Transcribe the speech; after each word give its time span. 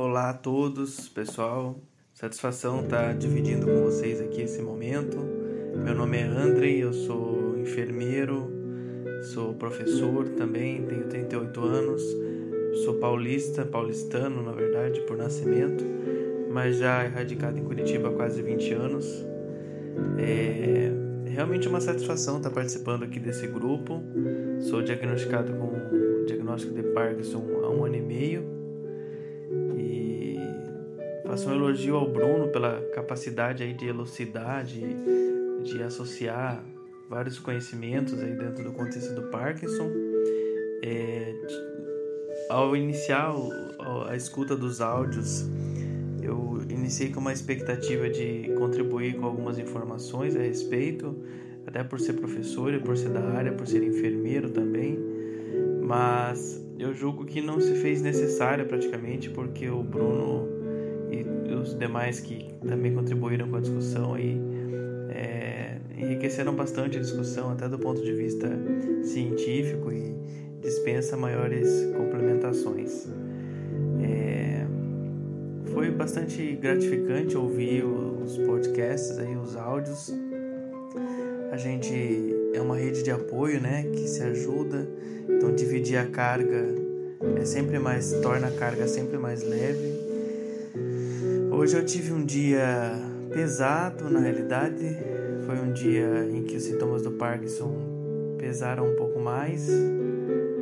Olá 0.00 0.30
a 0.30 0.32
todos, 0.32 1.08
pessoal. 1.08 1.76
Satisfação 2.14 2.84
estar 2.84 3.14
dividindo 3.14 3.66
com 3.66 3.82
vocês 3.82 4.20
aqui 4.20 4.42
esse 4.42 4.62
momento. 4.62 5.16
Meu 5.74 5.92
nome 5.92 6.18
é 6.18 6.22
Andrei, 6.22 6.84
eu 6.84 6.92
sou 6.92 7.58
enfermeiro, 7.58 8.48
sou 9.34 9.54
professor 9.54 10.28
também, 10.28 10.86
tenho 10.86 11.08
38 11.08 11.60
anos, 11.60 12.00
sou 12.84 12.94
paulista, 13.00 13.64
paulistano 13.64 14.40
na 14.40 14.52
verdade, 14.52 15.00
por 15.00 15.16
nascimento, 15.16 15.84
mas 16.52 16.76
já 16.76 17.08
radicado 17.08 17.58
em 17.58 17.64
Curitiba 17.64 18.10
há 18.10 18.12
quase 18.12 18.40
20 18.40 18.74
anos. 18.74 19.26
É 20.16 20.92
realmente 21.28 21.66
uma 21.66 21.80
satisfação 21.80 22.36
estar 22.36 22.50
participando 22.50 23.02
aqui 23.02 23.18
desse 23.18 23.48
grupo. 23.48 24.00
Sou 24.60 24.80
diagnosticado 24.80 25.52
com 25.54 26.24
diagnóstico 26.24 26.72
de 26.72 26.84
Parkinson 26.84 27.44
há 27.64 27.68
um 27.68 27.84
ano 27.84 27.96
e 27.96 28.00
meio 28.00 28.57
Faço 31.28 31.50
um 31.50 31.52
elogio 31.52 31.94
ao 31.94 32.08
Bruno 32.08 32.48
pela 32.48 32.80
capacidade 32.94 33.62
aí 33.62 33.74
de 33.74 33.86
elucidar, 33.86 34.64
de, 34.64 35.82
associar 35.82 36.64
vários 37.06 37.38
conhecimentos 37.38 38.18
aí 38.18 38.34
dentro 38.34 38.64
do 38.64 38.72
contexto 38.72 39.14
do 39.14 39.24
Parkinson. 39.24 39.90
É, 40.82 41.34
ao 42.48 42.74
iniciar 42.74 43.30
a 44.08 44.16
escuta 44.16 44.56
dos 44.56 44.80
áudios, 44.80 45.44
eu 46.22 46.62
iniciei 46.70 47.10
com 47.10 47.20
uma 47.20 47.34
expectativa 47.34 48.08
de 48.08 48.50
contribuir 48.56 49.14
com 49.18 49.26
algumas 49.26 49.58
informações 49.58 50.34
a 50.34 50.40
respeito, 50.40 51.14
até 51.66 51.84
por 51.84 52.00
ser 52.00 52.14
professor 52.14 52.72
e 52.72 52.80
por 52.80 52.96
ser 52.96 53.10
da 53.10 53.20
área, 53.20 53.52
por 53.52 53.66
ser 53.66 53.82
enfermeiro 53.82 54.48
também, 54.48 54.98
mas 55.82 56.66
eu 56.78 56.94
julgo 56.94 57.26
que 57.26 57.42
não 57.42 57.60
se 57.60 57.74
fez 57.74 58.00
necessário 58.00 58.64
praticamente 58.64 59.28
porque 59.28 59.68
o 59.68 59.82
Bruno 59.82 60.57
e 61.10 61.54
os 61.54 61.74
demais 61.74 62.20
que 62.20 62.48
também 62.66 62.94
contribuíram 62.94 63.48
com 63.48 63.56
a 63.56 63.60
discussão 63.60 64.14
aí 64.14 64.40
é, 65.10 65.76
enriqueceram 65.96 66.54
bastante 66.54 66.98
a 66.98 67.00
discussão 67.00 67.50
até 67.50 67.68
do 67.68 67.78
ponto 67.78 68.02
de 68.02 68.12
vista 68.12 68.48
científico 69.02 69.92
e 69.92 70.14
dispensa 70.60 71.16
maiores 71.16 71.68
complementações. 71.96 73.08
É, 74.02 74.66
foi 75.72 75.90
bastante 75.90 76.56
gratificante 76.56 77.36
ouvir 77.36 77.84
os 77.84 78.36
podcasts 78.38 79.18
aí, 79.18 79.36
os 79.36 79.56
áudios. 79.56 80.12
A 81.50 81.56
gente 81.56 81.94
é 82.52 82.60
uma 82.60 82.76
rede 82.76 83.02
de 83.02 83.10
apoio, 83.10 83.60
né, 83.60 83.84
que 83.92 84.06
se 84.06 84.22
ajuda. 84.22 84.86
Então 85.28 85.54
dividir 85.54 85.96
a 85.96 86.06
carga 86.06 86.66
é 87.36 87.44
sempre 87.44 87.78
mais 87.78 88.12
torna 88.22 88.48
a 88.48 88.50
carga 88.50 88.86
sempre 88.86 89.18
mais 89.18 89.42
leve 89.42 90.07
Hoje 91.58 91.76
eu 91.76 91.84
tive 91.84 92.12
um 92.12 92.24
dia 92.24 92.92
pesado, 93.32 94.08
na 94.08 94.20
realidade. 94.20 94.96
Foi 95.44 95.58
um 95.58 95.72
dia 95.72 96.24
em 96.30 96.44
que 96.44 96.54
os 96.54 96.62
sintomas 96.62 97.02
do 97.02 97.10
Parkinson 97.10 98.36
pesaram 98.38 98.86
um 98.86 98.94
pouco 98.94 99.18
mais. 99.18 99.68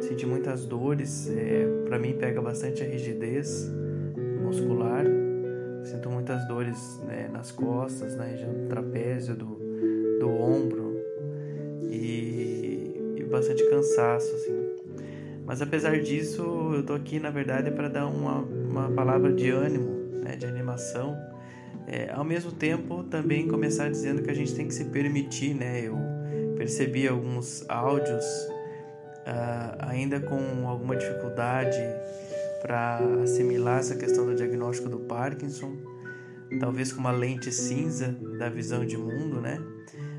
Senti 0.01 0.25
muitas 0.25 0.65
dores. 0.65 1.29
É, 1.29 1.67
para 1.85 1.99
mim 1.99 2.15
pega 2.15 2.41
bastante 2.41 2.83
a 2.83 2.87
rigidez 2.87 3.71
muscular. 4.43 5.05
Sinto 5.85 6.09
muitas 6.09 6.49
dores 6.49 6.99
né, 7.07 7.29
nas 7.31 7.53
costas, 7.53 8.17
na 8.17 8.25
região 8.25 8.55
do 8.55 8.67
trapézio, 8.67 9.37
do, 9.37 9.59
do 10.19 10.31
ombro 10.31 10.97
e, 11.91 12.95
e 13.17 13.25
bastante 13.31 13.69
cansaço, 13.69 14.35
assim. 14.35 14.77
Mas 15.45 15.61
apesar 15.61 16.01
disso, 16.01 16.73
eu 16.75 16.83
tô 16.83 16.95
aqui 16.95 17.21
na 17.21 17.29
verdade 17.29 17.71
para 17.71 17.89
dar 17.89 18.07
uma, 18.07 18.39
uma 18.41 18.89
palavra 18.93 19.31
de 19.31 19.51
ânimo 19.51 19.96
né, 20.27 20.37
de 20.37 20.45
animação, 20.45 21.17
é, 21.87 22.11
ao 22.13 22.25
mesmo 22.25 22.51
tempo 22.51 23.05
também 23.05 23.47
começar 23.47 23.89
dizendo 23.89 24.23
que 24.23 24.31
a 24.31 24.35
gente 24.35 24.55
tem 24.55 24.67
que 24.67 24.75
se 24.75 24.87
permitir, 24.87 25.55
né? 25.55 25.83
Eu 25.83 25.97
percebi 26.57 27.07
alguns 27.07 27.65
áudios 27.69 28.25
uh, 28.25 29.77
ainda 29.81 30.19
com 30.19 30.67
alguma 30.67 30.97
dificuldade 30.97 31.81
para 32.63 32.99
assimilar 33.23 33.79
essa 33.79 33.95
questão 33.95 34.27
do 34.27 34.35
diagnóstico 34.35 34.89
do 34.89 34.99
Parkinson, 35.01 35.77
talvez 36.59 36.93
com 36.93 37.01
uma 37.01 37.13
lente 37.13 37.53
cinza 37.53 38.09
da 38.39 38.49
visão 38.49 38.85
de 38.85 38.97
mundo, 38.97 39.41
né? 39.41 39.63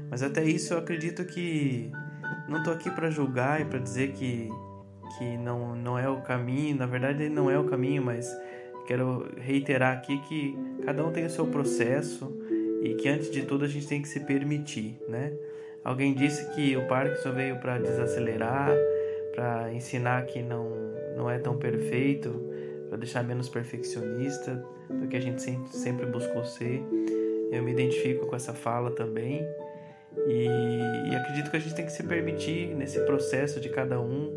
Mas 0.09 0.23
até 0.23 0.43
isso 0.43 0.73
eu 0.73 0.77
acredito 0.77 1.25
que 1.25 1.91
não 2.47 2.59
estou 2.59 2.73
aqui 2.73 2.89
para 2.89 3.09
julgar 3.09 3.59
e 3.59 3.65
para 3.65 3.79
dizer 3.79 4.13
que 4.13 4.49
que 5.17 5.37
não, 5.37 5.75
não 5.75 5.97
é 5.97 6.07
o 6.07 6.21
caminho, 6.21 6.77
na 6.77 6.85
verdade 6.85 7.27
não 7.27 7.49
é 7.49 7.57
o 7.57 7.63
caminho, 7.63 8.03
mas 8.03 8.29
quero 8.87 9.27
reiterar 9.37 9.97
aqui 9.97 10.17
que 10.27 10.57
cada 10.85 11.05
um 11.05 11.11
tem 11.11 11.25
o 11.25 11.29
seu 11.29 11.45
processo 11.45 12.33
e 12.81 12.95
que 12.95 13.09
antes 13.09 13.29
de 13.29 13.43
tudo 13.43 13.65
a 13.65 13.67
gente 13.67 13.87
tem 13.87 14.01
que 14.01 14.07
se 14.07 14.21
permitir, 14.21 14.97
né? 15.07 15.33
Alguém 15.83 16.13
disse 16.13 16.49
que 16.55 16.75
o 16.75 16.87
Parkinson 16.87 17.33
veio 17.33 17.57
para 17.59 17.77
desacelerar, 17.77 18.71
para 19.35 19.71
ensinar 19.73 20.25
que 20.25 20.41
não 20.41 20.87
não 21.15 21.29
é 21.29 21.39
tão 21.39 21.57
perfeito, 21.57 22.29
para 22.89 22.97
deixar 22.97 23.23
menos 23.23 23.49
perfeccionista 23.49 24.63
do 24.89 25.07
que 25.07 25.17
a 25.17 25.19
gente 25.19 25.41
sempre, 25.41 25.75
sempre 25.75 26.05
buscou 26.05 26.45
ser. 26.45 26.81
Eu 27.51 27.63
me 27.63 27.71
identifico 27.71 28.27
com 28.27 28.35
essa 28.35 28.53
fala 28.53 28.91
também 28.91 29.43
e, 30.27 30.47
e 31.09 31.15
acredito 31.15 31.49
que 31.49 31.57
a 31.57 31.59
gente 31.59 31.75
tem 31.75 31.85
que 31.85 31.91
se 31.91 32.03
permitir 32.03 32.75
nesse 32.75 32.99
processo 33.01 33.59
de 33.59 33.69
cada 33.69 33.99
um. 33.99 34.31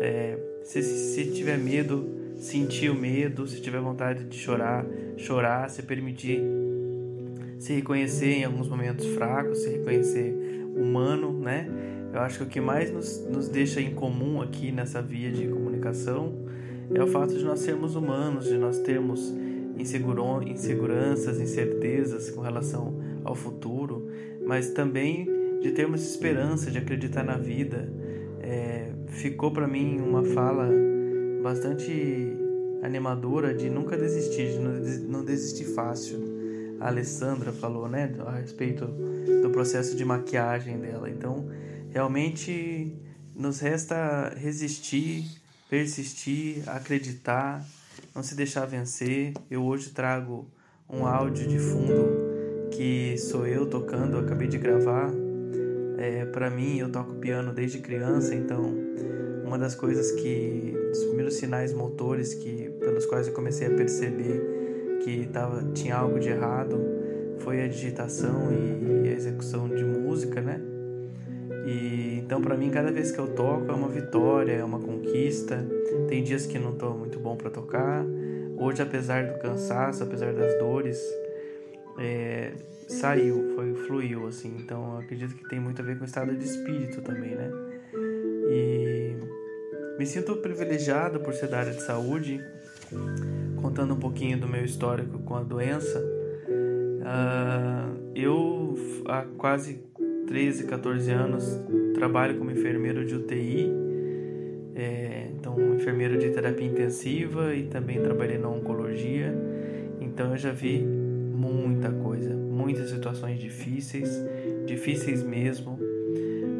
É, 0.00 0.38
se, 0.62 0.82
se 0.82 1.32
tiver 1.32 1.58
medo, 1.58 2.23
sentir 2.44 2.90
o 2.90 2.94
medo, 2.94 3.46
se 3.46 3.60
tiver 3.60 3.80
vontade 3.80 4.24
de 4.24 4.36
chorar, 4.36 4.84
chorar, 5.16 5.70
se 5.70 5.82
permitir 5.82 6.42
se 7.58 7.72
reconhecer 7.72 8.40
em 8.40 8.44
alguns 8.44 8.68
momentos 8.68 9.06
fracos, 9.06 9.62
se 9.62 9.70
reconhecer 9.70 10.34
humano, 10.76 11.32
né? 11.32 11.66
Eu 12.12 12.20
acho 12.20 12.38
que 12.38 12.44
o 12.44 12.46
que 12.46 12.60
mais 12.60 12.92
nos, 12.92 13.26
nos 13.26 13.48
deixa 13.48 13.80
em 13.80 13.94
comum 13.94 14.42
aqui 14.42 14.70
nessa 14.70 15.00
via 15.00 15.30
de 15.32 15.48
comunicação 15.48 16.34
é 16.92 17.02
o 17.02 17.06
fato 17.06 17.34
de 17.34 17.42
nós 17.42 17.60
sermos 17.60 17.96
humanos, 17.96 18.44
de 18.44 18.58
nós 18.58 18.78
termos 18.80 19.34
inseguranças, 19.78 21.40
incertezas 21.40 22.28
com 22.28 22.42
relação 22.42 23.00
ao 23.24 23.34
futuro, 23.34 24.06
mas 24.44 24.70
também 24.70 25.26
de 25.62 25.70
termos 25.72 26.06
esperança, 26.06 26.70
de 26.70 26.76
acreditar 26.76 27.24
na 27.24 27.38
vida. 27.38 27.88
É, 28.42 28.90
ficou 29.06 29.50
para 29.50 29.66
mim 29.66 29.98
uma 29.98 30.22
fala 30.22 30.68
bastante 31.44 32.34
animadora 32.82 33.52
de 33.52 33.68
nunca 33.68 33.98
desistir, 33.98 34.52
de 34.52 34.98
não 35.00 35.22
desistir 35.22 35.66
fácil. 35.66 36.18
A 36.80 36.88
Alessandra 36.88 37.52
falou, 37.52 37.86
né, 37.86 38.10
a 38.26 38.32
respeito 38.32 38.86
do 38.86 39.50
processo 39.50 39.94
de 39.94 40.06
maquiagem 40.06 40.78
dela. 40.78 41.08
Então, 41.10 41.46
realmente 41.90 42.96
nos 43.36 43.60
resta 43.60 44.32
resistir, 44.34 45.26
persistir, 45.68 46.62
acreditar, 46.66 47.62
não 48.14 48.22
se 48.22 48.34
deixar 48.34 48.64
vencer. 48.64 49.34
Eu 49.50 49.64
hoje 49.64 49.90
trago 49.90 50.48
um 50.88 51.06
áudio 51.06 51.46
de 51.46 51.58
fundo 51.58 52.70
que 52.70 53.18
sou 53.18 53.46
eu 53.46 53.66
tocando, 53.66 54.16
eu 54.16 54.20
acabei 54.20 54.48
de 54.48 54.56
gravar. 54.56 55.10
É, 55.98 56.24
para 56.24 56.48
mim, 56.48 56.78
eu 56.78 56.90
toco 56.90 57.14
piano 57.16 57.52
desde 57.52 57.80
criança, 57.80 58.34
então 58.34 58.74
uma 59.44 59.58
das 59.58 59.74
coisas 59.74 60.10
que 60.12 60.83
dos 60.94 61.04
primeiros 61.04 61.34
sinais 61.34 61.72
motores 61.72 62.34
que 62.34 62.70
pelos 62.78 63.04
quais 63.04 63.26
eu 63.26 63.34
comecei 63.34 63.66
a 63.66 63.70
perceber 63.70 64.98
que 65.02 65.26
tava 65.26 65.62
tinha 65.72 65.96
algo 65.96 66.18
de 66.18 66.28
errado 66.28 66.80
foi 67.38 67.62
a 67.62 67.68
digitação 67.68 68.50
e, 68.52 69.08
a 69.08 69.12
execução 69.12 69.68
de 69.68 69.84
música, 69.84 70.40
né? 70.40 70.60
E 71.66 72.18
então 72.18 72.40
para 72.40 72.56
mim 72.56 72.70
cada 72.70 72.90
vez 72.90 73.10
que 73.10 73.18
eu 73.18 73.26
toco 73.26 73.70
é 73.70 73.74
uma 73.74 73.88
vitória, 73.88 74.52
é 74.52 74.64
uma 74.64 74.78
conquista. 74.78 75.66
Tem 76.08 76.22
dias 76.22 76.46
que 76.46 76.58
não 76.58 76.70
estou 76.70 76.96
muito 76.96 77.18
bom 77.18 77.36
para 77.36 77.50
tocar. 77.50 78.04
Hoje, 78.56 78.82
apesar 78.82 79.26
do 79.26 79.38
cansaço, 79.40 80.02
apesar 80.02 80.32
das 80.32 80.56
dores, 80.58 80.98
é, 81.98 82.52
saiu, 82.88 83.52
foi 83.54 83.74
fluiu 83.86 84.26
assim. 84.26 84.56
Então 84.58 84.98
acredito 84.98 85.34
que 85.34 85.48
tem 85.48 85.60
muito 85.60 85.82
a 85.82 85.84
ver 85.84 85.96
com 85.96 86.02
o 86.02 86.06
estado 86.06 86.34
de 86.34 86.44
espírito 86.44 87.02
também, 87.02 87.34
né? 87.34 87.50
E 88.50 88.93
me 89.98 90.06
sinto 90.06 90.36
privilegiado 90.36 91.20
por 91.20 91.34
ser 91.34 91.48
da 91.48 91.58
área 91.58 91.72
de 91.72 91.82
saúde, 91.82 92.40
contando 93.60 93.94
um 93.94 93.98
pouquinho 93.98 94.38
do 94.38 94.48
meu 94.48 94.64
histórico 94.64 95.18
com 95.20 95.36
a 95.36 95.42
doença. 95.42 95.98
Uh, 97.00 98.12
eu, 98.14 98.74
há 99.06 99.22
quase 99.36 99.82
13, 100.26 100.64
14 100.64 101.10
anos, 101.10 101.60
trabalho 101.94 102.38
como 102.38 102.50
enfermeiro 102.50 103.04
de 103.04 103.14
UTI, 103.14 103.70
é, 104.74 105.28
então 105.34 105.74
enfermeiro 105.74 106.18
de 106.18 106.30
terapia 106.30 106.66
intensiva 106.66 107.54
e 107.54 107.64
também 107.64 108.00
trabalhei 108.00 108.38
na 108.38 108.48
oncologia. 108.48 109.34
Então 110.00 110.32
eu 110.32 110.36
já 110.36 110.50
vi 110.50 110.78
muita 110.78 111.90
coisa, 111.90 112.34
muitas 112.34 112.90
situações 112.90 113.38
difíceis, 113.38 114.10
difíceis 114.66 115.22
mesmo. 115.22 115.78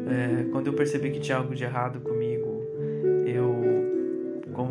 É, 0.07 0.45
quando 0.51 0.67
eu 0.67 0.73
percebi 0.73 1.09
que 1.09 1.19
tinha 1.19 1.37
algo 1.37 1.55
de 1.55 1.63
errado 1.63 1.99
comigo, 1.99 2.24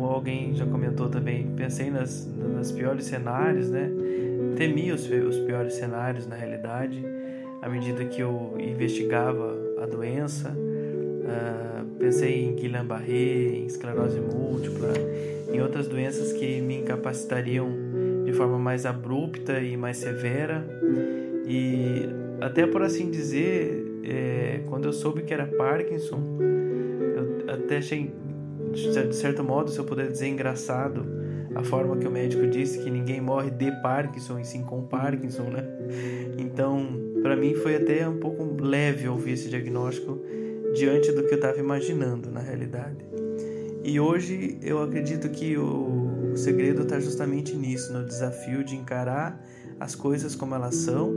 como 0.05 0.13
alguém 0.13 0.53
já 0.53 0.67
comentou 0.67 1.09
também, 1.09 1.47
pensei 1.57 1.89
nas, 1.89 2.29
nas 2.37 2.71
piores 2.71 3.05
cenários, 3.05 3.71
né? 3.71 3.89
Temi 4.55 4.91
os, 4.91 5.09
os 5.09 5.39
piores 5.39 5.73
cenários 5.73 6.27
na 6.27 6.35
realidade, 6.35 7.03
à 7.59 7.67
medida 7.67 8.05
que 8.05 8.21
eu 8.21 8.55
investigava 8.59 9.57
a 9.81 9.87
doença. 9.87 10.55
Uh, 10.55 11.85
pensei 11.97 12.45
em 12.45 12.53
Guillain-Barré, 12.53 13.55
em 13.55 13.65
esclerose 13.65 14.19
múltipla, 14.19 14.93
em 15.51 15.59
outras 15.59 15.87
doenças 15.87 16.31
que 16.33 16.61
me 16.61 16.77
incapacitariam 16.81 17.67
de 18.23 18.31
forma 18.31 18.59
mais 18.59 18.85
abrupta 18.85 19.59
e 19.59 19.75
mais 19.75 19.97
severa. 19.97 20.63
E 21.47 22.07
até 22.41 22.67
por 22.67 22.83
assim 22.83 23.09
dizer, 23.09 23.83
é, 24.03 24.59
quando 24.67 24.85
eu 24.85 24.93
soube 24.93 25.23
que 25.23 25.33
era 25.33 25.47
Parkinson, 25.47 26.21
eu 26.39 27.51
até 27.55 27.77
achei, 27.77 28.11
de 28.75 29.15
certo 29.15 29.43
modo, 29.43 29.71
se 29.71 29.79
eu 29.79 29.85
puder 29.85 30.11
dizer, 30.11 30.27
engraçado 30.27 31.05
a 31.55 31.63
forma 31.63 31.95
que 31.97 32.07
o 32.07 32.11
médico 32.11 32.45
disse 32.45 32.79
que 32.79 32.89
ninguém 32.89 33.21
morre 33.21 33.49
de 33.49 33.71
Parkinson 33.81 34.39
e 34.39 34.45
sim 34.45 34.61
com 34.61 34.83
Parkinson, 34.83 35.43
né? 35.43 35.65
Então, 36.37 36.85
para 37.23 37.35
mim 37.35 37.55
foi 37.55 37.77
até 37.77 38.07
um 38.07 38.19
pouco 38.19 38.43
leve 38.61 39.07
ouvir 39.07 39.31
esse 39.31 39.49
diagnóstico 39.49 40.19
diante 40.75 41.11
do 41.11 41.23
que 41.23 41.33
eu 41.33 41.37
estava 41.37 41.57
imaginando 41.57 42.29
na 42.29 42.41
realidade. 42.41 43.05
E 43.83 43.99
hoje 43.99 44.57
eu 44.61 44.81
acredito 44.81 45.29
que 45.29 45.57
o, 45.57 46.33
segredo 46.35 46.81
está 46.81 46.99
justamente 46.99 47.55
nisso, 47.55 47.93
no 47.93 48.03
desafio 48.03 48.63
de 48.63 48.75
encarar 48.75 49.41
as 49.79 49.95
coisas 49.95 50.35
como 50.35 50.53
elas 50.53 50.75
são 50.75 51.13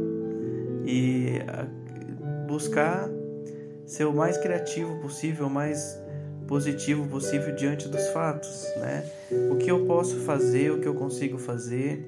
e 0.86 1.40
buscar 2.46 3.10
ser 3.84 4.04
o 4.04 4.12
mais 4.12 4.36
criativo 4.38 5.00
possível, 5.00 5.46
o 5.46 5.50
mais 5.50 5.98
positivo 6.48 7.06
possível 7.06 7.54
diante 7.54 7.86
dos 7.88 8.08
fatos, 8.08 8.64
né? 8.78 9.04
O 9.50 9.56
que 9.56 9.70
eu 9.70 9.84
posso 9.84 10.16
fazer, 10.20 10.72
o 10.72 10.80
que 10.80 10.88
eu 10.88 10.94
consigo 10.94 11.38
fazer, 11.38 12.04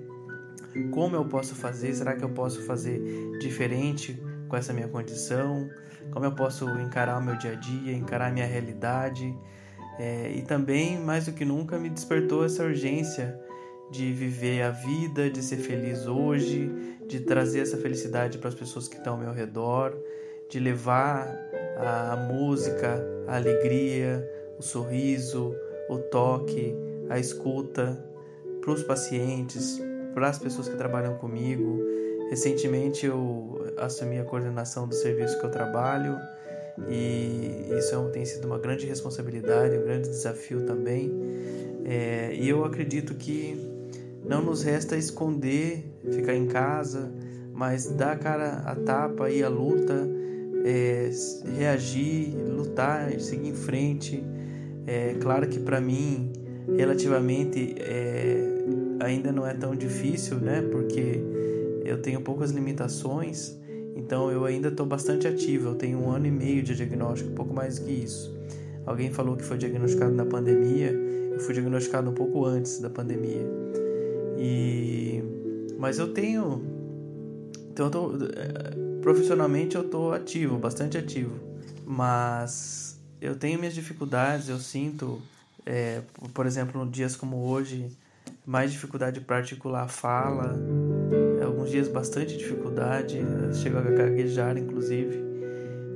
como 0.90 1.14
eu 1.14 1.24
posso 1.26 1.54
fazer, 1.54 1.94
será 1.94 2.16
que 2.16 2.24
eu 2.24 2.30
posso 2.30 2.62
fazer 2.62 3.38
diferente 3.38 4.20
com 4.48 4.56
essa 4.56 4.72
minha 4.72 4.88
condição? 4.88 5.68
Como 6.10 6.24
eu 6.24 6.32
posso 6.32 6.68
encarar 6.80 7.18
o 7.18 7.22
meu 7.22 7.36
dia 7.36 7.52
a 7.52 7.54
dia, 7.54 7.92
encarar 7.92 8.28
a 8.28 8.32
minha 8.32 8.46
realidade? 8.46 9.36
É, 9.98 10.32
e 10.34 10.42
também, 10.42 10.98
mais 10.98 11.26
do 11.26 11.32
que 11.32 11.44
nunca, 11.44 11.78
me 11.78 11.90
despertou 11.90 12.44
essa 12.44 12.64
urgência 12.64 13.38
de 13.90 14.12
viver 14.12 14.62
a 14.62 14.70
vida, 14.70 15.28
de 15.28 15.42
ser 15.42 15.58
feliz 15.58 16.06
hoje, 16.06 16.70
de 17.06 17.20
trazer 17.20 17.60
essa 17.60 17.76
felicidade 17.76 18.38
para 18.38 18.48
as 18.48 18.54
pessoas 18.54 18.88
que 18.88 18.96
estão 18.96 19.14
ao 19.14 19.20
meu 19.20 19.32
redor, 19.32 19.94
de 20.48 20.58
levar 20.58 21.26
a 21.82 22.16
música, 22.16 23.02
a 23.26 23.36
alegria, 23.36 24.28
o 24.58 24.62
sorriso, 24.62 25.54
o 25.88 25.98
toque, 25.98 26.74
a 27.08 27.18
escuta 27.18 27.98
para 28.60 28.70
os 28.70 28.82
pacientes, 28.82 29.80
para 30.14 30.28
as 30.28 30.38
pessoas 30.38 30.68
que 30.68 30.76
trabalham 30.76 31.16
comigo. 31.16 31.80
Recentemente 32.28 33.06
eu 33.06 33.72
assumi 33.76 34.18
a 34.18 34.24
coordenação 34.24 34.86
do 34.86 34.94
serviço 34.94 35.38
que 35.38 35.46
eu 35.46 35.50
trabalho 35.50 36.18
e 36.88 37.66
isso 37.76 37.94
é 37.94 38.10
tem 38.10 38.24
sido 38.24 38.46
uma 38.46 38.58
grande 38.58 38.86
responsabilidade, 38.86 39.76
um 39.76 39.82
grande 39.82 40.08
desafio 40.08 40.64
também. 40.64 41.12
É, 41.84 42.34
e 42.34 42.48
eu 42.48 42.64
acredito 42.64 43.14
que 43.14 43.68
não 44.24 44.42
nos 44.42 44.62
resta 44.62 44.96
esconder, 44.96 45.84
ficar 46.12 46.34
em 46.34 46.46
casa, 46.46 47.12
mas 47.52 47.90
dar 47.90 48.12
a 48.12 48.16
cara 48.16 48.62
a 48.64 48.74
tapa 48.74 49.30
e 49.30 49.42
a 49.42 49.48
luta, 49.48 50.08
reagir, 51.56 52.34
lutar, 52.36 53.18
seguir 53.20 53.48
em 53.48 53.54
frente. 53.54 54.22
É 54.86 55.14
claro 55.20 55.48
que 55.48 55.58
para 55.58 55.80
mim, 55.80 56.32
relativamente, 56.76 57.74
é, 57.78 58.64
ainda 59.00 59.32
não 59.32 59.46
é 59.46 59.54
tão 59.54 59.74
difícil, 59.74 60.38
né? 60.38 60.62
Porque 60.62 61.20
eu 61.84 62.00
tenho 62.00 62.20
poucas 62.20 62.50
limitações, 62.50 63.58
então 63.96 64.30
eu 64.30 64.44
ainda 64.44 64.68
estou 64.68 64.86
bastante 64.86 65.26
ativo. 65.26 65.70
Eu 65.70 65.74
tenho 65.74 65.98
um 65.98 66.10
ano 66.10 66.26
e 66.26 66.30
meio 66.30 66.62
de 66.62 66.74
diagnóstico, 66.74 67.30
pouco 67.32 67.54
mais 67.54 67.78
que 67.78 67.90
isso. 67.90 68.38
Alguém 68.86 69.10
falou 69.10 69.36
que 69.36 69.44
foi 69.44 69.58
diagnosticado 69.58 70.14
na 70.14 70.24
pandemia, 70.24 70.90
eu 71.32 71.38
fui 71.38 71.54
diagnosticado 71.54 72.10
um 72.10 72.14
pouco 72.14 72.44
antes 72.44 72.80
da 72.80 72.90
pandemia. 72.90 73.46
E 74.38 75.22
mas 75.78 75.98
eu 75.98 76.12
tenho 76.12 76.62
então 77.72 77.86
eu 77.86 77.90
tô, 77.90 78.26
eh, 78.26 78.89
profissionalmente 79.02 79.76
eu 79.76 79.82
estou 79.82 80.12
ativo, 80.12 80.58
bastante 80.58 80.96
ativo, 80.96 81.38
mas 81.84 83.00
eu 83.20 83.34
tenho 83.36 83.58
minhas 83.58 83.74
dificuldades, 83.74 84.48
eu 84.48 84.58
sinto, 84.58 85.20
é, 85.66 86.00
por 86.32 86.46
exemplo, 86.46 86.86
dias 86.88 87.16
como 87.16 87.36
hoje, 87.36 87.90
mais 88.46 88.72
dificuldade 88.72 89.20
para 89.20 89.36
articular 89.36 89.82
a 89.82 89.88
fala, 89.88 90.56
alguns 91.44 91.70
dias 91.70 91.88
bastante 91.88 92.36
dificuldade, 92.36 93.18
chego 93.54 93.78
a 93.78 93.82
gaguejar 93.82 94.56
inclusive, 94.56 95.22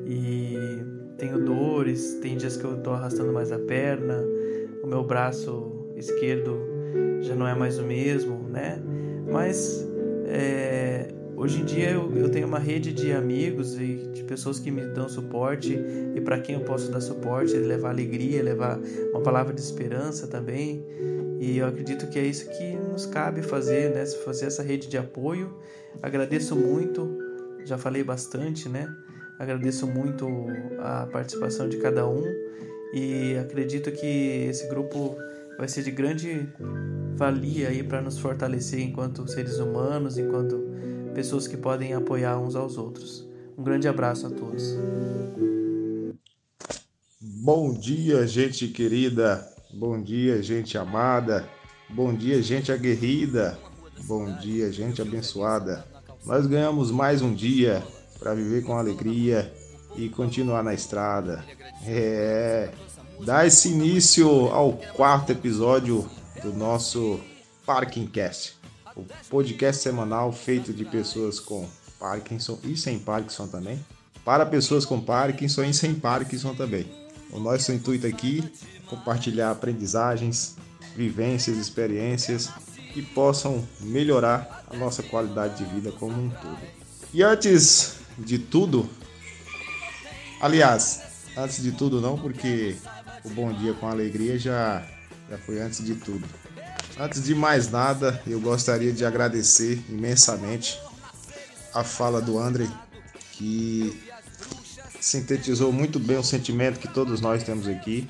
e 0.06 0.56
tenho 1.18 1.44
dores, 1.44 2.18
tem 2.20 2.36
dias 2.36 2.56
que 2.56 2.64
eu 2.64 2.76
estou 2.76 2.92
arrastando 2.92 3.32
mais 3.32 3.50
a 3.52 3.58
perna, 3.58 4.22
o 4.82 4.86
meu 4.86 5.02
braço 5.02 5.90
esquerdo 5.96 6.58
já 7.22 7.34
não 7.34 7.46
é 7.46 7.54
mais 7.54 7.78
o 7.78 7.82
mesmo, 7.82 8.48
né? 8.48 8.78
Mas 9.32 9.88
é, 10.26 10.94
hoje 11.44 11.61
em 11.61 11.64
dia 11.67 11.91
eu, 11.91 12.11
eu 12.17 12.31
tenho 12.31 12.46
uma 12.46 12.58
rede 12.58 12.91
de 12.91 13.12
amigos 13.12 13.79
e 13.79 13.96
de 14.14 14.25
pessoas 14.25 14.58
que 14.58 14.70
me 14.70 14.81
dão 14.81 15.11
suporte 15.11 15.79
e 16.14 16.19
para 16.23 16.41
quem 16.41 16.55
eu 16.55 16.62
posso 16.62 16.91
dar 16.91 17.02
suporte, 17.02 17.55
levar 17.55 17.91
alegria, 17.91 18.43
levar 18.43 18.81
uma 19.12 19.20
palavra 19.20 19.52
de 19.52 19.61
esperança 19.61 20.26
também. 20.26 20.82
E 21.38 21.58
eu 21.58 21.67
acredito 21.67 22.08
que 22.08 22.19
é 22.19 22.23
isso 22.23 22.49
que 22.49 22.76
nos 22.76 23.05
cabe 23.05 23.43
fazer, 23.43 23.94
né? 23.94 24.06
Fazer 24.06 24.46
essa 24.46 24.62
rede 24.62 24.88
de 24.88 24.96
apoio. 24.96 25.55
Agradeço 26.02 26.56
muito, 26.56 27.19
já 27.67 27.76
falei 27.76 28.02
bastante, 28.02 28.67
né? 28.67 28.88
Agradeço 29.38 29.87
muito 29.87 30.26
a 30.79 31.06
participação 31.12 31.69
de 31.69 31.76
cada 31.76 32.08
um 32.08 32.25
e 32.94 33.37
acredito 33.37 33.93
que 33.93 34.47
esse 34.49 34.67
grupo 34.70 35.14
vai 35.58 35.69
ser 35.69 35.82
de 35.82 35.90
grande 35.90 36.49
valia 37.17 37.69
aí 37.69 37.82
para 37.82 38.00
nos 38.00 38.19
fortalecer 38.19 38.81
enquanto 38.81 39.29
seres 39.29 39.58
humanos, 39.58 40.17
enquanto 40.17 40.74
pessoas 41.14 41.46
que 41.46 41.56
podem 41.56 41.94
apoiar 41.94 42.38
uns 42.38 42.56
aos 42.56 42.76
outros. 42.76 43.26
Um 43.56 43.62
grande 43.62 43.87
abraço 43.87 44.26
a 44.26 44.31
todos. 44.31 44.75
Bom 47.20 47.72
dia, 47.72 48.26
gente 48.26 48.69
querida. 48.69 49.46
Bom 49.72 50.02
dia, 50.02 50.43
gente 50.43 50.76
amada. 50.76 51.49
Bom 51.88 52.12
dia, 52.12 52.43
gente 52.43 52.72
aguerrida. 52.72 53.58
Bom 54.05 54.37
dia, 54.38 54.72
gente 54.72 55.00
abençoada. 55.00 55.85
Nós 56.26 56.47
ganhamos 56.47 56.90
mais 56.90 57.23
um 57.23 57.33
dia 57.33 57.83
para 58.18 58.35
viver 58.35 58.64
com 58.64 58.76
alegria 58.76 59.52
e 59.97 60.09
continuar 60.09 60.62
na 60.62 60.75
estrada. 60.75 61.44
É, 61.87 62.71
dá 63.25 63.47
esse 63.47 63.68
início 63.68 64.28
ao 64.49 64.73
quarto 64.73 65.33
episódio 65.33 66.09
do 66.42 66.52
nosso 66.52 67.21
Parking 67.64 68.06
Cast, 68.06 68.56
o 68.96 69.04
podcast 69.28 69.82
semanal 69.82 70.32
feito 70.32 70.72
de 70.72 70.84
pessoas 70.84 71.40
com 71.40 71.68
Parkinson 71.98 72.58
e 72.62 72.76
sem 72.76 72.98
Parkinson 72.98 73.46
também, 73.46 73.84
para 74.24 74.46
pessoas 74.46 74.84
com 74.84 75.00
Parkinson 75.00 75.64
e 75.64 75.74
sem 75.74 75.94
Parkinson 75.94 76.54
também. 76.54 76.86
O 77.30 77.40
nosso 77.40 77.72
intuito 77.72 78.06
aqui 78.06 78.42
compartilhar 78.86 79.50
aprendizagens, 79.50 80.56
vivências, 80.94 81.56
experiências 81.56 82.48
que 82.92 83.02
possam 83.02 83.66
melhorar 83.80 84.64
a 84.70 84.76
nossa 84.76 85.02
qualidade 85.02 85.58
de 85.58 85.74
vida 85.74 85.90
como 85.92 86.14
um 86.14 86.30
todo. 86.30 86.58
E 87.12 87.22
antes 87.22 87.96
de 88.18 88.38
tudo, 88.38 88.88
aliás, 90.40 91.02
antes 91.36 91.62
de 91.62 91.72
tudo 91.72 92.00
não, 92.00 92.16
porque 92.16 92.76
o 93.24 93.30
bom 93.30 93.52
dia 93.52 93.74
com 93.74 93.88
alegria 93.88 94.38
já 94.38 94.86
já 95.28 95.38
foi 95.38 95.60
antes 95.60 95.84
de 95.84 95.94
tudo. 95.94 96.24
Antes 96.98 97.22
de 97.24 97.34
mais 97.34 97.70
nada, 97.70 98.22
eu 98.26 98.40
gostaria 98.40 98.92
de 98.92 99.04
agradecer 99.04 99.82
imensamente 99.88 100.80
a 101.72 101.82
fala 101.82 102.20
do 102.20 102.38
André, 102.38 102.68
que 103.32 104.00
sintetizou 105.00 105.72
muito 105.72 105.98
bem 105.98 106.16
o 106.16 106.22
sentimento 106.22 106.78
que 106.78 106.88
todos 106.88 107.20
nós 107.20 107.42
temos 107.42 107.66
aqui 107.66 108.08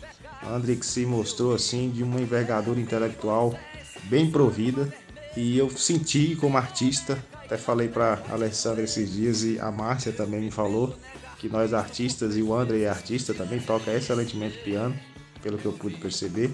André 0.50 0.76
que 0.76 0.86
se 0.86 1.06
mostrou 1.06 1.54
assim 1.54 1.90
de 1.90 2.02
uma 2.02 2.20
envergadura 2.20 2.78
intelectual 2.78 3.58
bem 4.04 4.30
provida 4.30 4.92
e 5.36 5.56
eu 5.58 5.70
senti 5.70 6.36
como 6.36 6.56
artista, 6.56 7.18
até 7.32 7.56
falei 7.56 7.88
para 7.88 8.22
Alessandra 8.30 8.82
esses 8.82 9.12
dias 9.12 9.42
e 9.42 9.58
a 9.58 9.70
Márcia 9.70 10.12
também 10.12 10.40
me 10.40 10.50
falou 10.50 10.94
que 11.38 11.48
nós 11.48 11.72
artistas 11.72 12.36
e 12.36 12.42
o 12.42 12.54
André 12.54 12.82
é 12.82 12.88
artista 12.88 13.34
também 13.34 13.60
toca 13.60 13.90
excelentemente 13.92 14.58
piano, 14.58 14.98
pelo 15.42 15.58
que 15.58 15.66
eu 15.66 15.72
pude 15.72 15.96
perceber. 15.96 16.52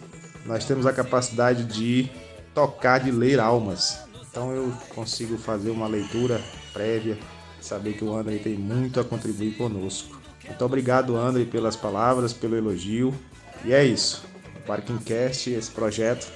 Nós 0.50 0.64
temos 0.64 0.84
a 0.84 0.92
capacidade 0.92 1.62
de 1.62 2.10
tocar, 2.52 2.98
de 2.98 3.12
ler 3.12 3.38
almas. 3.38 4.00
Então 4.28 4.50
eu 4.50 4.72
consigo 4.92 5.38
fazer 5.38 5.70
uma 5.70 5.86
leitura 5.86 6.40
prévia, 6.72 7.16
saber 7.60 7.92
que 7.92 8.04
o 8.04 8.12
André 8.12 8.38
tem 8.38 8.56
muito 8.56 8.98
a 8.98 9.04
contribuir 9.04 9.56
conosco. 9.56 10.20
Muito 10.44 10.64
obrigado, 10.64 11.16
André, 11.16 11.44
pelas 11.44 11.76
palavras, 11.76 12.32
pelo 12.32 12.56
elogio 12.56 13.14
e 13.64 13.72
é 13.72 13.84
isso. 13.84 14.24
Parkingcast, 14.66 15.50
esse 15.50 15.70
projeto 15.70 16.26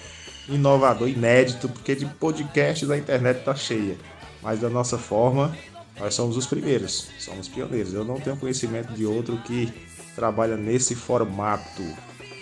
inovador, 0.49 1.09
inédito, 1.09 1.69
porque 1.69 1.97
de 1.97 2.07
podcast 2.07 2.87
da 2.87 2.97
internet 2.97 3.45
tá 3.45 3.57
cheia. 3.57 3.97
Mas 4.41 4.61
da 4.61 4.71
nossa 4.71 4.97
forma, 4.97 5.57
nós 5.99 6.15
somos 6.15 6.37
os 6.37 6.47
primeiros, 6.47 7.09
somos 7.19 7.49
pioneiros. 7.49 7.93
Eu 7.93 8.05
não 8.05 8.21
tenho 8.21 8.37
conhecimento 8.37 8.93
de 8.93 9.05
outro 9.05 9.37
que 9.39 9.75
trabalha 10.15 10.57
nesse 10.57 10.95
formato. 10.95 11.83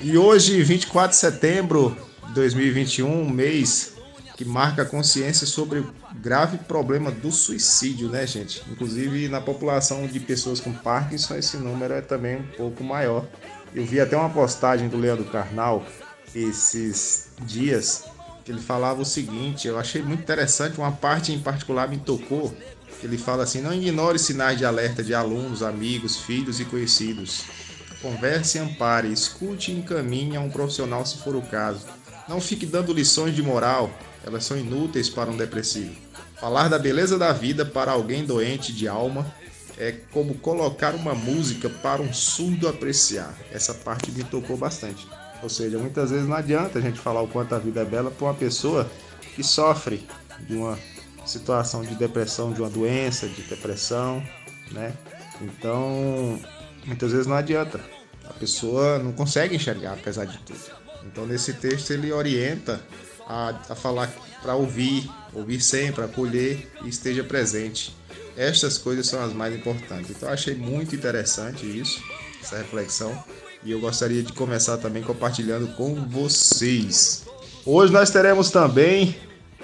E 0.04 0.18
hoje, 0.18 0.60
24 0.64 1.10
de 1.10 1.16
setembro 1.16 1.96
de 2.26 2.34
2021, 2.34 3.30
mês 3.30 3.92
que 4.36 4.44
marca 4.44 4.82
a 4.82 4.84
consciência 4.84 5.46
sobre 5.46 5.78
o 5.78 5.94
grave 6.14 6.58
problema 6.58 7.08
do 7.12 7.30
suicídio, 7.30 8.08
né, 8.08 8.26
gente? 8.26 8.64
Inclusive 8.68 9.28
na 9.28 9.40
população 9.40 10.04
de 10.08 10.18
pessoas 10.18 10.58
com 10.58 10.72
Parkinson, 10.72 11.36
esse 11.36 11.56
número 11.56 11.94
é 11.94 12.00
também 12.00 12.38
um 12.38 12.46
pouco 12.56 12.82
maior. 12.82 13.28
Eu 13.72 13.86
vi 13.86 14.00
até 14.00 14.16
uma 14.16 14.28
postagem 14.28 14.88
do 14.88 14.96
Leandro 14.96 15.26
Carnal 15.26 15.86
esses 16.34 17.28
dias 17.42 18.02
que 18.44 18.50
ele 18.50 18.60
falava 18.60 19.02
o 19.02 19.04
seguinte, 19.04 19.68
eu 19.68 19.78
achei 19.78 20.02
muito 20.02 20.22
interessante, 20.22 20.78
uma 20.78 20.90
parte 20.90 21.30
em 21.30 21.38
particular 21.38 21.88
me 21.88 21.98
tocou, 21.98 22.52
ele 23.04 23.16
fala 23.16 23.44
assim: 23.44 23.60
"Não 23.60 23.72
ignore 23.72 24.18
sinais 24.18 24.58
de 24.58 24.64
alerta 24.64 25.00
de 25.00 25.14
alunos, 25.14 25.62
amigos, 25.62 26.16
filhos 26.16 26.58
e 26.58 26.64
conhecidos. 26.64 27.44
Converse 28.02 28.58
e 28.58 28.60
ampare, 28.60 29.12
escute 29.12 29.70
e 29.70 29.78
encaminhe 29.78 30.36
a 30.36 30.40
um 30.40 30.50
profissional 30.50 31.06
se 31.06 31.18
for 31.18 31.36
o 31.36 31.42
caso. 31.42 31.86
Não 32.28 32.40
fique 32.40 32.66
dando 32.66 32.92
lições 32.92 33.34
de 33.34 33.42
moral, 33.42 33.90
elas 34.24 34.44
são 34.44 34.58
inúteis 34.58 35.08
para 35.08 35.30
um 35.30 35.36
depressivo. 35.36 35.94
Falar 36.40 36.68
da 36.68 36.78
beleza 36.78 37.16
da 37.16 37.32
vida 37.32 37.64
para 37.64 37.92
alguém 37.92 38.24
doente 38.24 38.72
de 38.72 38.88
alma 38.88 39.32
é 39.78 39.92
como 40.10 40.34
colocar 40.34 40.94
uma 40.94 41.14
música 41.14 41.70
para 41.70 42.02
um 42.02 42.12
surdo 42.12 42.68
apreciar. 42.68 43.32
Essa 43.52 43.72
parte 43.72 44.10
me 44.10 44.24
tocou 44.24 44.56
bastante. 44.56 45.06
Ou 45.42 45.48
seja, 45.48 45.78
muitas 45.78 46.10
vezes 46.10 46.26
não 46.26 46.36
adianta 46.36 46.78
a 46.78 46.82
gente 46.82 46.98
falar 46.98 47.22
o 47.22 47.28
quanto 47.28 47.54
a 47.54 47.58
vida 47.58 47.80
é 47.80 47.84
bela 47.84 48.10
para 48.10 48.26
uma 48.26 48.34
pessoa 48.34 48.90
que 49.34 49.42
sofre 49.42 50.06
de 50.40 50.54
uma 50.54 50.78
situação 51.24 51.82
de 51.82 51.94
depressão, 51.94 52.52
de 52.52 52.60
uma 52.60 52.70
doença, 52.70 53.28
de 53.28 53.42
depressão, 53.42 54.22
né? 54.70 54.92
Então, 55.40 56.38
muitas 56.86 57.12
vezes 57.12 57.26
não 57.26 57.36
adianta. 57.36 57.80
A 58.24 58.32
pessoa 58.34 58.98
não 58.98 59.12
consegue 59.12 59.56
enxergar, 59.56 59.92
apesar 59.94 60.24
de 60.24 60.38
tudo. 60.38 60.60
Então, 61.04 61.26
nesse 61.26 61.54
texto, 61.54 61.90
ele 61.90 62.12
orienta 62.12 62.80
a, 63.26 63.54
a 63.68 63.74
falar 63.74 64.10
para 64.40 64.54
ouvir, 64.54 65.08
ouvir 65.32 65.60
sempre, 65.60 66.04
acolher 66.04 66.70
e 66.84 66.88
esteja 66.88 67.24
presente. 67.24 67.96
Estas 68.36 68.78
coisas 68.78 69.06
são 69.06 69.22
as 69.22 69.32
mais 69.32 69.54
importantes. 69.54 70.10
Então, 70.10 70.28
achei 70.28 70.54
muito 70.54 70.94
interessante 70.94 71.66
isso, 71.66 72.02
essa 72.40 72.58
reflexão. 72.58 73.22
E 73.64 73.70
eu 73.70 73.80
gostaria 73.80 74.22
de 74.22 74.32
começar 74.32 74.78
também 74.78 75.02
compartilhando 75.02 75.68
com 75.76 75.94
vocês. 75.94 77.24
Hoje 77.64 77.92
nós 77.92 78.10
teremos 78.10 78.50
também 78.50 79.16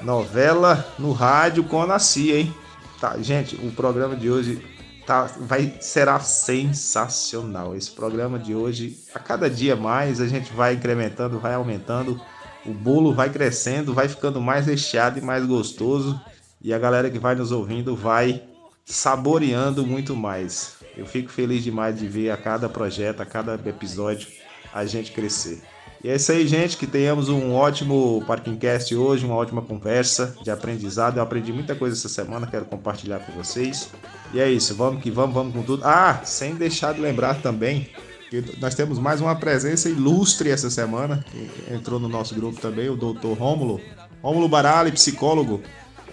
novela 0.02 0.86
no 0.98 1.12
rádio 1.12 1.64
com 1.64 1.82
a 1.82 1.86
Nasci, 1.86 2.30
hein? 2.30 2.54
Tá, 3.00 3.16
gente, 3.18 3.56
o 3.56 3.72
programa 3.72 4.14
de 4.14 4.30
hoje 4.30 4.62
tá, 5.08 5.22
vai 5.40 5.78
será 5.80 6.20
sensacional. 6.20 7.74
Esse 7.74 7.90
programa 7.90 8.38
de 8.38 8.54
hoje, 8.54 8.98
a 9.14 9.18
cada 9.18 9.48
dia 9.48 9.74
mais, 9.74 10.20
a 10.20 10.26
gente 10.26 10.52
vai 10.52 10.74
incrementando, 10.74 11.40
vai 11.40 11.54
aumentando, 11.54 12.20
o 12.66 12.74
bolo 12.74 13.14
vai 13.14 13.30
crescendo, 13.30 13.94
vai 13.94 14.06
ficando 14.06 14.38
mais 14.38 14.66
recheado 14.66 15.18
e 15.18 15.22
mais 15.22 15.46
gostoso, 15.46 16.20
e 16.60 16.74
a 16.74 16.78
galera 16.78 17.08
que 17.08 17.18
vai 17.18 17.34
nos 17.34 17.52
ouvindo 17.52 17.96
vai 17.96 18.42
saboreando 18.84 19.86
muito 19.86 20.14
mais. 20.14 20.76
Eu 20.94 21.06
fico 21.06 21.30
feliz 21.30 21.64
demais 21.64 21.98
de 21.98 22.06
ver 22.06 22.30
a 22.30 22.36
cada 22.36 22.68
projeto, 22.68 23.22
a 23.22 23.26
cada 23.26 23.54
episódio, 23.54 24.28
a 24.74 24.84
gente 24.84 25.12
crescer. 25.12 25.62
E 26.02 26.08
é 26.08 26.16
isso 26.16 26.30
aí, 26.30 26.46
gente. 26.46 26.76
Que 26.76 26.86
tenhamos 26.86 27.28
um 27.28 27.54
ótimo 27.54 28.22
Parkingcast 28.26 28.94
hoje, 28.94 29.24
uma 29.24 29.34
ótima 29.34 29.62
conversa 29.62 30.34
de 30.42 30.50
aprendizado. 30.50 31.16
Eu 31.16 31.22
aprendi 31.22 31.52
muita 31.52 31.74
coisa 31.74 31.96
essa 31.96 32.08
semana, 32.08 32.46
quero 32.46 32.64
compartilhar 32.64 33.18
com 33.20 33.32
vocês. 33.32 33.90
E 34.32 34.40
é 34.40 34.50
isso, 34.50 34.74
vamos 34.74 35.02
que 35.02 35.10
vamos, 35.10 35.34
vamos 35.34 35.54
com 35.54 35.62
tudo. 35.62 35.84
Ah, 35.84 36.20
sem 36.24 36.54
deixar 36.54 36.94
de 36.94 37.00
lembrar 37.00 37.40
também 37.42 37.88
que 38.30 38.44
nós 38.60 38.74
temos 38.74 38.98
mais 38.98 39.20
uma 39.20 39.34
presença 39.34 39.88
ilustre 39.88 40.50
essa 40.50 40.70
semana. 40.70 41.24
Que 41.30 41.74
entrou 41.74 41.98
no 41.98 42.08
nosso 42.08 42.34
grupo 42.34 42.60
também, 42.60 42.88
o 42.88 42.96
doutor 42.96 43.36
Rômulo. 43.36 43.80
Rômulo 44.22 44.48
Barali, 44.48 44.92
psicólogo. 44.92 45.62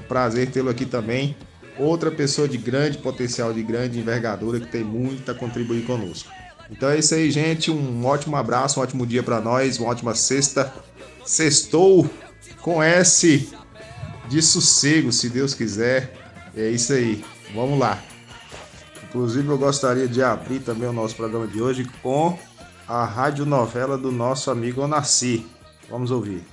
prazer 0.08 0.50
tê-lo 0.51 0.70
aqui 0.70 0.86
também 0.86 1.36
outra 1.77 2.12
pessoa 2.12 2.48
de 2.48 2.58
grande 2.58 2.98
potencial, 2.98 3.54
de 3.54 3.62
grande 3.62 4.00
envergadura, 4.00 4.60
que 4.60 4.68
tem 4.68 4.84
muito 4.84 5.30
a 5.30 5.36
contribuir 5.36 5.86
conosco. 5.86 6.30
Então 6.70 6.90
é 6.90 7.00
isso 7.00 7.14
aí, 7.14 7.30
gente. 7.32 7.70
Um 7.72 8.06
ótimo 8.06 8.36
abraço, 8.36 8.80
um 8.80 8.84
ótimo 8.84 9.06
dia 9.06 9.24
para 9.24 9.40
nós, 9.40 9.80
uma 9.80 9.90
ótima 9.90 10.16
sexta. 10.16 10.74
Sextou 11.26 12.10
com 12.62 12.82
S 12.82 13.50
de 14.28 14.42
sossego, 14.42 15.12
se 15.12 15.30
Deus 15.30 15.54
quiser. 15.54 16.14
É 16.56 16.70
isso 16.70 16.94
aí. 16.94 17.24
Vamos 17.54 17.80
lá. 17.80 18.02
Inclusive, 19.08 19.48
eu 19.48 19.58
gostaria 19.58 20.08
de 20.08 20.22
abrir 20.22 20.60
também 20.60 20.90
o 20.90 20.94
nosso 20.94 21.16
programa 21.16 21.48
de 21.48 21.62
hoje 21.62 21.90
com 22.02 22.38
a 22.88 23.06
radionovela 23.06 23.98
do 23.98 24.12
nosso 24.12 24.52
amigo 24.52 24.82
Onassi. 24.82 25.46
Vamos 25.90 26.12
ouvir. 26.12 26.44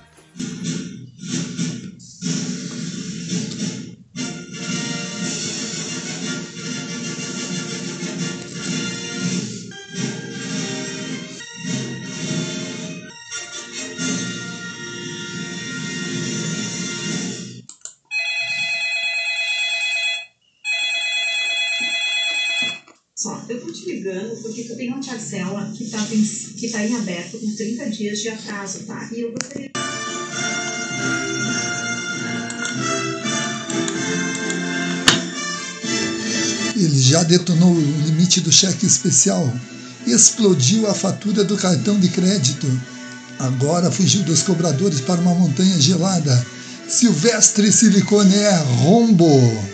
Que 25.83 25.85
está 25.85 26.05
que 26.57 26.69
tá 26.69 26.85
em 26.85 26.95
aberto 26.95 27.37
com 27.37 27.55
30 27.55 27.89
dias 27.89 28.19
de 28.19 28.29
atraso, 28.29 28.79
tá? 28.83 29.09
E 29.11 29.21
eu 29.21 29.31
gostaria. 29.31 29.71
Ele 36.75 36.99
já 36.99 37.23
detonou 37.23 37.71
o 37.71 37.81
limite 38.05 38.41
do 38.41 38.51
cheque 38.51 38.85
especial, 38.85 39.53
explodiu 40.07 40.87
a 40.87 40.93
fatura 40.93 41.43
do 41.43 41.55
cartão 41.57 41.99
de 41.99 42.09
crédito. 42.09 42.67
Agora 43.39 43.91
fugiu 43.91 44.23
dos 44.23 44.41
cobradores 44.41 45.01
para 45.01 45.21
uma 45.21 45.33
montanha 45.33 45.79
gelada. 45.79 46.45
Silvestre 46.87 47.71
Silicone 47.71 48.35
é 48.35 48.55
rombo. 48.83 49.72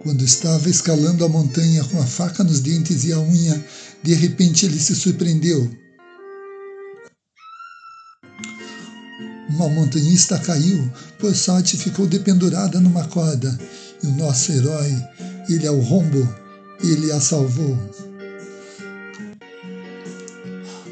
Quando 0.00 0.24
estava 0.24 0.70
escalando 0.70 1.24
a 1.24 1.28
montanha 1.28 1.82
com 1.84 2.00
a 2.00 2.06
faca 2.06 2.44
nos 2.44 2.60
dentes 2.60 3.04
e 3.04 3.12
a 3.12 3.18
unha, 3.18 3.64
de 4.02 4.14
repente 4.14 4.64
ele 4.64 4.78
se 4.78 4.94
surpreendeu. 4.94 5.68
Uma 9.50 9.68
montanhista 9.68 10.38
caiu, 10.38 10.88
por 11.18 11.34
sorte 11.34 11.76
ficou 11.76 12.06
dependurada 12.06 12.78
numa 12.78 13.04
corda. 13.08 13.58
E 14.00 14.06
o 14.06 14.10
nosso 14.12 14.52
herói, 14.52 14.94
ele 15.48 15.66
é 15.66 15.70
o 15.70 15.80
rombo, 15.80 16.32
ele 16.80 17.10
a 17.10 17.20
salvou. 17.20 17.76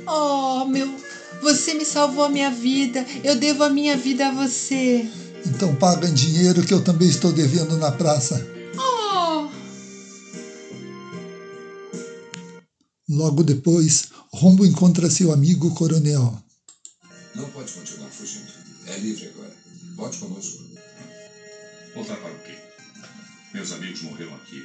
Oh, 0.08 0.64
meu, 0.64 0.92
você 1.40 1.75
me 1.75 1.84
salvou 1.84 2.25
a 2.25 2.28
minha 2.28 2.50
vida. 2.50 3.06
Eu 3.22 3.36
devo 3.36 3.62
a 3.62 3.70
minha 3.70 3.96
vida 3.96 4.26
a 4.26 4.32
você. 4.32 5.06
Então 5.46 5.76
paga 5.76 6.08
em 6.08 6.14
dinheiro 6.14 6.64
que 6.64 6.75
eu 6.75 6.82
também 6.82 7.08
estou 7.08 7.32
devendo 7.32 7.76
na 7.76 7.92
praça. 7.92 8.55
Logo 13.16 13.42
depois, 13.42 14.11
Rombo 14.30 14.66
encontra 14.66 15.08
seu 15.08 15.32
amigo 15.32 15.75
coronel. 15.75 16.38
Não 17.35 17.49
pode 17.49 17.73
continuar 17.73 18.11
fugindo. 18.11 18.52
É 18.88 18.99
livre 18.99 19.28
agora. 19.28 19.56
Volte 19.94 20.18
conosco. 20.18 20.62
Voltar 21.94 22.16
para 22.16 22.30
o 22.30 22.38
quê? 22.40 22.54
Meus 23.54 23.73
amigos 23.73 24.02
morreram 24.02 24.35
aqui. 24.35 24.62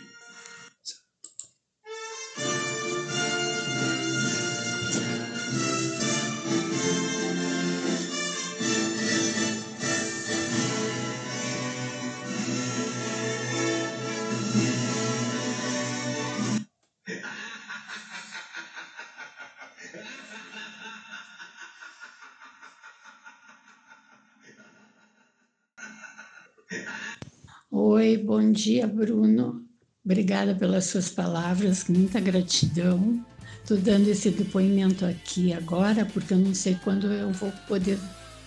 Oi, 28.12 28.18
bom 28.18 28.52
dia, 28.52 28.86
Bruno. 28.88 29.66
Obrigada 30.04 30.54
pelas 30.54 30.84
suas 30.84 31.08
palavras, 31.08 31.86
muita 31.88 32.20
gratidão. 32.20 33.26
Estou 33.62 33.78
dando 33.78 34.10
esse 34.10 34.30
depoimento 34.32 35.06
aqui 35.06 35.54
agora 35.54 36.04
porque 36.04 36.34
eu 36.34 36.38
não 36.38 36.54
sei 36.54 36.78
quando 36.84 37.08
eu 37.08 37.32
vou 37.32 37.54
poder 37.70 37.98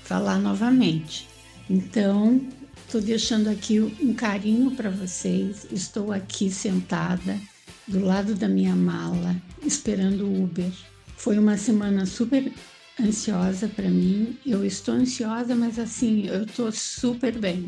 falar 0.02 0.38
novamente. 0.38 1.26
Então, 1.70 2.46
estou 2.84 3.00
deixando 3.00 3.48
aqui 3.48 3.80
um 3.80 4.12
carinho 4.12 4.70
para 4.72 4.90
vocês. 4.90 5.66
Estou 5.72 6.12
aqui 6.12 6.50
sentada 6.50 7.40
do 7.88 8.04
lado 8.04 8.34
da 8.34 8.46
minha 8.46 8.76
mala, 8.76 9.34
esperando 9.64 10.26
o 10.26 10.44
Uber. 10.44 10.70
Foi 11.16 11.38
uma 11.38 11.56
semana 11.56 12.04
super 12.04 12.52
ansiosa 13.00 13.66
para 13.66 13.88
mim. 13.88 14.36
Eu 14.44 14.62
estou 14.62 14.94
ansiosa, 14.94 15.54
mas 15.54 15.78
assim, 15.78 16.26
eu 16.26 16.42
estou 16.42 16.70
super 16.70 17.38
bem. 17.38 17.66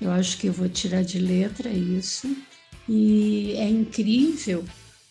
Eu 0.00 0.10
acho 0.10 0.38
que 0.38 0.46
eu 0.46 0.52
vou 0.52 0.68
tirar 0.68 1.02
de 1.02 1.18
letra 1.18 1.68
isso. 1.70 2.28
E 2.88 3.52
é 3.56 3.68
incrível 3.68 4.64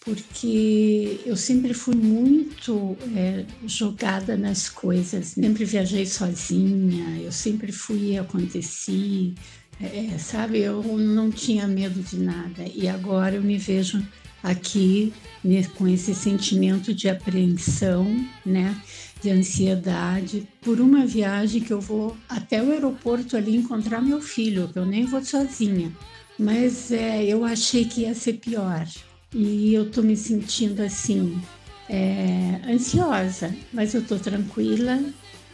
porque 0.08 1.20
eu 1.26 1.36
sempre 1.36 1.74
fui 1.74 1.94
muito 1.94 2.98
é, 3.14 3.44
jogada 3.66 4.38
nas 4.38 4.70
coisas, 4.70 5.28
sempre 5.28 5.66
viajei 5.66 6.06
sozinha, 6.06 7.22
eu 7.22 7.32
sempre 7.32 7.74
fui 7.74 8.12
e 8.12 8.18
aconteci, 8.18 9.36
é, 9.82 10.18
sabe? 10.18 10.60
Eu 10.60 10.82
não 10.98 11.30
tinha 11.30 11.68
medo 11.68 12.02
de 12.02 12.18
nada 12.18 12.64
e 12.74 12.88
agora 12.88 13.36
eu 13.36 13.44
me 13.44 13.58
vejo 13.58 14.02
aqui 14.42 15.12
né, 15.44 15.64
com 15.76 15.86
esse 15.86 16.16
sentimento 16.16 16.94
de 16.94 17.10
apreensão, 17.10 18.06
né? 18.46 18.82
De 19.22 19.30
ansiedade 19.30 20.48
por 20.62 20.80
uma 20.80 21.06
viagem 21.06 21.62
que 21.62 21.74
eu 21.74 21.82
vou 21.82 22.16
até 22.30 22.62
o 22.62 22.72
aeroporto 22.72 23.36
ali 23.36 23.56
encontrar 23.56 24.02
meu 24.02 24.22
filho, 24.22 24.70
que 24.70 24.78
eu 24.78 24.86
nem 24.86 25.06
vou 25.06 25.24
sozinha. 25.24 25.92
Mas 26.38 26.92
é, 26.92 27.26
eu 27.26 27.44
achei 27.44 27.86
que 27.86 28.02
ia 28.02 28.14
ser 28.14 28.34
pior 28.34 28.88
e 29.34 29.74
eu 29.74 29.90
tô 29.90 30.04
me 30.04 30.16
sentindo 30.16 30.82
assim 30.82 31.42
é, 31.90 32.62
ansiosa, 32.68 33.54
mas 33.74 33.96
eu 33.96 34.06
tô 34.06 34.20
tranquila, 34.20 35.04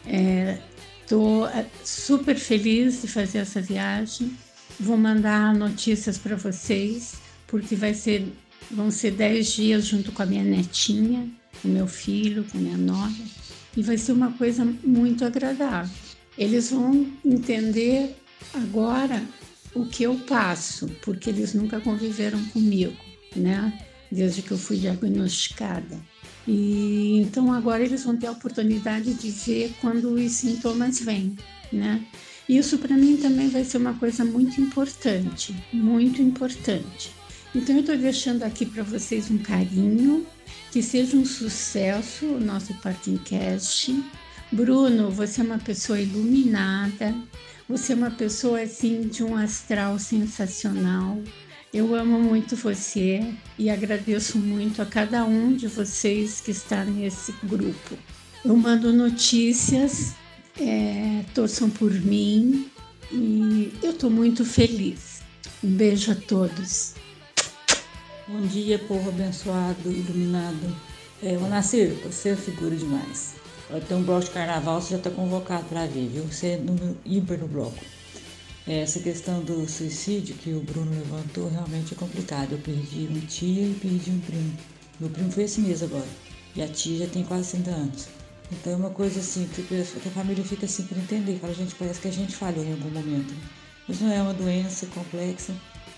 é, 0.06 0.58
tô 1.08 1.48
é, 1.48 1.66
super 1.86 2.36
feliz 2.36 3.02
de 3.02 3.08
fazer 3.08 3.40
essa 3.40 3.62
viagem. 3.62 4.38
Vou 4.80 4.98
mandar 4.98 5.56
notícias 5.56 6.18
para 6.18 6.36
vocês, 6.36 7.14
porque 7.48 7.76
vai 7.76 7.94
ser 7.94 8.28
Vão 8.72 8.90
ser 8.90 9.12
dez 9.12 9.54
dias 9.54 9.86
junto 9.86 10.12
com 10.12 10.24
a 10.24 10.26
minha 10.26 10.44
netinha, 10.44 11.30
com 11.62 11.68
meu 11.68 11.88
filho, 11.88 12.44
com 12.46 12.58
minha 12.58 12.78
nora, 12.78 13.14
e 13.76 13.82
vai 13.82 13.98
ser 13.98 14.12
uma 14.12 14.32
coisa 14.34 14.66
muito 14.84 15.26
agradável. 15.26 15.94
Eles 16.38 16.72
vão 16.72 17.08
entender 17.24 18.16
agora 18.54 19.24
o 19.74 19.86
que 19.86 20.04
eu 20.04 20.16
passo, 20.28 20.88
porque 21.02 21.30
eles 21.30 21.54
nunca 21.54 21.80
conviveram 21.80 22.44
comigo, 22.46 22.96
né? 23.36 23.80
Desde 24.12 24.42
que 24.42 24.52
eu 24.52 24.58
fui 24.58 24.78
diagnosticada. 24.78 26.00
E 26.48 27.22
então 27.22 27.52
agora 27.54 27.84
eles 27.84 28.04
vão 28.04 28.18
ter 28.18 28.28
a 28.28 28.32
oportunidade 28.32 29.14
de 29.14 29.32
ver 29.32 29.74
quando 29.80 30.14
os 30.14 30.32
sintomas 30.32 31.00
vêm, 31.00 31.36
né? 31.72 32.06
Isso 32.48 32.78
para 32.78 32.96
mim 32.96 33.18
também 33.18 33.50
vai 33.50 33.64
ser 33.64 33.78
uma 33.78 33.94
coisa 33.94 34.26
muito 34.26 34.60
importante, 34.60 35.56
muito 35.72 36.22
importante 36.22 37.23
então 37.56 37.76
eu 37.76 37.82
estou 37.82 37.98
deixando 37.98 38.44
aqui 38.44 38.66
para 38.66 38.82
vocês 38.82 39.30
um 39.30 39.38
carinho, 39.38 40.26
que 40.72 40.82
seja 40.82 41.16
um 41.16 41.26
sucesso 41.26 42.26
o 42.26 42.40
nosso 42.40 42.74
Parkingcast. 42.76 44.04
Bruno, 44.52 45.12
você 45.12 45.42
é 45.42 45.44
uma 45.44 45.60
pessoa 45.60 46.00
iluminada, 46.00 47.16
você 47.70 47.94
é 47.94 47.96
uma 47.96 48.12
pessoa 48.12 48.62
assim 48.62 49.08
de 49.08 49.24
um 49.24 49.36
astral 49.38 50.00
sensacional. 50.00 51.22
Eu 51.74 51.96
amo 51.96 52.20
muito 52.20 52.56
você 52.56 53.34
e 53.58 53.70
agradeço 53.70 54.38
muito 54.38 54.82
a 54.82 54.86
cada 54.86 55.24
um 55.26 55.56
de 55.56 55.68
vocês 55.68 56.42
que 56.42 56.52
está 56.52 56.84
nesse 56.84 57.34
grupo. 57.44 57.98
Eu 58.44 58.56
mando 58.58 58.92
notícias, 58.92 60.14
é, 60.60 61.24
torçam 61.34 61.70
por 61.70 61.92
mim 61.92 62.70
e 63.12 63.72
eu 63.82 63.92
estou 63.92 64.10
muito 64.10 64.44
feliz. 64.44 65.22
Um 65.64 65.70
beijo 65.70 66.12
a 66.12 66.16
todos. 66.16 66.96
Bom 68.26 68.40
dia, 68.40 68.80
povo 68.80 69.10
abençoado, 69.10 69.92
iluminado. 69.92 70.74
É, 71.22 71.36
o 71.36 71.42
Nascer, 71.42 71.90
você 72.06 72.30
é 72.30 72.36
figura 72.38 72.74
demais. 72.74 73.36
Ter 73.86 73.94
um 73.96 74.02
bloco 74.02 74.24
de 74.24 74.32
carnaval, 74.32 74.82
você 74.82 74.92
já 74.92 74.98
está 74.98 75.10
convocado 75.10 75.66
para 75.66 75.86
vir, 75.88 76.08
viu? 76.08 76.24
Você 76.24 76.52
é 76.52 76.58
número 76.58 76.98
ímpar 77.06 77.38
no 77.38 77.50
bloco. 77.50 77.84
É, 78.66 78.80
essa 78.80 79.02
questão 79.02 79.42
do 79.44 79.70
suicídio 79.70 80.36
que 80.36 80.54
o 80.54 80.62
Bruno 80.62 80.92
levantou 80.92 81.50
realmente 81.50 81.94
é 81.94 81.98
complicado. 81.98 82.54
Eu 82.54 82.60
perdi 82.60 83.08
uma 83.10 83.20
tia 83.28 83.64
e 83.64 83.74
perdi 83.74 84.12
um 84.12 84.20
primo. 84.22 84.58
Meu 85.02 85.10
primo 85.10 85.30
foi 85.30 85.44
esse 85.44 85.60
mês 85.60 85.84
agora. 85.84 86.08
E 86.56 86.62
a 86.62 86.68
tia 86.70 87.00
já 87.00 87.08
tem 87.08 87.26
quase 87.26 87.50
60 87.50 87.72
anos. 87.72 88.08
Então 88.54 88.72
é 88.72 88.76
uma 88.78 88.92
coisa 88.92 89.20
assim 89.20 89.50
que 89.54 89.76
a 89.82 90.12
família 90.12 90.46
fica 90.46 90.66
assim 90.66 90.84
para 90.84 90.98
entender. 90.98 91.40
Fala, 91.40 91.54
gente, 91.54 91.76
parece 91.76 92.00
que 92.00 92.08
a 92.08 92.12
gente 92.12 92.34
falhou 92.34 92.64
em 92.64 92.72
algum 92.72 92.90
momento. 92.90 93.34
Mas 93.86 94.00
não 94.00 94.14
é 94.14 94.22
uma 94.22 94.34
doença 94.34 94.86
complexa 94.86 95.54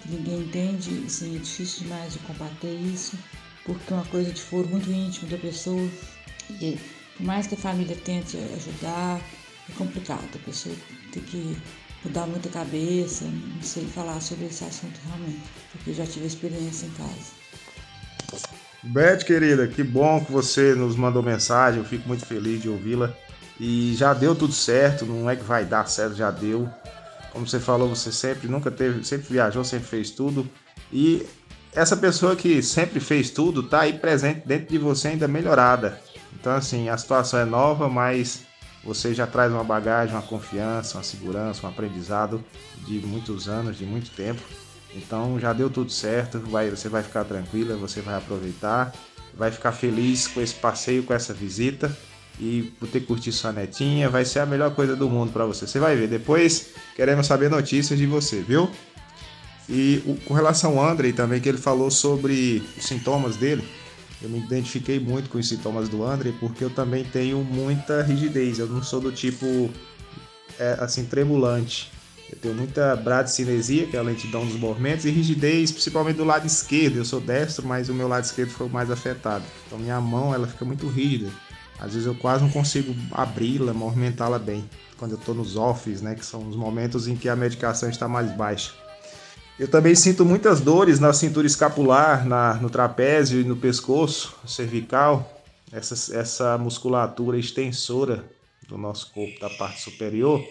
ninguém 0.10 0.42
entende, 0.42 1.04
assim, 1.06 1.36
é 1.36 1.40
difícil 1.40 1.84
demais 1.84 2.14
de 2.14 2.20
combater 2.20 2.74
isso, 2.74 3.18
porque 3.66 3.94
é 3.94 3.96
uma 3.96 4.06
coisa 4.06 4.32
de 4.32 4.42
foro 4.42 4.68
muito 4.68 4.92
íntimo 4.92 5.30
da 5.30 5.38
pessoa. 5.38 5.90
E 6.50 6.78
por 7.18 7.26
mais 7.26 7.48
que 7.48 7.56
a 7.56 7.58
família 7.58 7.96
tente 7.96 8.38
ajudar, 8.38 9.20
é 9.70 9.74
complicado. 9.78 10.30
A 10.36 10.46
pessoa 10.46 10.76
tem 11.12 11.24
que 11.24 11.58
mudar 12.04 12.28
muita 12.28 12.50
cabeça, 12.50 13.26
não 13.26 13.62
sei 13.62 13.86
falar 13.86 14.22
sobre 14.22 14.46
esse 14.46 14.64
assunto 14.64 15.00
realmente, 15.06 15.42
porque 15.72 15.90
eu 15.90 15.96
já 15.96 16.06
tive 16.06 16.28
experiência 16.28 16.86
em 16.86 16.92
casa. 16.92 17.46
Beth, 18.84 19.24
querida, 19.26 19.68
que 19.68 19.84
bom 19.84 20.24
que 20.24 20.32
você 20.32 20.76
nos 20.76 20.96
mandou 20.96 21.24
mensagem, 21.24 21.80
eu 21.80 21.86
fico 21.86 22.08
muito 22.08 22.26
feliz 22.26 22.62
de 22.62 22.70
ouvi-la. 22.70 23.12
E 23.60 23.96
já 23.96 24.14
deu 24.14 24.36
tudo 24.36 24.54
certo, 24.54 25.06
não 25.06 25.30
é 25.30 25.36
que 25.36 25.44
vai 25.44 25.66
dar 25.66 25.88
certo, 25.88 26.16
já 26.16 26.30
deu. 26.30 26.70
Como 27.36 27.46
você 27.46 27.60
falou, 27.60 27.90
você 27.90 28.14
sempre 28.14 28.48
nunca 28.48 28.72
teve, 28.72 29.04
sempre 29.04 29.28
viajou, 29.34 29.62
sempre 29.62 29.86
fez 29.86 30.10
tudo. 30.10 30.50
E 30.90 31.28
essa 31.74 31.98
pessoa 31.98 32.34
que 32.34 32.64
sempre 32.64 33.02
fez 33.02 33.30
tudo 33.30 33.62
tá 33.62 33.82
aí 33.82 33.92
presente 33.92 34.48
dentro 34.48 34.68
de 34.70 34.78
você 34.78 35.10
ainda 35.10 35.28
melhorada. 35.28 36.00
Então 36.34 36.54
assim, 36.54 36.88
a 36.88 36.98
situação 36.98 37.38
é 37.38 37.44
nova, 37.44 37.90
mas 37.90 38.44
você 38.86 39.14
já 39.14 39.28
traz 39.28 39.52
uma 39.52 39.66
bagagem, 39.66 40.16
uma 40.16 40.22
confiança, 40.22 40.98
uma 40.98 41.04
segurança, 41.04 41.68
um 41.68 41.70
aprendizado 41.70 42.42
de 42.88 43.00
muitos 43.00 43.50
anos, 43.50 43.78
de 43.78 43.86
muito 43.86 44.12
tempo. 44.12 44.42
Então 44.96 45.38
já 45.38 45.52
deu 45.52 45.70
tudo 45.70 45.92
certo, 45.92 46.40
vai, 46.40 46.70
você 46.70 46.88
vai 46.88 47.04
ficar 47.04 47.26
tranquila, 47.26 47.76
você 47.76 48.00
vai 48.00 48.16
aproveitar, 48.16 48.96
vai 49.34 49.52
ficar 49.52 49.74
feliz 49.74 50.26
com 50.26 50.40
esse 50.40 50.56
passeio, 50.56 51.04
com 51.04 51.14
essa 51.14 51.34
visita 51.34 51.94
e 52.40 52.74
por 52.80 52.88
ter 52.88 53.02
curtido 53.02 53.36
sua 53.36 53.52
netinha, 53.52 54.10
vai 54.10 54.26
ser 54.26 54.40
a 54.40 54.46
melhor 54.46 54.74
coisa 54.76 54.96
do 54.96 55.10
mundo 55.10 55.32
para 55.32 55.46
você. 55.46 55.66
Você 55.66 55.80
vai 55.80 55.96
ver. 55.96 56.08
Depois 56.08 56.68
queremos 56.96 57.28
saber 57.28 57.50
notícias 57.50 57.98
de 57.98 58.06
você, 58.06 58.42
viu? 58.42 58.70
E 59.70 60.04
o, 60.06 60.16
com 60.26 60.34
relação 60.34 60.78
ao 60.80 60.90
André 60.90 61.12
também, 61.12 61.40
que 61.40 61.50
ele 61.50 61.58
falou 61.58 61.90
sobre 61.90 62.62
os 62.78 62.86
sintomas 62.86 63.36
dele, 63.38 63.64
eu 64.22 64.30
me 64.30 64.40
identifiquei 64.40 65.00
muito 65.00 65.30
com 65.30 65.38
os 65.38 65.48
sintomas 65.48 65.90
do 65.90 66.04
André, 66.04 66.34
porque 66.40 66.64
eu 66.64 66.70
também 66.70 67.04
tenho 67.04 67.44
muita 67.44 68.02
rigidez. 68.02 68.60
Eu 68.60 68.68
não 68.68 68.84
sou 68.84 69.00
do 69.00 69.12
tipo 69.12 69.70
é, 70.60 70.78
assim 70.80 71.06
tremulante. 71.06 71.92
Eu 72.32 72.38
tenho 72.40 72.56
muita 72.56 72.96
bradicinesia, 72.96 73.86
que 73.86 73.96
é 73.96 74.00
a 74.00 74.04
lentidão 74.04 74.46
dos 74.46 74.58
movimentos, 74.58 75.06
e 75.06 75.12
rigidez, 75.12 75.72
principalmente 75.72 76.18
do 76.18 76.26
lado 76.26 76.46
esquerdo. 76.46 76.98
Eu 76.98 77.06
sou 77.06 77.22
destro, 77.22 77.66
mas 77.68 77.88
o 77.88 77.94
meu 77.94 78.08
lado 78.08 78.24
esquerdo 78.24 78.50
foi 78.50 78.68
o 78.68 78.70
mais 78.70 78.90
afetado. 78.90 79.46
Então 79.68 79.78
minha 79.78 80.02
mão 80.02 80.34
ela 80.34 80.48
fica 80.48 80.66
muito 80.66 80.88
rígida. 80.88 81.30
Às 81.80 81.94
vezes 81.94 82.08
eu 82.08 82.16
quase 82.16 82.44
não 82.44 82.50
consigo 82.50 82.96
abri-la, 83.12 83.74
movimentá-la 83.74 84.40
bem, 84.40 84.68
quando 84.98 85.12
eu 85.12 85.18
estou 85.18 85.36
nos 85.36 85.56
offs, 85.56 86.02
né, 86.02 86.16
que 86.16 86.26
são 86.26 86.48
os 86.48 86.56
momentos 86.56 87.08
em 87.08 87.16
que 87.16 87.28
a 87.28 87.36
medicação 87.36 87.90
está 87.90 88.08
mais 88.08 88.32
baixa. 88.32 88.74
Eu 89.58 89.70
também 89.70 89.96
sinto 89.96 90.26
muitas 90.26 90.60
dores 90.60 91.00
na 91.00 91.14
cintura 91.14 91.48
escapular, 91.48 92.26
na, 92.26 92.56
no 92.56 92.70
trapézio 92.70 93.40
e 93.40 93.44
no 93.44 93.56
pescoço 93.56 94.36
cervical, 94.46 95.44
essa, 95.72 96.16
essa 96.18 96.58
musculatura 96.58 97.38
extensora 97.38 98.24
do 98.68 98.78
nosso 98.78 99.14
corpo 99.14 99.40
da 99.40 99.50
parte 99.50 99.82
superior. 99.82 100.44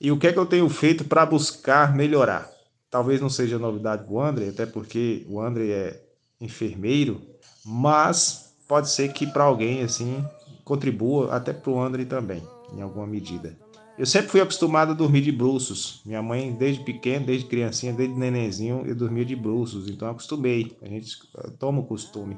E 0.00 0.10
o 0.10 0.18
que 0.18 0.28
é 0.28 0.32
que 0.32 0.38
eu 0.38 0.46
tenho 0.46 0.68
feito 0.68 1.04
para 1.04 1.26
buscar 1.26 1.94
melhorar? 1.94 2.50
Talvez 2.90 3.20
não 3.20 3.28
seja 3.28 3.58
novidade 3.58 4.04
para 4.04 4.12
o 4.12 4.20
André, 4.20 4.48
até 4.48 4.64
porque 4.64 5.24
o 5.28 5.40
André 5.40 5.68
é 5.68 6.02
enfermeiro, 6.40 7.20
mas 7.64 8.54
pode 8.66 8.90
ser 8.90 9.12
que 9.12 9.26
para 9.26 9.44
alguém 9.44 9.82
assim 9.82 10.24
contribua 10.68 11.34
até 11.34 11.50
para 11.50 11.70
o 11.70 11.80
André 11.80 12.04
também, 12.04 12.42
em 12.74 12.82
alguma 12.82 13.06
medida. 13.06 13.56
Eu 13.98 14.04
sempre 14.04 14.28
fui 14.28 14.40
acostumado 14.40 14.92
a 14.92 14.94
dormir 14.94 15.22
de 15.22 15.32
bruços. 15.32 16.02
Minha 16.04 16.22
mãe, 16.22 16.52
desde 16.52 16.84
pequeno, 16.84 17.26
desde 17.26 17.48
criancinha, 17.48 17.92
desde 17.92 18.14
nenenzinho, 18.14 18.84
eu 18.86 18.94
dormia 18.94 19.24
de 19.24 19.34
bruços. 19.34 19.88
Então 19.88 20.08
acostumei. 20.08 20.76
A 20.82 20.86
gente 20.86 21.16
toma 21.58 21.80
o 21.80 21.84
costume. 21.84 22.36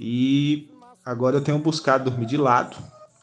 E 0.00 0.70
agora 1.04 1.36
eu 1.36 1.40
tenho 1.42 1.58
buscado 1.58 2.08
dormir 2.08 2.26
de 2.26 2.36
lado, 2.36 2.76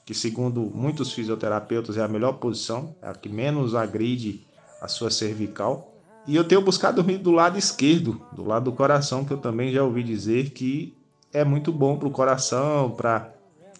que 0.06 0.14
segundo 0.14 0.62
muitos 0.62 1.14
fisioterapeutas 1.14 1.98
é 1.98 2.04
a 2.04 2.08
melhor 2.08 2.34
posição, 2.34 2.94
é 3.02 3.08
a 3.08 3.14
que 3.14 3.30
menos 3.30 3.74
agride 3.74 4.46
a 4.82 4.88
sua 4.88 5.10
cervical. 5.10 5.92
E 6.28 6.36
eu 6.36 6.44
tenho 6.44 6.62
buscado 6.62 6.98
dormir 6.98 7.18
do 7.18 7.32
lado 7.32 7.58
esquerdo, 7.58 8.22
do 8.34 8.44
lado 8.44 8.66
do 8.66 8.74
coração, 8.74 9.24
que 9.24 9.32
eu 9.32 9.38
também 9.38 9.72
já 9.72 9.84
ouvi 9.84 10.04
dizer 10.04 10.52
que 10.52 10.94
é 11.34 11.44
muito 11.44 11.72
bom 11.72 11.98
para 11.98 12.08
o 12.08 12.12
coração, 12.12 12.92
para 12.92 13.35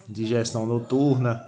digestão 0.08 0.66
noturna 0.66 1.42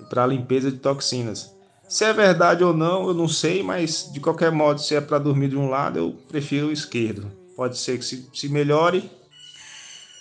e 0.00 0.04
para 0.04 0.26
limpeza 0.26 0.70
de 0.70 0.78
toxinas. 0.78 1.54
Se 1.88 2.04
é 2.04 2.12
verdade 2.12 2.64
ou 2.64 2.74
não, 2.74 3.08
eu 3.08 3.14
não 3.14 3.28
sei, 3.28 3.62
mas 3.62 4.10
de 4.12 4.20
qualquer 4.20 4.50
modo, 4.50 4.80
se 4.80 4.94
é 4.94 5.00
para 5.00 5.18
dormir 5.18 5.48
de 5.48 5.56
um 5.56 5.68
lado, 5.68 5.98
eu 5.98 6.16
prefiro 6.28 6.68
o 6.68 6.72
esquerdo. 6.72 7.30
Pode 7.56 7.78
ser 7.78 7.98
que 7.98 8.04
se, 8.04 8.28
se 8.32 8.48
melhore, 8.48 9.10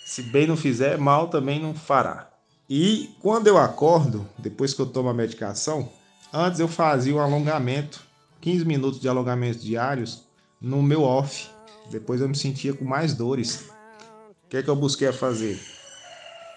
se 0.06 0.22
bem 0.22 0.46
não 0.46 0.58
fizer, 0.58 0.98
mal 0.98 1.30
também 1.30 1.62
não 1.62 1.74
fará. 1.74 2.30
E 2.70 3.10
quando 3.20 3.48
eu 3.48 3.58
acordo, 3.58 4.28
depois 4.38 4.74
que 4.74 4.82
eu 4.82 4.86
tomo 4.86 5.10
a 5.10 5.14
medicação, 5.14 5.90
antes 6.32 6.60
eu 6.60 6.68
fazia 6.68 7.16
o 7.16 7.20
alongamento 7.20 8.02
15 8.44 8.66
minutos 8.66 9.00
de 9.00 9.08
alongamentos 9.08 9.64
diários 9.64 10.26
no 10.60 10.84
meu 10.84 11.02
off. 11.04 11.48
Depois 11.90 12.20
eu 12.20 12.28
me 12.28 12.36
sentia 12.36 12.74
com 12.74 12.84
mais 12.84 13.14
dores. 13.14 13.70
O 14.46 14.50
que 14.50 14.58
é 14.58 14.64
que 14.64 14.70
eu 14.70 14.76
busquei 14.76 15.08
a 15.08 15.14
fazer? 15.14 15.58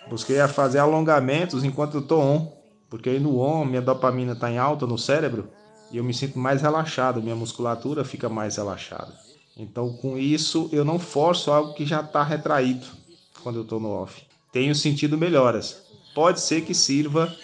Busquei 0.09 0.40
a 0.40 0.49
fazer 0.49 0.79
alongamentos 0.79 1.64
enquanto 1.64 1.99
eu 1.99 2.03
tô 2.03 2.21
on, 2.21 2.53
porque 2.88 3.11
aí 3.11 3.19
no 3.19 3.40
on 3.40 3.64
minha 3.64 3.83
dopamina 3.83 4.33
está 4.33 4.51
em 4.51 4.59
alta 4.59 4.87
no 4.87 4.97
cérebro 4.97 5.49
e 5.90 5.97
eu 5.97 6.05
me 6.05 6.14
sinto 6.14 6.38
mais 6.38 6.62
relaxado, 6.62 7.23
minha 7.23 7.35
musculatura 7.35 8.05
fica 8.05 8.29
mais 8.29 8.57
relaxada. 8.57 9.12
Então 9.57 9.92
com 9.95 10.16
isso 10.16 10.69
eu 10.73 10.85
não 10.85 10.99
forço 10.99 11.51
algo 11.51 11.75
que 11.75 11.85
já 11.85 12.01
está 12.01 12.23
retraído 12.23 12.87
quando 13.42 13.57
eu 13.57 13.62
estou 13.62 13.81
no 13.81 13.90
off. 13.90 14.23
Tenho 14.53 14.75
sentido 14.75 15.19
melhoras. 15.19 15.83
Pode 16.14 16.40
ser 16.40 16.62
que 16.62 16.75
sirva 16.75 17.35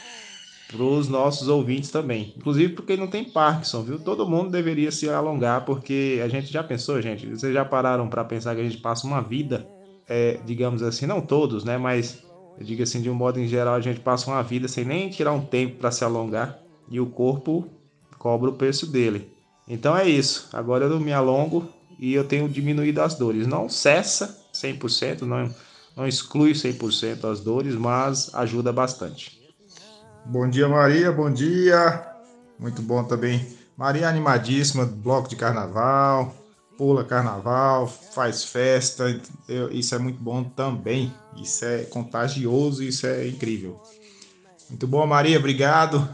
para 0.72 0.82
os 0.82 1.08
nossos 1.08 1.48
ouvintes 1.48 1.90
também. 1.90 2.32
Inclusive 2.36 2.72
porque 2.72 2.96
não 2.96 3.06
tem 3.06 3.24
Parkinson, 3.24 3.82
viu? 3.82 3.98
Todo 3.98 4.28
mundo 4.28 4.50
deveria 4.50 4.90
se 4.90 5.08
alongar, 5.08 5.64
porque 5.64 6.20
a 6.24 6.28
gente 6.28 6.50
já 6.50 6.62
pensou, 6.62 7.00
gente, 7.02 7.26
vocês 7.26 7.52
já 7.52 7.64
pararam 7.64 8.08
para 8.08 8.24
pensar 8.24 8.54
que 8.54 8.62
a 8.62 8.64
gente 8.64 8.78
passa 8.78 9.06
uma 9.06 9.20
vida, 9.20 9.68
é, 10.08 10.40
digamos 10.46 10.82
assim, 10.82 11.06
não 11.06 11.20
todos, 11.20 11.64
né? 11.64 11.76
Mas 11.76 12.22
eu 12.58 12.64
digo 12.64 12.82
assim, 12.82 13.00
de 13.00 13.10
um 13.10 13.14
modo 13.14 13.40
em 13.40 13.46
geral, 13.46 13.74
a 13.74 13.80
gente 13.80 14.00
passa 14.00 14.30
uma 14.30 14.42
vida 14.42 14.68
sem 14.68 14.84
nem 14.84 15.10
tirar 15.10 15.32
um 15.32 15.44
tempo 15.44 15.76
para 15.76 15.90
se 15.90 16.04
alongar 16.04 16.58
e 16.88 17.00
o 17.00 17.06
corpo 17.06 17.66
cobra 18.18 18.50
o 18.50 18.54
preço 18.54 18.86
dele. 18.86 19.32
Então 19.66 19.96
é 19.96 20.08
isso. 20.08 20.48
Agora 20.52 20.84
eu 20.84 20.90
não 20.90 21.00
me 21.00 21.12
alongo 21.12 21.68
e 21.98 22.12
eu 22.12 22.24
tenho 22.24 22.48
diminuído 22.48 23.00
as 23.00 23.14
dores. 23.14 23.46
Não 23.46 23.68
cessa 23.68 24.38
100%, 24.52 25.22
não, 25.22 25.54
não 25.96 26.06
exclui 26.06 26.52
100% 26.52 27.24
as 27.24 27.40
dores, 27.40 27.74
mas 27.74 28.34
ajuda 28.34 28.72
bastante. 28.72 29.40
Bom 30.24 30.48
dia, 30.48 30.68
Maria. 30.68 31.10
Bom 31.10 31.30
dia. 31.30 32.06
Muito 32.58 32.82
bom 32.82 33.02
também. 33.02 33.44
Maria 33.76 34.08
animadíssima, 34.08 34.84
bloco 34.84 35.28
de 35.28 35.34
carnaval, 35.34 36.34
pula 36.82 37.04
carnaval, 37.04 37.86
faz 37.86 38.42
festa. 38.42 39.04
Isso 39.70 39.94
é 39.94 39.98
muito 39.98 40.20
bom 40.20 40.42
também. 40.42 41.14
Isso 41.40 41.64
é 41.64 41.84
contagioso, 41.84 42.82
isso 42.82 43.06
é 43.06 43.28
incrível. 43.28 43.80
Muito 44.68 44.88
bom, 44.88 45.06
Maria. 45.06 45.38
Obrigado. 45.38 46.08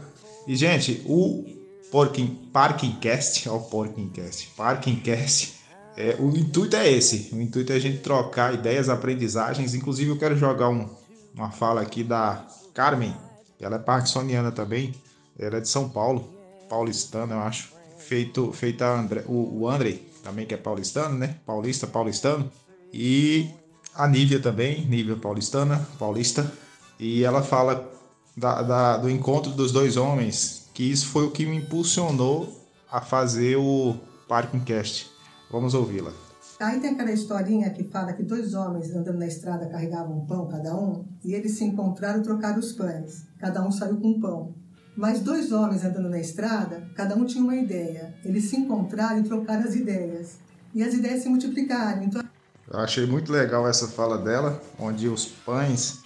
E, 0.45 0.55
gente, 0.55 1.01
o 1.07 1.43
Porking, 1.91 2.27
Parkingcast, 2.53 3.49
ó, 3.49 3.55
o 3.55 3.61
Porkingcast, 3.61 4.51
Parkingcast, 4.55 5.55
é, 5.97 6.15
o 6.19 6.29
intuito 6.37 6.75
é 6.75 6.87
esse. 6.87 7.33
O 7.33 7.41
intuito 7.41 7.73
é 7.73 7.77
a 7.77 7.79
gente 7.79 7.97
trocar 7.97 8.53
ideias, 8.53 8.89
aprendizagens. 8.89 9.73
Inclusive, 9.73 10.11
eu 10.11 10.19
quero 10.19 10.37
jogar 10.37 10.69
um, 10.69 10.87
uma 11.33 11.49
fala 11.49 11.81
aqui 11.81 12.03
da 12.03 12.45
Carmen 12.75 13.15
ela 13.59 13.77
é 13.77 13.79
parkinsoniana 13.79 14.51
também. 14.51 14.93
Ela 15.37 15.57
é 15.57 15.61
de 15.61 15.67
São 15.67 15.89
Paulo, 15.89 16.29
paulistana, 16.69 17.33
eu 17.33 17.39
acho. 17.39 17.73
Feito, 17.97 18.53
feita 18.53 18.87
André, 18.87 19.23
o, 19.27 19.61
o 19.61 19.67
André, 19.67 19.99
também 20.29 20.45
que 20.45 20.53
é 20.53 20.57
paulistano, 20.57 21.17
né? 21.17 21.35
Paulista, 21.45 21.87
paulistano. 21.87 22.49
E 22.93 23.49
a 23.95 24.07
Nívia 24.07 24.39
também, 24.39 24.85
Nívia 24.85 25.15
paulistana, 25.15 25.85
paulista. 25.97 26.51
E 26.99 27.23
ela 27.23 27.41
fala 27.41 27.91
da, 28.37 28.61
da, 28.61 28.97
do 28.97 29.09
encontro 29.09 29.51
dos 29.51 29.71
dois 29.71 29.97
homens, 29.97 30.69
que 30.73 30.83
isso 30.83 31.07
foi 31.07 31.25
o 31.25 31.31
que 31.31 31.45
me 31.45 31.57
impulsionou 31.57 32.55
a 32.91 33.01
fazer 33.01 33.57
o 33.57 33.95
Parkingcast. 34.27 35.09
Vamos 35.51 35.73
ouvi-la. 35.73 36.11
Aí 36.59 36.79
tem 36.79 36.91
aquela 36.91 37.11
historinha 37.11 37.69
que 37.69 37.85
fala 37.85 38.11
que 38.11 38.21
dois 38.21 38.53
homens 38.53 38.93
andando 38.93 39.17
na 39.17 39.27
estrada 39.27 39.69
carregavam 39.69 40.19
um 40.19 40.25
pão 40.25 40.47
cada 40.47 40.75
um 40.75 41.05
e 41.23 41.33
eles 41.33 41.57
se 41.57 41.63
encontraram 41.63 42.19
e 42.19 42.23
trocaram 42.23 42.59
os 42.59 42.73
pães. 42.73 43.25
Cada 43.37 43.65
um 43.65 43.71
saiu 43.71 43.97
com 43.97 44.09
um 44.09 44.19
pão. 44.19 44.55
Mas 44.99 45.21
dois 45.21 45.53
homens 45.53 45.85
andando 45.85 46.09
na 46.09 46.19
estrada, 46.19 46.85
cada 46.93 47.15
um 47.15 47.23
tinha 47.23 47.41
uma 47.41 47.55
ideia. 47.55 48.13
Eles 48.25 48.49
se 48.49 48.57
encontraram 48.57 49.19
e 49.19 49.23
trocaram 49.23 49.63
as 49.63 49.73
ideias. 49.73 50.39
E 50.75 50.83
as 50.83 50.93
ideias 50.93 51.23
se 51.23 51.29
multiplicaram. 51.29 52.03
Então... 52.03 52.21
Eu 52.69 52.79
achei 52.79 53.05
muito 53.05 53.31
legal 53.31 53.65
essa 53.65 53.87
fala 53.87 54.17
dela, 54.17 54.61
onde 54.77 55.07
os 55.07 55.25
pães 55.25 55.99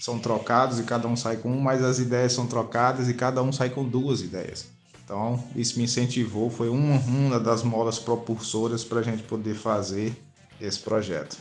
são 0.00 0.18
trocados 0.18 0.80
e 0.80 0.82
cada 0.84 1.06
um 1.06 1.14
sai 1.14 1.36
com 1.36 1.52
um, 1.52 1.60
mas 1.60 1.84
as 1.84 1.98
ideias 1.98 2.32
são 2.32 2.46
trocadas 2.46 3.06
e 3.06 3.12
cada 3.12 3.42
um 3.42 3.52
sai 3.52 3.68
com 3.68 3.86
duas 3.86 4.22
ideias. 4.22 4.64
Então, 5.04 5.38
isso 5.54 5.76
me 5.76 5.84
incentivou, 5.84 6.48
foi 6.48 6.70
uma, 6.70 6.98
uma 7.00 7.38
das 7.38 7.62
molas 7.62 7.98
propulsoras 7.98 8.82
para 8.82 9.00
a 9.00 9.02
gente 9.02 9.24
poder 9.24 9.54
fazer 9.54 10.16
esse 10.58 10.78
projeto. 10.78 11.36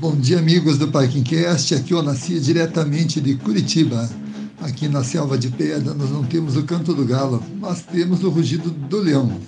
Bom 0.00 0.16
dia, 0.16 0.40
amigos 0.40 0.78
do 0.78 0.88
Parkingcast. 0.88 1.76
Aqui 1.76 1.94
eu 1.94 2.02
nasci 2.02 2.40
diretamente 2.40 3.20
de 3.20 3.36
Curitiba. 3.36 4.10
Aqui 4.62 4.88
na 4.88 5.02
selva 5.02 5.36
de 5.36 5.50
pedra 5.50 5.92
nós 5.92 6.10
não 6.10 6.24
temos 6.24 6.56
o 6.56 6.62
canto 6.62 6.94
do 6.94 7.04
galo, 7.04 7.44
mas 7.58 7.82
temos 7.82 8.22
o 8.22 8.30
rugido 8.30 8.70
do 8.70 8.98
leão. 9.00 9.40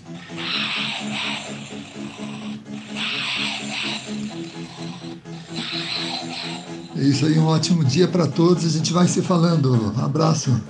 É 6.96 7.02
isso 7.02 7.26
aí, 7.26 7.38
um 7.38 7.46
ótimo 7.46 7.84
dia 7.84 8.08
para 8.08 8.26
todos. 8.26 8.64
A 8.64 8.68
gente 8.68 8.92
vai 8.92 9.06
se 9.06 9.22
falando. 9.22 9.94
abraço. 10.00 10.60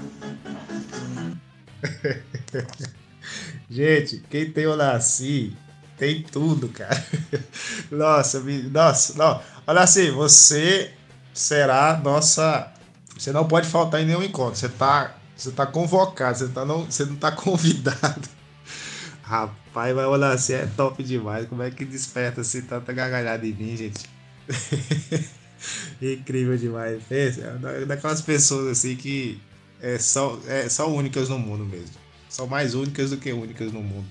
Gente, 3.71 4.23
quem 4.31 4.51
tem 4.51 4.67
o 4.67 4.77
Nasci 4.77 5.57
tem 5.97 6.23
tudo, 6.23 6.69
cara. 6.69 7.05
Nossa, 7.91 8.43
nossa, 8.71 9.15
não. 9.17 9.41
Olha 9.67 9.81
assim, 9.81 10.11
você 10.11 10.91
será 11.33 12.01
nossa. 12.03 12.74
Você 13.17 13.33
não 13.33 13.47
pode 13.47 13.69
faltar 13.69 14.01
em 14.01 14.07
nenhum 14.07 14.23
encontro. 14.23 14.57
Você 14.57 14.69
tá, 14.69 15.17
você 15.37 15.51
tá 15.51 15.67
convocado, 15.67 16.39
você, 16.39 16.49
tá 16.49 16.65
não, 16.65 16.85
você 16.85 17.05
não 17.05 17.17
tá 17.17 17.31
convidado. 17.33 18.29
Rapaz, 19.23 19.95
mas 19.95 20.05
olha 20.05 20.29
assim, 20.29 20.53
é 20.53 20.67
top 20.77 21.03
demais. 21.03 21.49
Como 21.49 21.63
é 21.63 21.71
que 21.71 21.85
desperta 21.85 22.43
assim 22.43 22.63
tanta 22.63 22.93
gargalhada 22.93 23.47
em 23.47 23.53
mim, 23.53 23.77
gente? 23.77 24.05
Incrível 26.03 26.57
demais. 26.59 27.03
É 27.11 27.85
daquelas 27.87 28.21
pessoas 28.21 28.67
assim 28.69 28.97
que 28.97 29.41
é, 29.81 29.99
são, 29.99 30.39
é, 30.47 30.69
são 30.69 30.95
únicas 30.95 31.29
no 31.29 31.39
mundo 31.39 31.65
mesmo. 31.65 31.97
São 32.29 32.47
mais 32.47 32.75
únicas 32.75 33.11
do 33.11 33.17
que 33.17 33.33
únicas 33.33 33.73
no 33.73 33.83
mundo. 33.83 34.07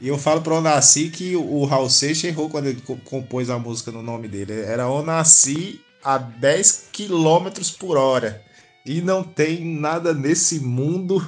E 0.00 0.08
eu 0.08 0.18
falo 0.18 0.42
para 0.42 0.52
o 0.52 0.58
Onassi 0.58 1.08
que 1.08 1.34
o 1.34 1.64
Raul 1.64 1.88
Seixas 1.88 2.24
errou 2.24 2.50
quando 2.50 2.66
ele 2.66 2.82
compôs 3.04 3.48
a 3.48 3.58
música 3.58 3.90
no 3.90 4.02
nome 4.02 4.28
dele. 4.28 4.52
Era 4.52 4.88
Onassi 4.88 5.80
a 6.06 6.18
10 6.18 6.90
km 6.92 7.48
por 7.80 7.96
hora. 7.96 8.40
E 8.84 9.00
não 9.00 9.24
tem 9.24 9.64
nada 9.64 10.14
nesse 10.14 10.60
mundo 10.60 11.20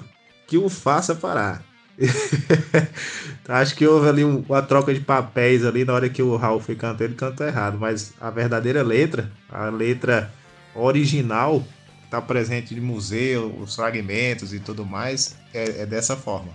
que 0.46 0.56
o 0.56 0.68
faça 0.68 1.16
parar. 1.16 1.64
Acho 3.48 3.74
que 3.74 3.84
houve 3.84 4.08
ali 4.08 4.22
uma 4.22 4.62
troca 4.62 4.94
de 4.94 5.00
papéis 5.00 5.64
ali 5.64 5.84
na 5.84 5.92
hora 5.92 6.08
que 6.08 6.22
o 6.22 6.36
Raul 6.36 6.60
foi 6.60 6.76
cantar, 6.76 7.06
ele 7.06 7.14
cantou 7.14 7.44
errado. 7.44 7.76
Mas 7.76 8.12
a 8.20 8.30
verdadeira 8.30 8.80
letra, 8.84 9.32
a 9.48 9.64
letra 9.64 10.32
original, 10.76 11.64
está 12.04 12.22
presente 12.22 12.72
no 12.76 12.82
museu, 12.82 13.52
os 13.60 13.74
fragmentos 13.74 14.54
e 14.54 14.60
tudo 14.60 14.86
mais, 14.86 15.36
é, 15.52 15.82
é 15.82 15.86
dessa 15.86 16.16
forma. 16.16 16.52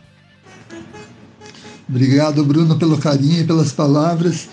Obrigado, 1.90 2.46
Bruno, 2.46 2.80
pelo 2.80 2.98
carinho 2.98 3.42
e 3.42 3.46
pelas 3.46 3.74
palavras. 3.74 4.48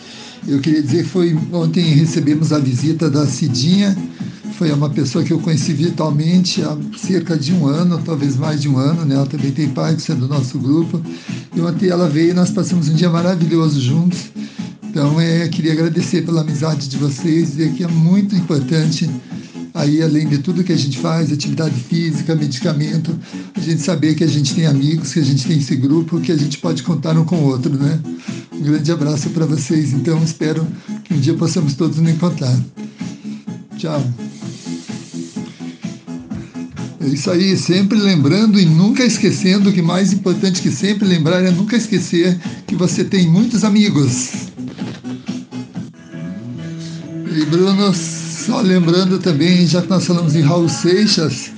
Eu 0.46 0.60
queria 0.60 0.82
dizer 0.82 1.04
foi 1.04 1.38
ontem 1.52 1.82
recebemos 1.94 2.52
a 2.52 2.58
visita 2.58 3.10
da 3.10 3.26
Cidinha. 3.26 3.96
Foi 4.58 4.70
uma 4.72 4.90
pessoa 4.90 5.24
que 5.24 5.32
eu 5.32 5.38
conheci 5.38 5.72
virtualmente 5.72 6.62
há 6.62 6.76
cerca 6.98 7.36
de 7.36 7.52
um 7.52 7.66
ano, 7.66 8.00
talvez 8.04 8.36
mais 8.36 8.60
de 8.60 8.68
um 8.68 8.76
ano, 8.76 9.04
né? 9.04 9.14
Ela 9.14 9.26
também 9.26 9.50
tem 9.52 9.68
parte 9.68 10.12
do 10.12 10.28
nosso 10.28 10.58
grupo. 10.58 11.00
E 11.54 11.60
ontem 11.60 11.88
ela 11.88 12.08
veio 12.08 12.30
e 12.30 12.34
nós 12.34 12.50
passamos 12.50 12.88
um 12.88 12.94
dia 12.94 13.08
maravilhoso 13.08 13.80
juntos. 13.80 14.30
Então, 14.90 15.20
é, 15.20 15.46
queria 15.48 15.72
agradecer 15.72 16.22
pela 16.22 16.40
amizade 16.40 16.88
de 16.88 16.96
vocês, 16.96 17.52
dizer 17.52 17.72
que 17.74 17.84
é 17.84 17.86
muito 17.86 18.34
importante 18.34 19.08
aí 19.74 20.02
além 20.02 20.28
de 20.28 20.38
tudo 20.38 20.64
que 20.64 20.72
a 20.72 20.76
gente 20.76 20.98
faz, 20.98 21.32
atividade 21.32 21.74
física, 21.74 22.34
medicamento, 22.34 23.18
a 23.54 23.60
gente 23.60 23.82
saber 23.82 24.14
que 24.14 24.24
a 24.24 24.26
gente 24.26 24.54
tem 24.54 24.66
amigos, 24.66 25.12
que 25.12 25.20
a 25.20 25.24
gente 25.24 25.46
tem 25.46 25.58
esse 25.58 25.76
grupo, 25.76 26.20
que 26.20 26.32
a 26.32 26.36
gente 26.36 26.58
pode 26.58 26.82
contar 26.82 27.16
um 27.16 27.24
com 27.24 27.36
o 27.36 27.44
outro, 27.44 27.72
né? 27.72 28.00
Um 28.52 28.62
grande 28.62 28.92
abraço 28.92 29.30
para 29.30 29.46
vocês, 29.46 29.92
então 29.92 30.22
espero 30.22 30.66
que 31.04 31.14
um 31.14 31.20
dia 31.20 31.34
possamos 31.34 31.74
todos 31.74 31.98
nos 31.98 32.10
encontrar. 32.10 32.58
Tchau. 33.76 34.04
É 37.00 37.06
isso 37.06 37.30
aí, 37.30 37.56
sempre 37.56 37.98
lembrando 37.98 38.60
e 38.60 38.66
nunca 38.66 39.02
esquecendo 39.02 39.72
que 39.72 39.80
mais 39.80 40.12
importante 40.12 40.60
que 40.60 40.70
sempre 40.70 41.08
lembrar 41.08 41.42
é 41.42 41.50
nunca 41.50 41.74
esquecer 41.76 42.38
que 42.66 42.74
você 42.74 43.02
tem 43.02 43.26
muitos 43.26 43.64
amigos. 43.64 44.50
E 47.34 47.44
Bruno, 47.46 47.94
só 48.50 48.60
lembrando 48.60 49.20
também, 49.20 49.64
já 49.64 49.80
que 49.80 49.88
nós 49.88 50.04
falamos 50.04 50.34
em 50.34 50.40
Raul 50.40 50.68
Seixas, 50.68 51.52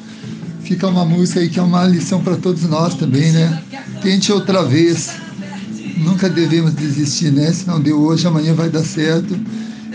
fica 0.62 0.86
uma 0.86 1.06
música 1.06 1.40
aí 1.40 1.48
que 1.48 1.58
é 1.58 1.62
uma 1.62 1.84
lição 1.84 2.22
para 2.22 2.36
todos 2.36 2.64
nós 2.64 2.94
também, 2.94 3.32
né? 3.32 3.62
Tente 4.02 4.30
outra 4.30 4.62
vez. 4.62 5.10
Nunca 5.96 6.28
devemos 6.28 6.74
desistir, 6.74 7.32
né? 7.32 7.50
Se 7.50 7.66
não 7.66 7.80
deu 7.80 7.98
hoje, 7.98 8.26
amanhã 8.26 8.52
vai 8.52 8.68
dar 8.68 8.84
certo. 8.84 9.34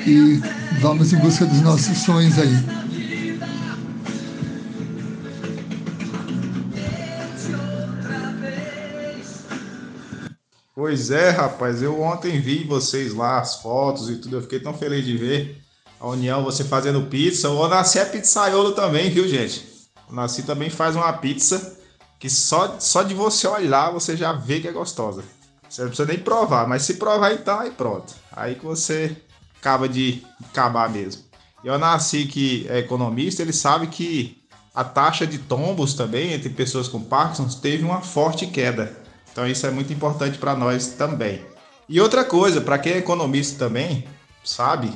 E 0.08 0.42
vamos 0.82 1.14
em 1.14 1.18
busca 1.18 1.46
dos 1.46 1.62
nossos 1.62 2.00
sonhos 2.00 2.40
aí. 2.40 2.58
Pois 10.74 11.12
é, 11.12 11.30
rapaz, 11.30 11.84
eu 11.84 12.02
ontem 12.02 12.42
vi 12.42 12.64
vocês 12.64 13.14
lá, 13.14 13.40
as 13.40 13.58
fotos 13.62 14.10
e 14.10 14.16
tudo, 14.16 14.38
eu 14.38 14.42
fiquei 14.42 14.60
tão 14.60 14.74
feliz 14.74 15.06
de 15.06 15.16
ver 15.16 15.67
a 16.00 16.08
União, 16.08 16.44
você 16.44 16.64
fazendo 16.64 17.08
pizza. 17.08 17.50
O 17.50 17.58
Onassi 17.58 18.00
é 18.00 18.06
pizzaiolo 18.06 18.74
também, 18.74 19.10
viu, 19.10 19.28
gente? 19.28 19.66
O 20.08 20.14
Onassi 20.14 20.44
também 20.44 20.70
faz 20.70 20.96
uma 20.96 21.12
pizza 21.14 21.78
que 22.20 22.30
só, 22.30 22.80
só 22.80 23.04
de 23.04 23.14
você 23.14 23.48
olhar 23.48 23.92
você 23.92 24.16
já 24.16 24.34
vê 24.34 24.60
que 24.60 24.68
é 24.68 24.72
gostosa. 24.72 25.24
Você 25.70 25.82
não 25.82 25.90
precisa 25.90 26.08
nem 26.08 26.20
provar, 26.20 26.68
mas 26.68 26.84
se 26.84 26.96
provar 26.96 27.34
então, 27.34 27.60
aí 27.60 27.72
pronto. 27.72 28.14
Aí 28.32 28.56
que 28.56 28.66
você 28.66 29.16
acaba 29.60 29.90
de 29.90 30.24
acabar 30.50 30.90
mesmo. 30.90 31.24
E 31.64 31.70
o 31.70 31.74
Onassi, 31.74 32.26
que 32.26 32.66
é 32.70 32.80
economista, 32.80 33.42
ele 33.42 33.54
sabe 33.54 33.88
que 33.88 34.42
a 34.74 34.84
taxa 34.84 35.26
de 35.26 35.40
tombos 35.40 35.96
também 35.96 36.34
entre 36.34 36.50
pessoas 36.50 36.88
com 36.88 37.02
Parkinson 37.02 37.48
teve 37.60 37.84
uma 37.84 38.02
forte 38.02 38.46
queda. 38.46 38.96
Então 39.32 39.48
isso 39.48 39.66
é 39.66 39.72
muito 39.72 39.92
importante 39.92 40.38
para 40.38 40.56
nós 40.56 40.90
também. 40.90 41.44
E 41.90 42.00
outra 42.00 42.24
coisa, 42.24 42.62
para 42.62 42.78
quem 42.78 42.94
é 42.94 42.98
economista 42.98 43.58
também, 43.58 44.06
sabe 44.44 44.92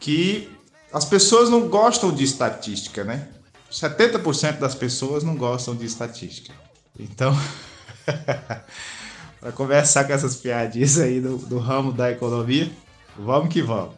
que 0.00 0.50
as 0.92 1.04
pessoas 1.04 1.48
não 1.50 1.68
gostam 1.68 2.12
de 2.12 2.24
estatística, 2.24 3.04
né? 3.04 3.28
70% 3.70 4.58
das 4.58 4.74
pessoas 4.74 5.22
não 5.22 5.36
gostam 5.36 5.76
de 5.76 5.86
estatística. 5.86 6.52
Então, 6.98 7.32
para 9.40 9.52
conversar 9.52 10.04
com 10.04 10.12
essas 10.12 10.34
piadinhas 10.36 10.98
aí 10.98 11.20
do, 11.20 11.36
do, 11.36 11.58
ramo 11.58 11.92
da 11.92 12.10
economia, 12.10 12.68
vamos 13.16 13.52
que 13.52 13.62
vamos. 13.62 13.94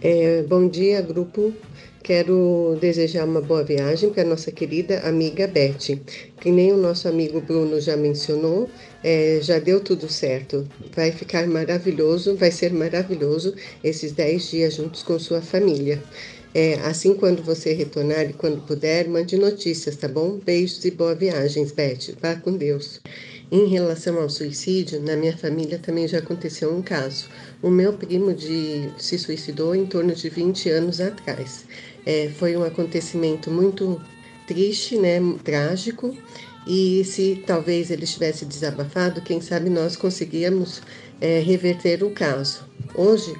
É, 0.00 0.42
bom 0.44 0.66
dia, 0.68 1.02
grupo 1.02 1.52
Quero 2.04 2.76
desejar 2.82 3.24
uma 3.24 3.40
boa 3.40 3.64
viagem 3.64 4.10
para 4.10 4.24
nossa 4.24 4.52
querida 4.52 5.00
amiga 5.08 5.46
Beth. 5.48 5.98
Que 6.38 6.50
nem 6.50 6.70
o 6.70 6.76
nosso 6.76 7.08
amigo 7.08 7.40
Bruno 7.40 7.80
já 7.80 7.96
mencionou, 7.96 8.68
é, 9.02 9.38
já 9.40 9.58
deu 9.58 9.80
tudo 9.80 10.06
certo. 10.06 10.68
Vai 10.94 11.10
ficar 11.10 11.46
maravilhoso, 11.46 12.36
vai 12.36 12.50
ser 12.50 12.74
maravilhoso 12.74 13.54
esses 13.82 14.12
10 14.12 14.50
dias 14.50 14.74
juntos 14.74 15.02
com 15.02 15.18
sua 15.18 15.40
família. 15.40 16.02
É, 16.54 16.74
assim, 16.84 17.14
quando 17.14 17.42
você 17.42 17.72
retornar 17.72 18.28
e 18.28 18.34
quando 18.34 18.60
puder, 18.66 19.08
mande 19.08 19.38
notícias, 19.38 19.96
tá 19.96 20.06
bom? 20.06 20.38
Beijos 20.44 20.84
e 20.84 20.90
boa 20.90 21.14
viagem, 21.14 21.66
Beth. 21.74 22.14
Vá 22.20 22.36
com 22.36 22.54
Deus. 22.54 23.00
Em 23.50 23.66
relação 23.66 24.20
ao 24.20 24.28
suicídio, 24.28 25.00
na 25.00 25.16
minha 25.16 25.36
família 25.36 25.78
também 25.78 26.06
já 26.06 26.18
aconteceu 26.18 26.74
um 26.74 26.82
caso. 26.82 27.28
O 27.64 27.70
meu 27.70 27.94
primo 27.94 28.34
de, 28.34 28.90
se 28.98 29.18
suicidou 29.18 29.74
em 29.74 29.86
torno 29.86 30.14
de 30.14 30.28
20 30.28 30.68
anos 30.68 31.00
atrás. 31.00 31.64
É, 32.04 32.30
foi 32.38 32.54
um 32.58 32.62
acontecimento 32.62 33.50
muito 33.50 33.98
triste, 34.46 34.98
né, 34.98 35.18
trágico, 35.42 36.14
e 36.66 37.02
se 37.06 37.42
talvez 37.46 37.90
ele 37.90 38.04
tivesse 38.04 38.44
desabafado, 38.44 39.22
quem 39.22 39.40
sabe 39.40 39.70
nós 39.70 39.96
conseguíamos 39.96 40.82
é, 41.18 41.38
reverter 41.38 42.04
o 42.04 42.10
caso. 42.10 42.66
Hoje 42.94 43.34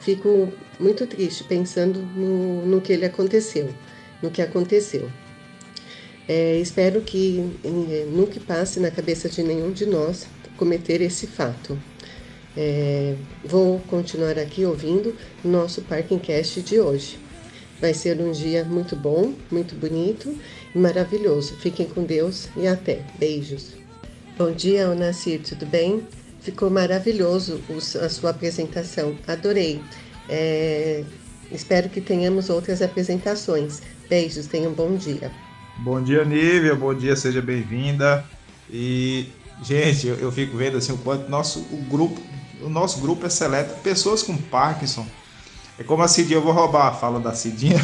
fico 0.00 0.52
muito 0.80 1.06
triste 1.06 1.44
pensando 1.44 2.00
no, 2.00 2.66
no 2.66 2.80
que 2.80 2.92
ele 2.92 3.04
aconteceu, 3.04 3.72
no 4.20 4.28
que 4.28 4.42
aconteceu. 4.42 5.08
É, 6.26 6.58
espero 6.58 7.00
que 7.02 7.48
nunca 8.12 8.40
passe 8.40 8.80
na 8.80 8.90
cabeça 8.90 9.28
de 9.28 9.40
nenhum 9.40 9.70
de 9.70 9.86
nós 9.86 10.26
cometer 10.56 11.00
esse 11.00 11.28
fato. 11.28 11.78
É, 12.60 13.14
vou 13.44 13.78
continuar 13.86 14.36
aqui 14.36 14.64
ouvindo 14.64 15.14
nosso 15.44 15.80
Parking 15.82 16.18
Cast 16.18 16.60
de 16.60 16.80
hoje. 16.80 17.16
Vai 17.80 17.94
ser 17.94 18.20
um 18.20 18.32
dia 18.32 18.64
muito 18.64 18.96
bom, 18.96 19.32
muito 19.48 19.76
bonito 19.76 20.36
e 20.74 20.76
maravilhoso. 20.76 21.54
Fiquem 21.60 21.86
com 21.86 22.02
Deus 22.02 22.48
e 22.56 22.66
até. 22.66 23.04
Beijos. 23.16 23.74
Bom 24.36 24.50
dia, 24.50 24.90
Onacir, 24.90 25.40
tudo 25.40 25.66
bem? 25.66 26.02
Ficou 26.40 26.68
maravilhoso 26.68 27.60
a 28.02 28.08
sua 28.08 28.30
apresentação, 28.30 29.16
adorei. 29.28 29.80
É, 30.28 31.04
espero 31.52 31.88
que 31.88 32.00
tenhamos 32.00 32.50
outras 32.50 32.82
apresentações. 32.82 33.82
Beijos, 34.10 34.48
tenham 34.48 34.72
um 34.72 34.74
bom 34.74 34.96
dia. 34.96 35.30
Bom 35.78 36.02
dia, 36.02 36.24
Nívia, 36.24 36.74
bom 36.74 36.92
dia, 36.92 37.14
seja 37.14 37.40
bem-vinda. 37.40 38.24
E, 38.68 39.28
gente, 39.62 40.08
eu, 40.08 40.16
eu, 40.16 40.32
fico 40.32 40.56
vendo 40.56 40.76
assim 40.76 40.92
o 40.92 40.98
quanto 40.98 41.30
nosso, 41.30 41.60
o 41.70 41.76
grupo, 41.88 42.20
o 42.62 42.68
nosso 42.68 43.00
grupo 43.00 43.26
é 43.26 43.28
seleto, 43.28 43.80
pessoas 43.82 44.22
com 44.22 44.36
Parkinson 44.36 45.06
é 45.78 45.84
como 45.84 46.02
a 46.02 46.08
Cidinha, 46.08 46.38
eu 46.38 46.42
vou 46.42 46.52
roubar 46.52 46.88
a 46.88 46.92
fala 46.92 47.20
da 47.20 47.32
Cidinha. 47.32 47.78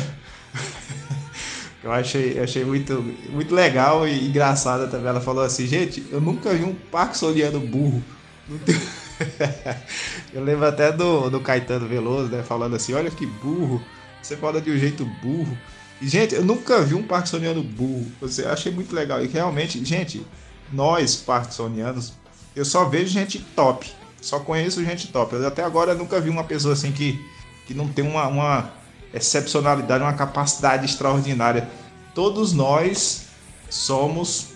eu 1.83 1.93
achei, 1.93 2.41
achei 2.41 2.65
muito, 2.65 3.01
muito 3.31 3.55
legal 3.55 4.07
e 4.07 4.27
engraçada 4.27 4.89
também. 4.89 5.07
Ela 5.07 5.21
falou 5.21 5.45
assim, 5.45 5.65
gente, 5.65 6.05
eu 6.11 6.21
nunca 6.21 6.53
vi 6.53 6.65
um 6.65 6.75
parkinsoniano 6.75 7.61
burro. 7.61 8.03
eu 10.35 10.43
lembro 10.43 10.67
até 10.67 10.91
do, 10.91 11.31
do 11.31 11.41
Caetano 11.41 11.87
Veloso, 11.87 12.31
né? 12.31 12.43
Falando 12.43 12.75
assim, 12.75 12.95
olha 12.95 13.13
que 13.13 13.27
burro, 13.27 13.81
você 14.21 14.37
fala 14.37 14.61
de 14.61 14.73
um 14.73 14.77
jeito 14.77 15.05
burro. 15.23 15.57
E, 16.03 16.09
gente, 16.09 16.35
eu 16.35 16.45
nunca 16.45 16.83
vi 16.83 16.97
um 16.97 17.03
parkinsoniano 17.05 17.63
burro. 17.63 18.11
Eu 18.21 18.51
achei 18.51 18.73
muito 18.73 18.93
legal. 18.93 19.25
E 19.25 19.29
realmente, 19.29 19.83
gente, 19.85 20.27
nós 20.73 21.15
parkinsonianos, 21.15 22.13
eu 22.57 22.65
só 22.65 22.87
vejo 22.87 23.07
gente 23.07 23.39
top. 23.55 23.89
Só 24.25 24.41
conheço 24.41 24.83
gente 24.83 25.09
top. 25.09 25.35
Eu 25.35 25.47
até 25.47 25.63
agora 25.63 25.95
nunca 25.95 26.19
vi 26.19 26.31
uma 26.31 26.45
pessoa 26.45 26.73
assim 26.73 26.91
que 26.91 27.23
que 27.67 27.75
não 27.75 27.89
tem 27.89 28.07
uma, 28.07 28.27
uma 28.27 28.73
excepcionalidade, 29.13 30.03
uma 30.03 30.13
capacidade 30.13 30.85
extraordinária. 30.85 31.69
Todos 32.15 32.53
nós 32.53 33.27
somos, 33.71 34.49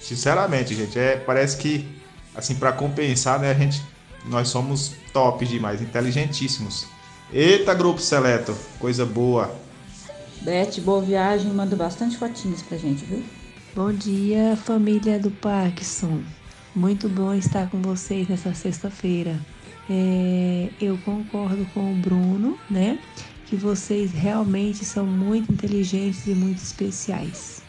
sinceramente, 0.00 0.74
gente, 0.74 0.98
é, 0.98 1.16
parece 1.16 1.56
que, 1.56 1.86
assim, 2.34 2.54
para 2.54 2.72
compensar, 2.72 3.38
né, 3.38 3.50
a 3.50 3.54
gente, 3.54 3.82
nós 4.24 4.48
somos 4.48 4.94
top 5.12 5.44
demais, 5.46 5.82
inteligentíssimos. 5.82 6.86
Eita, 7.32 7.74
grupo 7.74 8.00
seleto, 8.00 8.56
coisa 8.78 9.04
boa. 9.04 9.54
Beth, 10.40 10.80
boa 10.80 11.02
viagem, 11.02 11.52
manda 11.52 11.76
bastante 11.76 12.16
fotinhos 12.16 12.62
pra 12.62 12.78
gente, 12.78 13.04
viu? 13.04 13.22
Bom 13.74 13.92
dia, 13.92 14.56
família 14.64 15.18
do 15.18 15.30
Parkinson. 15.30 16.22
Muito 16.78 17.08
bom 17.08 17.34
estar 17.34 17.68
com 17.68 17.82
vocês 17.82 18.28
nessa 18.28 18.54
sexta-feira. 18.54 19.36
É, 19.90 20.68
eu 20.80 20.96
concordo 20.98 21.66
com 21.74 21.92
o 21.92 21.96
Bruno, 21.96 22.56
né? 22.70 23.00
Que 23.46 23.56
vocês 23.56 24.12
realmente 24.12 24.84
são 24.84 25.04
muito 25.04 25.52
inteligentes 25.52 26.24
e 26.28 26.36
muito 26.36 26.58
especiais. 26.58 27.62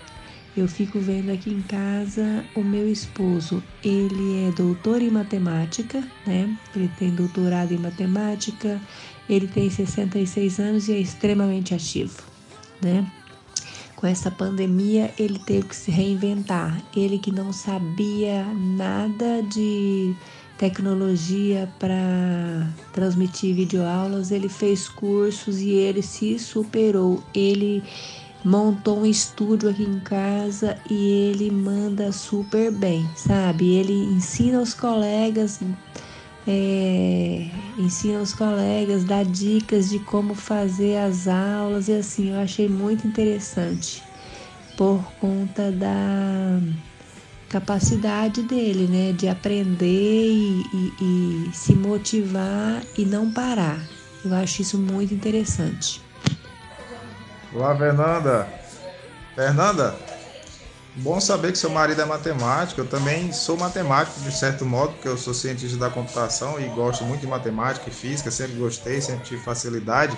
Eu 0.55 0.67
fico 0.67 0.99
vendo 0.99 1.31
aqui 1.31 1.49
em 1.49 1.63
casa 1.63 2.45
o 2.55 2.61
meu 2.61 2.87
esposo, 2.87 3.63
ele 3.83 4.47
é 4.47 4.51
doutor 4.51 5.01
em 5.01 5.09
matemática, 5.09 6.03
né? 6.27 6.55
Ele 6.75 6.87
tem 6.99 7.09
doutorado 7.09 7.71
em 7.71 7.79
matemática, 7.79 8.79
ele 9.27 9.47
tem 9.47 9.71
66 9.71 10.59
anos 10.59 10.87
e 10.87 10.93
é 10.93 10.99
extremamente 10.99 11.73
ativo, 11.73 12.21
né? 12.79 13.11
Com 13.99 14.07
essa 14.07 14.31
pandemia, 14.31 15.13
ele 15.19 15.37
teve 15.37 15.67
que 15.67 15.75
se 15.75 15.91
reinventar. 15.91 16.81
Ele 16.95 17.19
que 17.19 17.33
não 17.33 17.51
sabia 17.51 18.45
nada 18.45 19.43
de 19.43 20.15
tecnologia 20.57 21.69
para 21.77 22.65
transmitir 22.93 23.53
videoaulas, 23.53 24.31
ele 24.31 24.47
fez 24.47 24.87
cursos 24.87 25.59
e 25.59 25.71
ele 25.71 26.01
se 26.01 26.39
superou. 26.39 27.21
Ele 27.35 27.83
montou 28.41 29.01
um 29.01 29.05
estúdio 29.05 29.69
aqui 29.69 29.83
em 29.83 29.99
casa 29.99 30.77
e 30.89 31.33
ele 31.33 31.51
manda 31.51 32.09
super 32.13 32.71
bem, 32.71 33.05
sabe? 33.17 33.75
Ele 33.75 34.05
ensina 34.15 34.61
os 34.61 34.73
colegas, 34.73 35.59
é, 36.51 37.45
ensina 37.77 38.19
os 38.19 38.33
colegas, 38.33 39.03
dá 39.03 39.21
dicas 39.21 39.87
de 39.87 39.99
como 39.99 40.33
fazer 40.33 40.97
as 40.97 41.27
aulas 41.27 41.87
e 41.87 41.93
assim, 41.93 42.31
eu 42.31 42.39
achei 42.39 42.67
muito 42.67 43.05
interessante 43.05 44.01
por 44.75 45.03
conta 45.19 45.71
da 45.71 46.59
capacidade 47.49 48.41
dele, 48.41 48.87
né, 48.87 49.11
de 49.11 49.27
aprender 49.27 50.31
e, 50.31 50.65
e, 50.73 51.47
e 51.49 51.51
se 51.53 51.75
motivar 51.75 52.81
e 52.97 53.05
não 53.05 53.31
parar. 53.31 53.79
Eu 54.25 54.33
acho 54.33 54.63
isso 54.63 54.77
muito 54.77 55.13
interessante. 55.13 56.01
Olá, 57.53 57.77
Fernanda. 57.77 58.47
Fernanda, 59.35 59.95
Bom 61.01 61.19
saber 61.21 61.53
que 61.53 61.57
seu 61.57 61.69
marido 61.69 62.01
é 62.01 62.05
matemático. 62.05 62.81
Eu 62.81 62.87
também 62.87 63.31
sou 63.31 63.57
matemático, 63.57 64.19
de 64.19 64.31
certo 64.31 64.65
modo, 64.65 64.93
porque 64.93 65.07
eu 65.07 65.17
sou 65.17 65.33
cientista 65.33 65.77
da 65.77 65.89
computação 65.89 66.59
e 66.59 66.65
gosto 66.69 67.05
muito 67.05 67.21
de 67.21 67.27
matemática 67.27 67.89
e 67.89 67.93
física, 67.93 68.29
sempre 68.29 68.57
gostei, 68.57 68.99
sempre 68.99 69.23
tive 69.23 69.41
facilidade. 69.41 70.17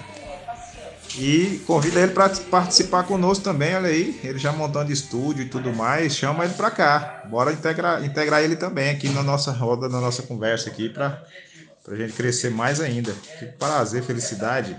E 1.18 1.62
convida 1.68 2.00
ele 2.00 2.14
para 2.14 2.30
participar 2.30 3.04
conosco 3.04 3.44
também, 3.44 3.76
olha 3.76 3.90
aí, 3.90 4.20
ele 4.24 4.40
já 4.40 4.52
montando 4.52 4.92
estúdio 4.92 5.44
e 5.44 5.50
tudo 5.50 5.72
mais, 5.74 6.16
chama 6.16 6.46
ele 6.46 6.54
para 6.54 6.72
cá. 6.72 7.24
Bora 7.30 7.52
integrar, 7.52 8.04
integrar 8.04 8.42
ele 8.42 8.56
também 8.56 8.90
aqui 8.90 9.10
na 9.10 9.22
nossa 9.22 9.52
roda, 9.52 9.88
na 9.88 10.00
nossa 10.00 10.24
conversa 10.24 10.70
aqui, 10.70 10.90
para 10.90 11.22
a 11.88 11.96
gente 11.96 12.14
crescer 12.14 12.50
mais 12.50 12.80
ainda. 12.80 13.14
Que 13.38 13.46
prazer, 13.46 14.02
felicidade. 14.04 14.76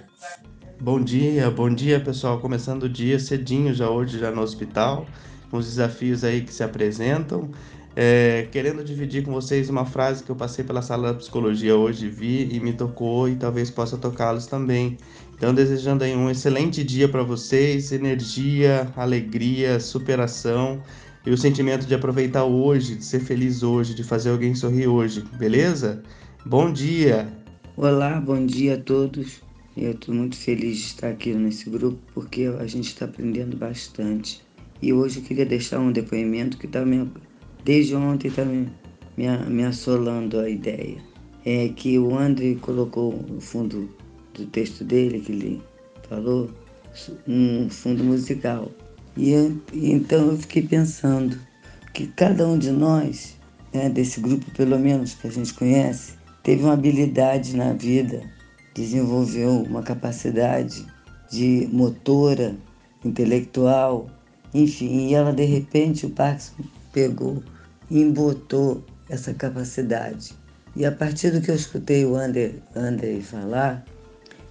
Bom 0.81 1.01
dia, 1.01 1.49
bom 1.49 1.73
dia 1.73 2.01
pessoal. 2.01 2.41
Começando 2.41 2.85
o 2.85 2.89
dia 2.89 3.21
cedinho 3.21 3.73
já 3.73 3.89
hoje, 3.89 4.19
já 4.19 4.31
no 4.33 4.41
hospital, 4.41 5.07
com 5.53 5.59
os 5.59 5.67
desafios 5.67 6.25
aí 6.25 6.41
que 6.41 6.53
se 6.53 6.65
apresentam. 6.65 7.51
É, 7.95 8.49
querendo 8.51 8.83
dividir 8.83 9.23
com 9.23 9.31
vocês 9.33 9.69
uma 9.69 9.85
frase 9.85 10.25
que 10.25 10.31
eu 10.31 10.35
passei 10.35 10.65
pela 10.65 10.81
sala 10.81 11.13
da 11.13 11.19
psicologia 11.19 11.77
hoje, 11.77 12.09
vi 12.09 12.49
e 12.51 12.59
me 12.59 12.73
tocou 12.73 13.29
e 13.29 13.37
talvez 13.37 13.71
possa 13.71 13.99
tocá-los 13.99 14.47
também. 14.47 14.97
Então, 15.37 15.53
desejando 15.53 16.05
aí 16.05 16.17
um 16.17 16.31
excelente 16.31 16.83
dia 16.83 17.07
para 17.07 17.23
vocês, 17.23 17.93
energia, 17.93 18.91
alegria, 18.97 19.79
superação 19.79 20.81
e 21.27 21.31
o 21.31 21.37
sentimento 21.37 21.87
de 21.87 21.95
aproveitar 21.95 22.45
hoje, 22.45 22.97
de 22.97 23.05
ser 23.05 23.21
feliz 23.21 23.63
hoje, 23.63 23.95
de 23.95 24.03
fazer 24.03 24.31
alguém 24.31 24.55
sorrir 24.55 24.87
hoje, 24.87 25.23
beleza? 25.39 26.03
Bom 26.47 26.73
dia! 26.73 27.29
Olá, 27.77 28.19
bom 28.19 28.47
dia 28.47 28.77
a 28.77 28.79
todos. 28.79 29.43
Eu 29.77 29.91
estou 29.91 30.15
muito 30.15 30.37
feliz 30.37 30.79
de 30.79 30.85
estar 30.85 31.09
aqui 31.09 31.35
nesse 31.35 31.69
grupo 31.69 31.99
porque 32.15 32.45
a 32.59 32.67
gente 32.67 32.89
está 32.89 33.05
aprendendo 33.05 33.55
bastante. 33.55 34.43
E 34.83 34.93
hoje 34.93 35.21
eu 35.21 35.25
queria 35.25 35.47
deixar 35.47 35.79
um 35.79 35.93
depoimento 35.93 36.59
que 36.59 36.67
está 36.67 36.85
me, 36.85 37.09
desde 37.65 37.95
ontem 37.95 38.27
está 38.27 38.45
me, 38.45 38.69
me, 39.17 39.29
me 39.49 39.63
assolando 39.63 40.41
a 40.41 40.51
ideia. 40.51 40.99
É 41.47 41.69
que 41.69 41.97
o 42.01 42.19
André 42.19 42.57
colocou 42.61 43.13
no 43.29 43.41
fundo 43.41 43.89
do 44.35 44.45
texto 44.47 44.83
dele 44.83 45.21
que 45.21 45.31
ele 45.31 45.63
falou, 46.09 46.51
um 47.29 47.71
fundo 47.71 48.03
musical. 48.03 48.73
E 49.17 49.31
eu, 49.31 49.57
então 49.73 50.33
eu 50.33 50.39
fiquei 50.39 50.63
pensando 50.63 51.39
que 51.95 52.09
cada 52.09 52.45
um 52.49 52.59
de 52.59 52.73
nós, 52.73 53.39
né, 53.73 53.89
desse 53.89 54.21
grupo 54.21 54.51
pelo 54.51 54.79
menos 54.81 55.15
que 55.15 55.29
a 55.29 55.31
gente 55.31 55.55
conhece, 55.55 56.15
teve 56.43 56.65
uma 56.65 56.73
habilidade 56.73 57.57
na 57.57 57.73
vida, 57.73 58.29
desenvolveu 58.75 59.63
uma 59.63 59.83
capacidade 59.83 60.85
de 61.31 61.69
motora, 61.73 62.57
intelectual, 63.05 64.09
enfim, 64.55 65.09
e 65.09 65.15
ela 65.15 65.33
de 65.33 65.45
repente 65.45 66.07
o 66.07 66.11
Parkinson 66.11 66.65
pegou 66.93 67.43
e 67.91 68.01
embotou 68.01 68.85
essa 69.09 69.33
capacidade. 69.35 70.35
E 70.75 70.85
a 70.87 70.93
partir 70.93 71.31
do 71.31 71.41
que 71.41 71.51
eu 71.51 71.55
escutei 71.55 72.05
o 72.05 72.17
André, 72.17 72.55
André 72.75 73.21
falar, 73.21 73.85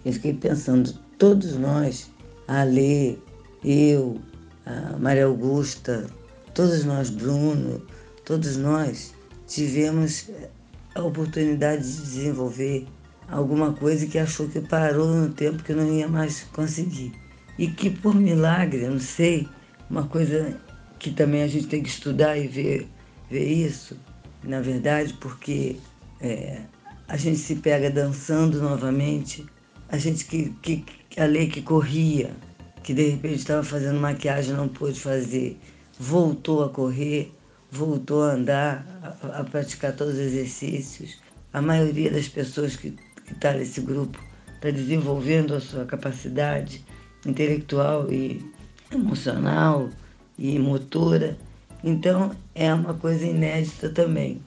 eu 0.05 0.13
fiquei 0.13 0.33
pensando, 0.33 0.93
todos 1.17 1.55
nós, 1.55 2.11
a 2.47 2.63
Lê, 2.63 3.17
eu, 3.63 4.19
a 4.65 4.97
Maria 4.97 5.25
Augusta, 5.25 6.05
todos 6.53 6.83
nós, 6.83 7.09
Bruno, 7.09 7.81
todos 8.25 8.57
nós 8.57 9.13
tivemos 9.47 10.29
a 10.95 11.03
oportunidade 11.03 11.83
de 11.83 12.01
desenvolver 12.01 12.87
alguma 13.27 13.73
coisa 13.73 14.05
que 14.05 14.19
achou 14.19 14.47
que 14.47 14.61
parou 14.61 15.07
no 15.07 15.29
tempo 15.29 15.63
que 15.63 15.73
não 15.73 15.91
ia 15.91 16.07
mais 16.07 16.43
conseguir. 16.53 17.13
E 17.57 17.67
que 17.67 17.89
por 17.89 18.15
milagre, 18.15 18.83
eu 18.83 18.91
não 18.91 18.99
sei, 18.99 19.47
uma 19.91 20.07
coisa 20.07 20.57
que 20.97 21.11
também 21.11 21.43
a 21.43 21.47
gente 21.47 21.67
tem 21.67 21.83
que 21.83 21.89
estudar 21.89 22.37
e 22.37 22.47
ver, 22.47 22.87
ver 23.29 23.45
isso, 23.45 23.97
na 24.41 24.61
verdade, 24.61 25.13
porque 25.15 25.75
é, 26.21 26.61
a 27.09 27.17
gente 27.17 27.37
se 27.37 27.57
pega 27.57 27.91
dançando 27.91 28.61
novamente 28.61 29.45
a 29.89 29.97
gente 29.97 30.23
que, 30.23 30.55
que 30.61 31.19
a 31.19 31.25
lei 31.25 31.49
que 31.49 31.61
corria, 31.61 32.31
que 32.81 32.93
de 32.93 33.09
repente 33.09 33.35
estava 33.35 33.61
fazendo 33.63 33.99
maquiagem 33.99 34.55
não 34.55 34.69
pôde 34.69 34.97
fazer, 34.97 35.59
voltou 35.99 36.63
a 36.63 36.69
correr, 36.69 37.29
voltou 37.69 38.23
a 38.23 38.31
andar, 38.31 38.85
a, 39.21 39.41
a 39.41 39.43
praticar 39.43 39.93
todos 39.93 40.13
os 40.13 40.19
exercícios. 40.21 41.19
A 41.51 41.61
maioria 41.61 42.09
das 42.09 42.29
pessoas 42.29 42.77
que 42.77 42.95
está 43.29 43.51
nesse 43.51 43.81
grupo 43.81 44.17
está 44.55 44.71
desenvolvendo 44.71 45.53
a 45.53 45.59
sua 45.59 45.83
capacidade 45.83 46.85
intelectual 47.25 48.09
e 48.09 48.41
emocional 48.91 49.89
e 50.37 50.57
motora. 50.59 51.37
Então 51.83 52.31
é 52.53 52.73
uma 52.73 52.93
coisa 52.93 53.25
inédita 53.25 53.89
também. 53.89 54.41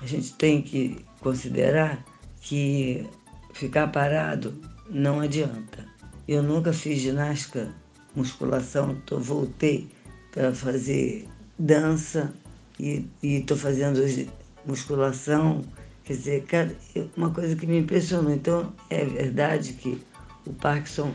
A 0.00 0.06
gente 0.06 0.32
tem 0.34 0.62
que 0.62 1.04
considerar 1.20 2.04
que 2.40 3.06
ficar 3.52 3.88
parado 3.88 4.54
não 4.88 5.20
adianta. 5.20 5.86
Eu 6.26 6.42
nunca 6.42 6.72
fiz 6.72 7.00
ginástica, 7.00 7.72
musculação, 8.14 8.96
tô, 9.06 9.18
voltei 9.18 9.88
para 10.32 10.54
fazer 10.54 11.28
dança 11.58 12.32
e 12.78 13.06
estou 13.22 13.56
fazendo 13.56 14.00
hoje 14.00 14.28
musculação. 14.64 15.62
Quer 16.04 16.14
dizer, 16.14 16.42
cara, 16.44 16.76
uma 17.16 17.30
coisa 17.30 17.54
que 17.54 17.66
me 17.66 17.78
impressionou. 17.78 18.32
Então, 18.32 18.72
é 18.88 19.04
verdade 19.04 19.74
que 19.74 20.00
o 20.46 20.52
Parkinson 20.52 21.12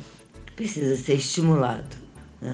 precisa 0.56 0.96
ser 0.96 1.16
estimulado. 1.16 2.05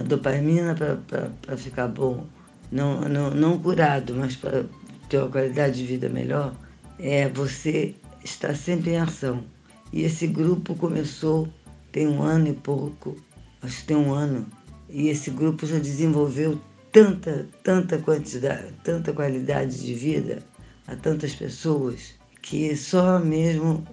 Dopamina 0.06 0.76
para 0.76 1.58
ficar 1.58 1.88
bom, 1.88 2.26
não, 2.72 3.02
não, 3.02 3.32
não 3.32 3.60
curado, 3.60 4.14
mas 4.16 4.36
para 4.36 4.66
ter 5.10 5.18
uma 5.18 5.30
qualidade 5.30 5.78
de 5.78 5.86
vida 5.86 6.08
melhor, 6.08 6.54
é 7.00 7.28
você 7.28 7.96
estar 8.24 8.56
sempre 8.56 8.92
em 8.92 8.98
ação. 8.98 9.44
E 9.92 10.04
esse 10.04 10.28
grupo 10.28 10.76
começou 10.76 11.50
tem 11.92 12.08
um 12.08 12.22
ano 12.22 12.48
e 12.48 12.54
pouco, 12.54 13.18
acho 13.62 13.82
que 13.82 13.88
tem 13.88 13.98
um 13.98 14.14
ano, 14.14 14.48
e 14.90 15.10
esse 15.10 15.30
grupo 15.30 15.66
já 15.66 15.78
desenvolveu 15.78 16.60
tanta, 16.92 17.48
tanta 17.64 17.98
quantidade, 17.98 18.74
tanta 18.84 19.14
qualidade 19.14 19.82
de 19.82 19.94
vida 19.94 20.44
a 20.88 20.96
tantas 20.96 21.36
pessoas 21.36 22.14
que 22.42 22.76
só 22.76 23.20
mesmo 23.20 23.86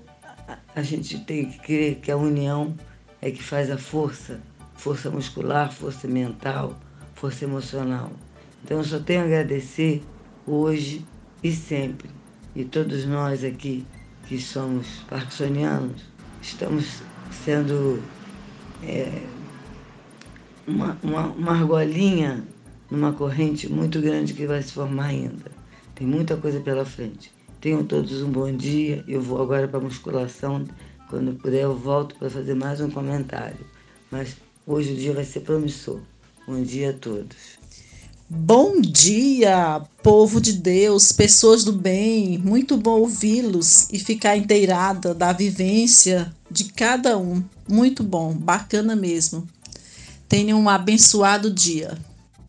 a 0.74 0.82
gente 0.82 1.18
tem 1.24 1.50
que 1.50 1.58
crer 1.58 1.96
que 1.96 2.10
a 2.10 2.16
união 2.16 2.74
é 3.20 3.30
que 3.30 3.42
faz 3.42 3.70
a 3.70 3.76
força, 3.76 4.40
força 4.78 5.10
muscular, 5.10 5.70
força 5.72 6.08
mental, 6.08 6.78
força 7.14 7.44
emocional. 7.44 8.10
Então 8.64 8.78
eu 8.78 8.84
só 8.84 8.98
tenho 8.98 9.22
a 9.22 9.24
agradecer 9.24 10.02
hoje 10.46 11.04
e 11.42 11.52
sempre. 11.52 12.08
E 12.54 12.64
todos 12.64 13.04
nós 13.04 13.44
aqui 13.44 13.84
que 14.26 14.40
somos 14.40 14.86
parkinsonianos, 15.08 16.02
estamos 16.40 17.02
sendo 17.44 18.00
é, 18.82 19.22
uma, 20.66 20.96
uma, 21.02 21.26
uma 21.26 21.52
argolinha 21.52 22.44
numa 22.90 23.12
corrente 23.12 23.70
muito 23.70 24.00
grande 24.00 24.32
que 24.32 24.46
vai 24.46 24.62
se 24.62 24.72
formar 24.72 25.06
ainda. 25.06 25.50
Tem 25.94 26.06
muita 26.06 26.36
coisa 26.36 26.60
pela 26.60 26.84
frente. 26.84 27.32
Tenham 27.60 27.84
todos 27.84 28.22
um 28.22 28.30
bom 28.30 28.52
dia. 28.52 29.04
Eu 29.08 29.20
vou 29.20 29.42
agora 29.42 29.66
para 29.66 29.78
a 29.78 29.82
musculação. 29.82 30.64
Quando 31.10 31.34
puder, 31.34 31.62
eu 31.62 31.76
volto 31.76 32.14
para 32.14 32.30
fazer 32.30 32.54
mais 32.54 32.80
um 32.80 32.90
comentário. 32.90 33.66
Mas 34.10 34.36
hoje 34.68 34.92
o 34.92 34.96
dia 34.96 35.14
vai 35.14 35.24
ser 35.24 35.40
promissor. 35.40 36.00
Bom 36.46 36.62
dia 36.62 36.90
a 36.90 36.92
todos. 36.92 37.58
Bom 38.30 38.78
dia, 38.82 39.80
povo 40.02 40.38
de 40.38 40.52
Deus, 40.52 41.10
pessoas 41.10 41.64
do 41.64 41.72
bem. 41.72 42.36
Muito 42.36 42.76
bom 42.76 43.00
ouvi-los 43.00 43.88
e 43.90 43.98
ficar 43.98 44.36
inteirada 44.36 45.14
da 45.14 45.32
vivência 45.32 46.30
de 46.50 46.64
cada 46.64 47.16
um. 47.16 47.42
Muito 47.66 48.04
bom, 48.04 48.34
bacana 48.34 48.94
mesmo. 48.94 49.48
Tenham 50.28 50.60
um 50.60 50.68
abençoado 50.68 51.50
dia. 51.50 51.96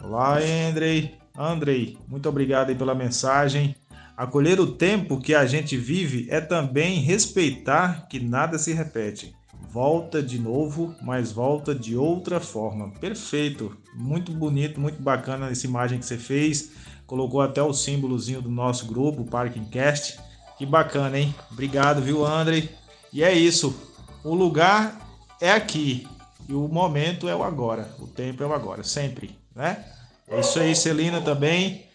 Olá, 0.04 0.40
Andrei. 0.70 1.14
Andrei, 1.38 1.98
muito 2.10 2.28
obrigado 2.28 2.76
pela 2.76 2.94
mensagem. 2.94 3.74
Acolher 4.18 4.60
o 4.60 4.68
tempo 4.68 5.18
que 5.18 5.34
a 5.34 5.46
gente 5.46 5.78
vive 5.78 6.28
é 6.30 6.42
também 6.42 7.00
respeitar 7.00 8.06
que 8.10 8.20
nada 8.20 8.60
se 8.60 8.74
repete 8.74 9.34
volta 9.72 10.22
de 10.22 10.40
novo, 10.40 10.96
mas 11.02 11.32
volta 11.32 11.74
de 11.76 11.96
outra 11.96 12.40
forma. 12.40 12.90
Perfeito, 13.00 13.76
muito 13.94 14.32
bonito, 14.32 14.80
muito 14.80 15.02
bacana 15.02 15.50
essa 15.50 15.66
imagem 15.66 16.00
que 16.00 16.06
você 16.06 16.18
fez. 16.18 16.72
Colocou 17.06 17.42
até 17.42 17.62
o 17.62 17.74
símbolozinho 17.74 18.42
do 18.42 18.50
nosso 18.50 18.86
grupo, 18.86 19.24
Parking 19.26 19.66
Cast. 19.66 20.20
Que 20.58 20.66
bacana, 20.66 21.20
hein? 21.20 21.34
Obrigado, 21.52 22.02
viu, 22.02 22.26
André? 22.26 22.70
E 23.14 23.24
é 23.24 23.34
isso. 23.34 23.76
O 24.24 24.34
lugar 24.34 25.00
é 25.40 25.52
aqui 25.52 26.08
e 26.48 26.54
o 26.54 26.68
momento 26.68 27.30
é 27.30 27.36
o 27.36 27.44
agora. 27.44 27.90
O 28.00 28.08
tempo 28.08 28.44
é 28.44 28.46
o 28.46 28.54
agora, 28.54 28.84
sempre, 28.84 29.38
né? 29.56 29.86
É 30.28 30.40
isso 30.40 30.60
aí, 30.60 30.76
Celina 30.76 31.22
também 31.22 31.90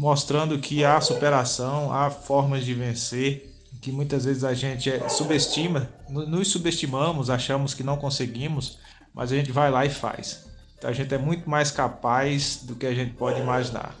mostrando 0.00 0.58
que 0.58 0.84
há 0.84 1.00
superação, 1.00 1.92
há 1.92 2.10
formas 2.10 2.64
de 2.64 2.72
vencer 2.72 3.49
que 3.80 3.90
muitas 3.90 4.24
vezes 4.24 4.44
a 4.44 4.52
gente 4.52 4.90
é, 4.90 5.08
subestima, 5.08 5.88
nos 6.08 6.48
subestimamos, 6.48 7.30
achamos 7.30 7.72
que 7.72 7.82
não 7.82 7.96
conseguimos, 7.96 8.78
mas 9.14 9.32
a 9.32 9.36
gente 9.36 9.50
vai 9.50 9.70
lá 9.70 9.86
e 9.86 9.90
faz. 9.90 10.46
a 10.84 10.92
gente 10.92 11.14
é 11.14 11.18
muito 11.18 11.48
mais 11.48 11.70
capaz 11.70 12.60
do 12.62 12.74
que 12.74 12.86
a 12.86 12.94
gente 12.94 13.14
pode 13.14 13.40
imaginar. 13.40 13.94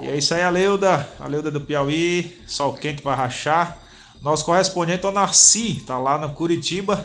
E 0.00 0.08
é 0.08 0.16
isso 0.16 0.34
aí, 0.34 0.42
Aleuda. 0.42 1.08
Aleuda 1.20 1.50
do 1.50 1.60
Piauí, 1.60 2.40
sol 2.46 2.74
quente 2.74 3.02
para 3.02 3.14
rachar. 3.14 3.78
Nosso 4.22 4.44
correspondente, 4.44 5.06
o 5.06 5.12
Narci, 5.12 5.82
tá 5.86 5.98
lá 5.98 6.18
no 6.18 6.32
Curitiba. 6.34 6.96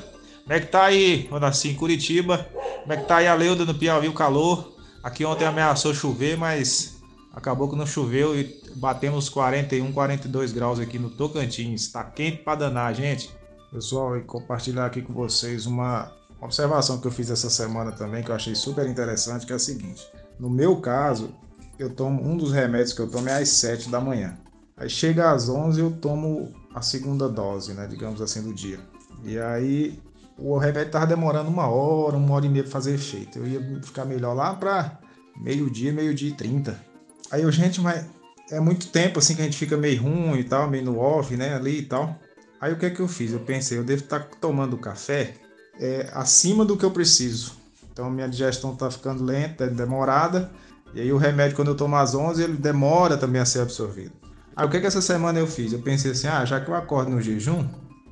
Como 0.43 0.53
é 0.53 0.59
que 0.59 0.67
tá 0.67 0.86
aí, 0.86 1.27
o 1.32 1.39
Narci, 1.39 1.69
em 1.69 1.75
Curitiba? 1.75 2.49
Como 2.82 2.93
é 2.93 2.97
que 2.97 3.05
tá 3.05 3.17
aí 3.17 3.27
a 3.27 3.36
Leuda 3.36 3.65
no 3.65 3.75
Piauí, 3.75 4.07
o 4.07 4.13
calor? 4.13 4.75
Aqui 5.03 5.23
ontem 5.23 5.45
ameaçou 5.45 5.93
chover, 5.93 6.38
mas 6.38 6.99
acabou 7.34 7.69
que 7.69 7.75
não 7.75 7.86
choveu 7.86 8.38
e 8.39 8.61
batemos 8.75 9.30
41, 9.30 9.91
42 9.91 10.51
graus 10.51 10.80
aqui 10.80 10.97
no 10.97 11.09
Tocantins. 11.09 11.88
Tá 11.91 12.03
quente 12.03 12.38
para 12.38 12.59
danar, 12.59 12.93
gente. 12.93 13.34
Pessoal, 13.71 14.17
e 14.17 14.21
compartilhar 14.21 14.86
aqui 14.86 15.01
com 15.01 15.13
vocês 15.13 15.65
uma 15.65 16.11
observação 16.41 16.99
que 16.99 17.07
eu 17.07 17.11
fiz 17.11 17.30
essa 17.30 17.49
semana 17.49 17.91
também, 17.91 18.23
que 18.23 18.32
eu 18.32 18.36
achei 18.36 18.55
super 18.55 18.88
interessante, 18.88 19.45
que 19.45 19.53
é 19.53 19.55
a 19.55 19.59
seguinte. 19.59 20.07
No 20.39 20.49
meu 20.49 20.77
caso, 20.82 21.32
eu 21.77 21.89
tomo 21.89 22.23
um 22.23 22.36
dos 22.36 22.51
remédios 22.51 22.93
que 22.93 23.01
eu 23.01 23.09
tomo 23.09 23.30
é 23.30 23.41
às 23.41 23.49
7 23.49 23.89
da 23.89 24.01
manhã. 24.01 24.38
Aí 24.75 24.89
chega 24.89 25.32
às 25.32 25.49
11 25.49 25.80
eu 25.80 25.91
tomo 25.91 26.53
a 26.73 26.82
segunda 26.82 27.27
dose, 27.27 27.73
né, 27.73 27.86
digamos 27.88 28.21
assim, 28.21 28.41
do 28.41 28.53
dia. 28.53 28.80
E 29.23 29.38
aí 29.38 29.99
o 30.38 30.57
remédio 30.57 30.91
tava 30.91 31.05
demorando 31.05 31.49
uma 31.49 31.67
hora, 31.67 32.15
uma 32.15 32.34
hora 32.36 32.45
e 32.45 32.49
meia 32.49 32.63
para 32.63 32.71
fazer 32.71 32.95
efeito. 32.95 33.39
Eu 33.39 33.47
ia 33.47 33.82
ficar 33.84 34.05
melhor 34.05 34.34
lá 34.34 34.53
para 34.53 34.97
meio-dia, 35.39 35.91
meio-dia 35.91 36.30
e 36.30 36.34
trinta. 36.34 36.89
Aí 37.32 37.43
eu, 37.43 37.51
gente, 37.51 37.80
mas 37.82 38.05
é 38.51 38.59
muito 38.59 38.88
tempo 38.88 39.19
assim 39.19 39.36
que 39.36 39.41
a 39.41 39.45
gente 39.45 39.57
fica 39.57 39.77
meio 39.77 40.01
ruim 40.01 40.39
e 40.39 40.43
tal, 40.43 40.69
meio 40.69 40.84
no 40.84 40.99
off, 40.99 41.36
né, 41.36 41.55
ali 41.55 41.80
e 41.80 41.84
tal. 41.84 42.17
Aí 42.59 42.73
o 42.73 42.77
que 42.77 42.86
é 42.86 42.89
que 42.89 42.99
eu 42.99 43.07
fiz? 43.07 43.32
Eu 43.32 43.39
pensei, 43.39 43.77
eu 43.77 43.84
devo 43.84 44.03
estar 44.03 44.19
tá 44.19 44.30
tomando 44.41 44.77
café 44.77 45.34
é, 45.80 46.09
acima 46.13 46.65
do 46.65 46.75
que 46.75 46.84
eu 46.84 46.91
preciso. 46.91 47.53
Então 47.91 48.09
minha 48.09 48.27
digestão 48.27 48.73
está 48.73 48.89
ficando 48.89 49.23
lenta, 49.23 49.67
demorada. 49.67 50.51
E 50.93 50.99
aí 50.99 51.11
o 51.13 51.17
remédio, 51.17 51.55
quando 51.55 51.69
eu 51.69 51.75
tomo 51.75 51.95
às 51.95 52.15
11, 52.15 52.43
ele 52.43 52.57
demora 52.57 53.15
também 53.15 53.41
a 53.41 53.45
ser 53.45 53.61
absorvido. 53.61 54.11
Aí 54.55 54.65
o 54.65 54.69
que 54.69 54.77
é 54.77 54.82
que 54.82 54.88
essa 54.88 55.01
semana 55.01 55.39
eu 55.39 55.47
fiz? 55.47 55.71
Eu 55.71 55.80
pensei 55.80 56.11
assim, 56.11 56.27
ah, 56.27 56.43
já 56.43 56.59
que 56.59 56.69
eu 56.69 56.75
acordo 56.75 57.11
no 57.11 57.21
jejum, 57.21 57.65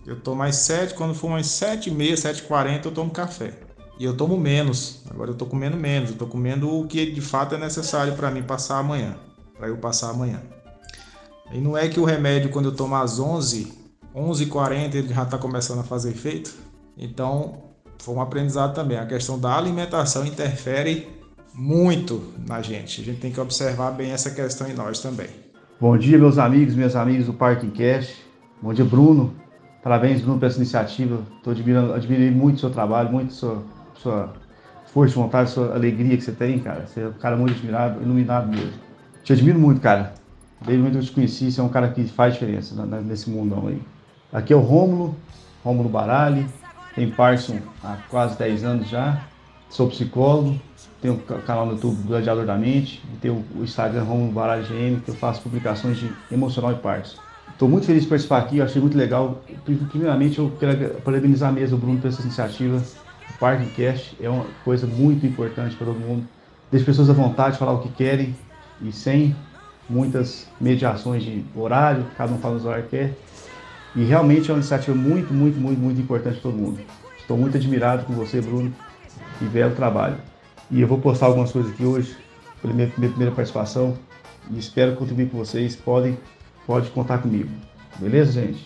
eu 0.06 0.18
tomo 0.20 0.44
às 0.44 0.56
7, 0.56 0.94
quando 0.94 1.14
for 1.14 1.28
umas 1.28 1.48
7 1.48 1.90
e 1.90 1.92
meia, 1.92 2.16
7 2.16 2.40
e 2.40 2.44
40 2.44 2.88
eu 2.88 2.94
tomo 2.94 3.12
café. 3.12 3.54
E 4.00 4.06
eu 4.06 4.16
tomo 4.16 4.38
menos. 4.38 5.02
Agora 5.10 5.32
eu 5.32 5.36
tô 5.36 5.46
comendo 5.46 5.78
menos. 5.78 6.12
Eu 6.12 6.18
tô 6.18 6.28
comendo 6.28 6.70
o 6.70 6.88
que 6.88 7.12
de 7.12 7.22
fato 7.22 7.56
é 7.56 7.58
necessário 7.58 8.14
para 8.14 8.30
mim 8.30 8.44
passar 8.44 8.78
amanhã. 8.78 9.16
Para 9.58 9.68
eu 9.68 9.78
passar 9.78 10.12
amanhã. 10.12 10.42
E 11.52 11.60
não 11.60 11.78
é 11.78 11.88
que 11.88 12.00
o 12.00 12.06
remédio, 12.06 12.50
quando 12.50 12.66
eu 12.66 12.76
tomo 12.76 12.96
às 12.96 13.20
11, 13.20 13.74
11h40, 14.16 14.96
ele 14.96 15.14
já 15.14 15.24
está 15.24 15.38
começando 15.38 15.80
a 15.80 15.84
fazer 15.84 16.12
efeito. 16.12 16.54
Então, 16.98 17.64
foi 18.00 18.14
um 18.16 18.22
aprendizado 18.22 18.76
também. 18.76 18.98
A 18.98 19.06
questão 19.06 19.40
da 19.40 19.56
alimentação 19.56 20.26
interfere 20.26 21.08
muito 21.54 22.34
na 22.48 22.62
gente. 22.62 23.02
A 23.02 23.04
gente 23.04 23.20
tem 23.20 23.32
que 23.32 23.40
observar 23.40 23.92
bem 23.92 24.12
essa 24.12 24.30
questão 24.30 24.68
em 24.70 24.74
nós 24.74 25.00
também. 25.00 25.30
Bom 25.80 25.98
dia, 25.98 26.18
meus 26.18 26.38
amigos, 26.38 26.76
minhas 26.76 26.96
amigas 26.96 27.26
do 27.26 27.34
Parking 27.34 27.72
Cash. 27.72 28.16
Bom 28.62 28.74
dia, 28.74 28.86
Bruno. 28.86 29.36
Parabéns, 29.84 30.22
Bruno, 30.22 30.40
por 30.40 30.46
essa 30.46 30.58
iniciativa. 30.58 31.22
Estou 31.38 31.54
admirando, 31.54 31.94
admirei 31.94 32.30
muito 32.30 32.58
o 32.58 32.60
seu 32.60 32.70
trabalho, 32.70 33.12
muito 33.12 33.34
sua, 33.34 33.64
sua 34.02 34.34
força 34.94 35.14
de 35.14 35.20
vontade, 35.20 35.50
sua 35.50 35.74
alegria 35.74 36.16
que 36.18 36.24
você 36.24 36.32
tem, 36.32 36.60
cara. 36.60 36.86
Você 36.88 37.02
é 37.02 37.08
um 37.08 37.14
cara 37.14 37.36
muito 37.36 37.54
admirado, 37.54 38.02
iluminado 38.02 38.48
mesmo. 38.50 38.74
Te 39.24 39.34
admiro 39.34 39.60
muito, 39.60 39.82
cara. 39.82 40.14
Desde 40.62 40.76
o 40.76 40.80
momento 40.80 40.94
que 40.94 41.00
eu 41.00 41.10
te 41.10 41.12
conheci, 41.12 41.52
você 41.52 41.60
é 41.60 41.64
um 41.64 41.70
cara 41.70 41.90
que 41.90 42.04
faz 42.06 42.34
diferença 42.34 42.86
nesse 43.04 43.30
mundão 43.30 43.68
aí. 43.68 43.82
Aqui 44.34 44.54
é 44.54 44.56
o 44.56 44.62
Rômulo, 44.62 45.16
Rômulo 45.64 45.90
Barali. 45.90 46.46
Tem 46.96 47.12
Parson 47.12 47.60
há 47.84 47.98
quase 48.10 48.38
10 48.40 48.64
anos 48.64 48.90
já. 48.90 49.22
Sou 49.70 49.88
psicólogo, 49.90 50.60
tem 51.02 51.12
o 51.12 51.18
canal 51.18 51.66
no 51.66 51.74
YouTube 51.74 52.08
Gladiador 52.08 52.46
da 52.46 52.56
Mente, 52.56 53.04
e 53.14 53.18
tem 53.18 53.30
o 53.30 53.44
Instagram 53.58 54.04
Romulo 54.04 54.32
Baralho 54.32 54.64
GM, 54.64 55.02
que 55.02 55.12
eu 55.12 55.16
faço 55.16 55.42
publicações 55.42 55.98
de 55.98 56.10
emocional 56.32 56.72
e 56.72 56.76
partes. 56.76 57.18
Estou 57.52 57.68
muito 57.68 57.86
feliz 57.86 58.04
de 58.04 58.10
participar 58.10 58.38
aqui, 58.38 58.62
achei 58.62 58.82
muito 58.82 58.98
legal. 58.98 59.42
Primeiramente, 59.90 60.40
eu 60.40 60.52
quero 60.60 61.02
parabenizar 61.02 61.52
mesmo 61.52 61.78
o 61.78 61.80
Bruno 61.80 62.00
por 62.00 62.08
essa 62.08 62.22
iniciativa. 62.22 62.82
O 63.38 63.40
Parking 63.40 63.70
Cast 63.70 64.18
é 64.20 64.28
uma 64.28 64.46
coisa 64.66 64.88
muito 64.88 65.26
importante 65.26 65.76
para 65.76 65.86
todo 65.86 66.00
mundo. 66.00 66.28
Deixa 66.72 66.84
pessoas 66.86 67.08
à 67.08 67.14
vontade 67.14 67.54
de 67.54 67.60
falar 67.60 67.74
o 67.74 67.80
que 67.80 67.90
querem 67.90 68.36
e 68.82 68.92
sem 68.92 69.36
muitas 69.88 70.48
mediações 70.60 71.24
de 71.24 71.46
horário, 71.56 72.04
cada 72.18 72.34
um 72.34 72.40
fala 72.40 72.56
nos 72.56 72.66
horários 72.66 72.90
que 72.90 72.98
quer. 72.98 73.14
E 73.96 74.04
realmente 74.04 74.50
é 74.50 74.54
uma 74.54 74.60
iniciativa 74.60 74.98
muito, 74.98 75.32
muito, 75.32 75.60
muito, 75.60 75.80
muito 75.80 76.02
importante 76.02 76.40
para 76.40 76.52
todo 76.52 76.58
mundo. 76.58 76.80
Estou 77.20 77.38
muito 77.38 77.56
admirado 77.58 78.06
com 78.06 78.14
você, 78.14 78.42
Bruno, 78.42 78.74
e 79.40 79.46
belo 79.46 79.76
trabalho. 79.76 80.18
E 80.72 80.82
eu 80.82 80.88
vou 80.88 80.98
postar 80.98 81.28
algumas 81.28 81.52
coisas 81.52 81.72
aqui 81.72 81.86
hoje, 81.86 82.18
pela 82.60 82.74
minha, 82.74 82.92
minha 82.98 83.10
primeira 83.10 83.34
participação, 83.34 83.96
e 84.50 84.58
espero 84.58 84.96
contribuir 84.96 85.30
com 85.30 85.38
vocês. 85.38 85.76
Podem, 85.76 86.18
pode 86.66 86.90
contar 86.90 87.20
comigo. 87.20 87.50
Beleza, 88.00 88.32
gente? 88.32 88.66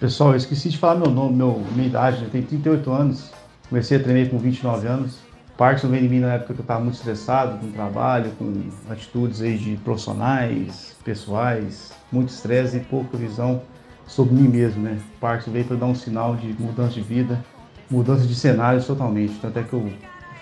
Pessoal, 0.00 0.30
eu 0.30 0.36
esqueci 0.36 0.70
de 0.70 0.76
falar 0.76 0.96
meu 0.96 1.10
nome, 1.10 1.36
meu, 1.36 1.64
minha 1.74 1.86
idade, 1.86 2.24
eu 2.24 2.30
tenho 2.30 2.44
38 2.44 2.90
anos, 2.90 3.32
comecei 3.68 3.96
a 3.96 4.02
treinar 4.02 4.30
com 4.30 4.38
29 4.38 4.86
anos. 4.86 5.18
Parkinson 5.56 5.88
veio 5.88 6.04
em 6.04 6.08
mim 6.08 6.20
na 6.20 6.34
época 6.34 6.52
que 6.52 6.60
eu 6.60 6.64
estava 6.64 6.80
muito 6.80 6.96
estressado 6.96 7.58
com 7.58 7.66
o 7.66 7.72
trabalho, 7.72 8.30
com 8.38 8.52
atitudes 8.90 9.40
aí 9.40 9.56
de 9.56 9.76
profissionais, 9.78 10.94
pessoais, 11.02 11.92
muito 12.12 12.28
estresse 12.28 12.76
e 12.76 12.80
pouca 12.80 13.16
visão 13.16 13.62
sobre 14.06 14.34
mim 14.34 14.48
mesmo, 14.48 14.82
né? 14.82 14.98
Parkinson 15.18 15.52
veio 15.52 15.64
para 15.64 15.76
dar 15.76 15.86
um 15.86 15.94
sinal 15.94 16.36
de 16.36 16.54
mudança 16.60 16.92
de 16.92 17.00
vida, 17.00 17.42
mudança 17.90 18.26
de 18.26 18.34
cenários 18.34 18.86
totalmente. 18.86 19.38
Tanto 19.40 19.58
é 19.58 19.62
que 19.62 19.72
eu 19.72 19.90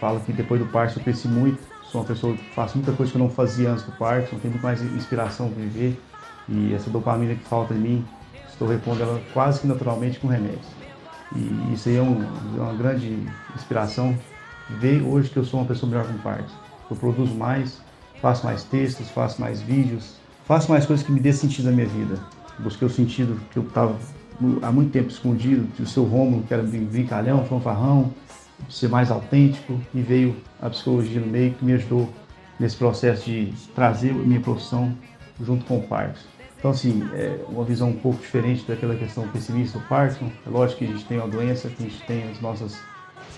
falo 0.01 0.19
que 0.21 0.33
depois 0.33 0.61
do 0.61 0.67
Parkinson 0.67 1.01
eu 1.01 1.05
cresci 1.05 1.29
muito, 1.29 1.63
sou 1.85 2.01
uma 2.01 2.07
pessoa 2.07 2.37
que 2.37 2.45
faço 2.53 2.77
muita 2.77 2.93
coisa 2.93 3.13
que 3.13 3.17
eu 3.17 3.23
não 3.23 3.31
fazia 3.31 3.71
antes 3.71 3.85
do 3.85 3.93
Parkinson, 3.93 4.39
tenho 4.39 4.53
muito 4.53 4.65
mais 4.65 4.83
inspiração 4.83 5.49
para 5.49 5.63
viver 5.63 5.97
e 6.49 6.75
essa 6.75 6.91
dopamina 6.91 7.35
que 7.35 7.45
falta 7.45 7.73
em 7.73 7.79
mim, 7.79 8.05
estou 8.49 8.69
repondo 8.69 9.03
ela 9.03 9.21
quase 9.33 9.61
que 9.61 9.67
naturalmente 9.67 10.19
com 10.19 10.27
remédios. 10.27 10.84
E 11.35 11.73
isso 11.73 11.89
aí 11.89 11.97
é, 11.97 12.03
um, 12.03 12.23
é 12.57 12.61
uma 12.61 12.75
grande 12.75 13.19
inspiração, 13.55 14.17
ver 14.79 15.03
hoje 15.03 15.31
que 15.31 15.37
eu 15.37 15.45
sou 15.45 15.61
uma 15.61 15.67
pessoa 15.67 15.91
melhor 15.91 16.07
com 16.07 16.19
Parkinson. 16.19 16.55
Eu 16.91 16.97
produzo 16.97 17.35
mais, 17.35 17.81
faço 18.21 18.45
mais 18.45 18.65
textos, 18.65 19.09
faço 19.11 19.41
mais 19.41 19.61
vídeos, 19.61 20.17
faço 20.47 20.71
mais 20.71 20.87
coisas 20.87 21.05
que 21.05 21.13
me 21.13 21.21
dê 21.21 21.33
sentido 21.33 21.67
na 21.67 21.73
minha 21.73 21.89
vida. 21.89 22.19
Busquei 22.59 22.87
o 22.87 22.91
sentido 22.91 23.41
que 23.51 23.59
eu 23.59 23.65
estava 23.65 23.97
há 24.63 24.73
muito 24.73 24.93
tempo 24.93 25.09
escondido, 25.09 25.67
o 25.81 25.87
seu 25.87 26.05
Rômulo, 26.05 26.43
que 26.43 26.55
era 26.55 26.63
brincalhão, 26.63 27.45
fanfarrão, 27.45 28.13
ser 28.69 28.89
mais 28.89 29.11
autêntico, 29.11 29.81
e 29.93 30.01
veio 30.01 30.37
a 30.61 30.71
psicologia 30.71 31.21
no 31.21 31.27
meio 31.27 31.55
que 31.55 31.65
me 31.65 31.73
ajudou 31.75 32.13
nesse 32.59 32.77
processo 32.77 33.25
de 33.25 33.53
trazer 33.75 34.13
minha 34.13 34.41
profissão 34.41 34.97
junto 35.41 35.65
com 35.65 35.79
o 35.79 35.83
Parkinson. 35.83 36.34
Então, 36.65 36.73
assim, 36.73 37.07
é 37.13 37.45
uma 37.47 37.63
visão 37.63 37.91
um 37.91 37.97
pouco 37.97 38.23
diferente 38.23 38.65
daquela 38.67 38.95
questão 38.95 39.29
pessimista 39.29 39.79
do 39.79 39.85
Parkinson. 39.85 40.33
É 40.47 40.49
lógico 40.49 40.79
que 40.79 40.87
a 40.87 40.89
gente 40.89 41.05
tem 41.05 41.19
uma 41.19 41.29
doença, 41.29 41.69
que 41.69 41.83
a 41.83 41.87
gente 41.87 42.03
tem 42.07 42.23
as 42.31 42.41
nossas, 42.41 42.79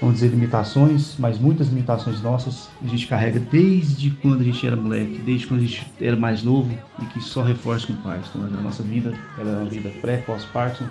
vamos 0.01 0.15
dizer, 0.15 0.29
limitações, 0.29 1.17
mas 1.19 1.37
muitas 1.37 1.67
limitações 1.67 2.23
nossas 2.23 2.69
a 2.81 2.87
gente 2.87 3.09
carrega 3.09 3.41
desde 3.41 4.11
quando 4.11 4.43
a 4.43 4.45
gente 4.45 4.65
era 4.65 4.77
moleque, 4.77 5.21
desde 5.27 5.49
quando 5.49 5.59
a 5.59 5.65
gente 5.65 5.93
era 6.01 6.15
mais 6.15 6.45
novo 6.45 6.71
e 7.03 7.07
que 7.07 7.21
só 7.21 7.43
reforça 7.43 7.89
com 7.89 7.95
o 7.95 7.97
Parkinson. 7.97 8.45
A 8.45 8.63
nossa 8.63 8.85
vida 8.85 9.13
ela 9.37 9.51
é 9.51 9.57
uma 9.57 9.71
vida 9.71 9.91
pré, 10.01 10.19
pós-Parkinson, 10.19 10.87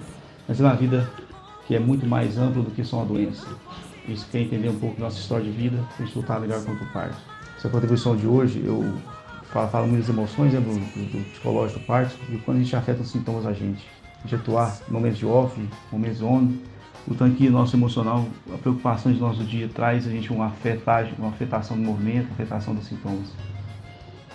mas 0.46 0.60
é 0.60 0.64
uma 0.66 0.76
vida 0.76 1.10
que 1.66 1.74
é 1.74 1.80
muito 1.80 2.06
mais 2.06 2.38
ampla 2.38 2.62
do 2.62 2.72
que 2.72 2.84
só 2.84 2.98
uma 2.98 3.06
doença. 3.06 3.48
Isso 4.10 4.28
quer 4.30 4.42
entender 4.42 4.68
um 4.68 4.78
pouco 4.78 4.98
da 4.98 5.06
nossa 5.06 5.22
história 5.22 5.46
de 5.46 5.52
vida, 5.52 5.78
para 5.96 6.04
a 6.04 6.06
gente 6.06 6.18
lutar 6.18 6.42
melhor 6.42 6.62
contra 6.66 6.84
o 6.84 6.92
Parkinson. 6.92 7.22
Essa 7.58 7.70
contribuição 7.70 8.14
de 8.18 8.28
hoje, 8.28 8.62
eu 8.62 8.94
falo 9.70 9.88
muitas 9.88 10.10
emoções 10.10 10.54
né, 10.54 10.60
do, 10.60 10.74
do, 10.74 11.12
do, 11.12 11.32
psicológico 11.32 11.80
do 11.80 11.86
Parkinson, 11.86 12.18
e 12.30 12.38
quando 12.40 12.58
a 12.58 12.60
gente 12.62 12.76
afeta 12.76 13.02
os 13.02 13.12
sintomas 13.12 13.44
da 13.46 13.54
gente. 13.54 13.88
A 14.20 14.28
gente 14.28 14.36
atuar 14.36 14.78
momentos 14.90 15.20
de 15.20 15.26
off, 15.26 15.70
momentos 15.92 16.22
on, 16.22 16.52
o 17.08 17.14
tanque 17.14 17.50
nosso 17.50 17.76
emocional, 17.76 18.26
a 18.54 18.58
preocupação 18.58 19.12
do 19.12 19.20
nosso 19.20 19.44
dia 19.44 19.70
traz 19.70 20.08
a 20.08 20.10
gente 20.10 20.34
uma 20.34 20.48
afetagem, 20.48 21.14
uma 21.20 21.30
afetação 21.30 21.78
do 21.78 21.84
movimento, 21.84 22.32
afetação 22.32 22.74
dos 22.74 22.88
sintomas. 22.88 23.32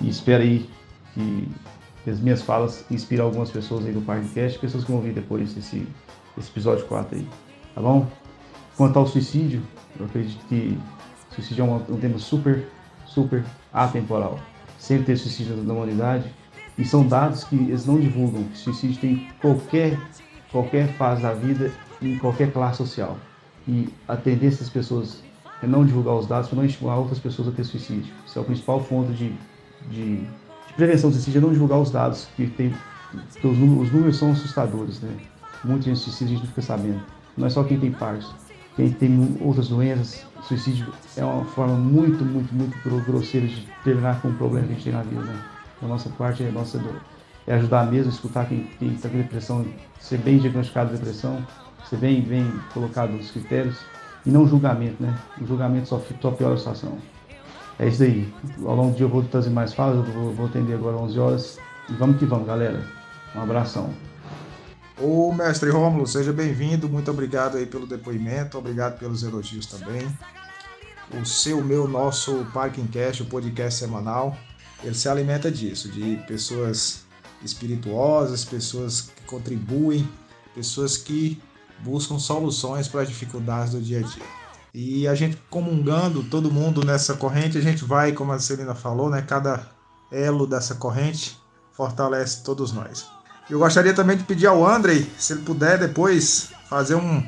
E 0.01 0.09
espero 0.09 0.43
aí 0.43 0.71
que 1.13 1.49
as 2.09 2.21
minhas 2.21 2.41
falas 2.41 2.85
inspirem 2.91 3.25
algumas 3.25 3.51
pessoas 3.51 3.85
aí 3.85 3.93
do 3.93 4.01
Parkcast, 4.01 4.59
pessoas 4.59 4.85
que 4.85 4.91
vão 4.91 5.01
ouvir 5.01 5.13
depois 5.13 5.57
esse, 5.57 5.87
esse 6.39 6.51
episódio 6.51 6.87
4 6.87 7.19
aí. 7.19 7.29
Tá 7.75 7.81
bom? 7.81 8.07
Quanto 8.77 8.99
ao 8.99 9.07
suicídio, 9.07 9.63
eu 9.99 10.07
acredito 10.07 10.43
que 10.47 10.79
suicídio 11.35 11.65
é 11.65 11.69
um, 11.69 11.75
um 11.95 12.01
tema 12.01 12.19
super, 12.19 12.67
super 13.05 13.45
atemporal. 13.73 14.39
Sempre 14.81 15.05
tem 15.05 15.17
suicídio 15.17 15.57
na 15.57 15.75
humanidade. 15.75 16.25
E 16.79 16.85
são 16.85 17.07
dados 17.07 17.45
que 17.45 17.55
eles 17.55 17.85
não 17.85 18.01
divulgam. 18.01 18.47
Suicídio 18.55 18.99
tem 18.99 19.29
qualquer, 19.41 20.01
qualquer 20.51 20.89
fase 20.95 21.21
da 21.21 21.35
vida, 21.35 21.71
em 22.01 22.19
qualquer 22.19 22.51
classe 22.51 22.79
social. 22.79 23.19
E 23.69 23.91
a 24.09 24.17
tendência 24.17 24.61
das 24.61 24.71
pessoas 24.71 25.23
é 25.63 25.67
não 25.67 25.85
divulgar 25.85 26.15
os 26.15 26.27
dados 26.27 26.49
para 26.49 26.57
não 26.57 26.65
estimular 26.65 26.97
outras 26.97 27.19
pessoas 27.19 27.49
a 27.49 27.51
ter 27.53 27.63
suicídio. 27.65 28.13
Isso 28.27 28.39
é 28.39 28.43
o 28.43 28.45
principal 28.45 28.81
ponto 28.81 29.13
de, 29.13 29.35
de, 29.91 30.17
de 30.17 30.73
prevenção 30.75 31.11
do 31.11 31.15
suicídio, 31.15 31.39
é 31.39 31.43
não 31.43 31.53
divulgar 31.53 31.79
os 31.79 31.91
dados, 31.91 32.27
que 32.35 32.47
tem, 32.47 32.75
os 33.45 33.59
números, 33.59 33.89
os 33.89 33.93
números 33.93 34.17
são 34.17 34.33
assustadores. 34.33 35.03
Né? 35.03 35.15
Muita 35.63 35.95
gente 35.95 36.09
a 36.09 36.27
gente 36.27 36.41
não 36.41 36.47
fica 36.47 36.63
sabendo. 36.63 37.03
Não 37.37 37.47
é 37.47 37.51
só 37.51 37.63
quem 37.63 37.79
tem 37.79 37.93
Parkinson 37.93 38.35
quem 38.81 38.93
tem 38.93 39.37
outras 39.43 39.69
doenças, 39.69 40.25
suicídio 40.43 40.91
é 41.15 41.23
uma 41.23 41.45
forma 41.45 41.75
muito, 41.75 42.25
muito, 42.25 42.55
muito 42.55 43.05
grosseira 43.05 43.47
de 43.47 43.69
terminar 43.85 44.23
com 44.23 44.29
um 44.29 44.35
problema 44.35 44.67
que 44.69 44.73
a 44.73 44.77
gente 44.77 44.85
tem 44.85 44.93
na 44.95 45.03
vida. 45.03 45.23
Né? 45.23 45.43
A 45.83 45.87
nossa 45.87 46.09
parte 46.11 46.43
é, 46.43 46.51
nossa, 46.51 46.83
é 47.47 47.55
ajudar 47.55 47.91
mesmo, 47.91 48.11
escutar 48.11 48.47
quem 48.47 48.67
está 48.81 49.09
com 49.09 49.19
depressão, 49.19 49.67
ser 49.99 50.19
bem 50.19 50.39
diagnosticado 50.39 50.91
de 50.91 50.97
depressão, 50.97 51.47
ser 51.89 51.97
bem, 51.97 52.23
bem 52.23 52.51
colocado 52.73 53.11
nos 53.13 53.31
critérios 53.31 53.79
e 54.25 54.31
não 54.31 54.47
julgamento, 54.47 55.03
né? 55.03 55.15
O 55.41 55.47
julgamento 55.47 55.89
só, 55.89 56.03
só 56.21 56.31
piora 56.31 56.55
a 56.55 56.59
situação. 56.59 56.97
É 57.79 57.89
isso 57.89 58.03
aí. 58.03 58.33
Ao 58.65 58.75
longo 58.75 58.93
do 58.93 58.97
dia 58.97 59.07
eu 59.07 59.11
vou 59.11 59.23
trazer 59.25 59.51
mais 59.51 59.75
falas, 59.75 59.97
eu 59.97 60.13
vou, 60.13 60.33
vou 60.33 60.47
atender 60.47 60.75
agora 60.75 60.97
11 60.97 61.19
horas. 61.19 61.59
E 61.89 61.93
vamos 61.95 62.19
que 62.19 62.25
vamos, 62.25 62.47
galera. 62.47 62.83
Um 63.35 63.43
abração. 63.43 63.91
Ô 65.03 65.33
mestre 65.33 65.71
Rômulo, 65.71 66.07
seja 66.07 66.31
bem-vindo. 66.31 66.87
Muito 66.87 67.11
obrigado 67.11 67.57
aí 67.57 67.65
pelo 67.65 67.87
depoimento, 67.87 68.59
obrigado 68.59 68.99
pelos 68.99 69.23
elogios 69.23 69.65
também. 69.65 70.07
O 71.19 71.25
seu, 71.25 71.65
meu, 71.65 71.89
nosso 71.89 72.47
Parking 72.53 72.87
Cast, 72.87 73.23
o 73.23 73.27
podcast 73.27 73.81
semanal, 73.81 74.37
ele 74.85 74.95
se 74.95 75.09
alimenta 75.09 75.51
disso, 75.51 75.89
de 75.89 76.23
pessoas 76.29 77.07
espirituosas, 77.43 78.45
pessoas 78.45 79.01
que 79.01 79.23
contribuem, 79.25 80.07
pessoas 80.55 80.99
que 80.99 81.43
buscam 81.79 82.19
soluções 82.19 82.87
para 82.87 83.01
as 83.01 83.09
dificuldades 83.09 83.73
do 83.73 83.81
dia 83.81 84.01
a 84.01 84.03
dia. 84.03 84.25
E 84.75 85.09
a 85.09 85.15
gente 85.15 85.39
comungando 85.49 86.23
todo 86.25 86.53
mundo 86.53 86.85
nessa 86.85 87.15
corrente, 87.15 87.57
a 87.57 87.63
gente 87.63 87.87
vai, 87.87 88.13
como 88.13 88.33
a 88.33 88.39
Celina 88.39 88.75
falou, 88.75 89.09
né, 89.09 89.23
cada 89.23 89.67
elo 90.13 90.47
dessa 90.47 90.75
corrente 90.75 91.39
fortalece 91.73 92.45
todos 92.45 92.71
nós. 92.71 93.20
Eu 93.51 93.59
gostaria 93.59 93.93
também 93.93 94.17
de 94.17 94.23
pedir 94.23 94.47
ao 94.47 94.65
Andrei, 94.65 95.11
se 95.19 95.33
ele 95.33 95.43
puder 95.43 95.77
depois 95.77 96.51
fazer 96.69 96.95
um, 96.95 97.21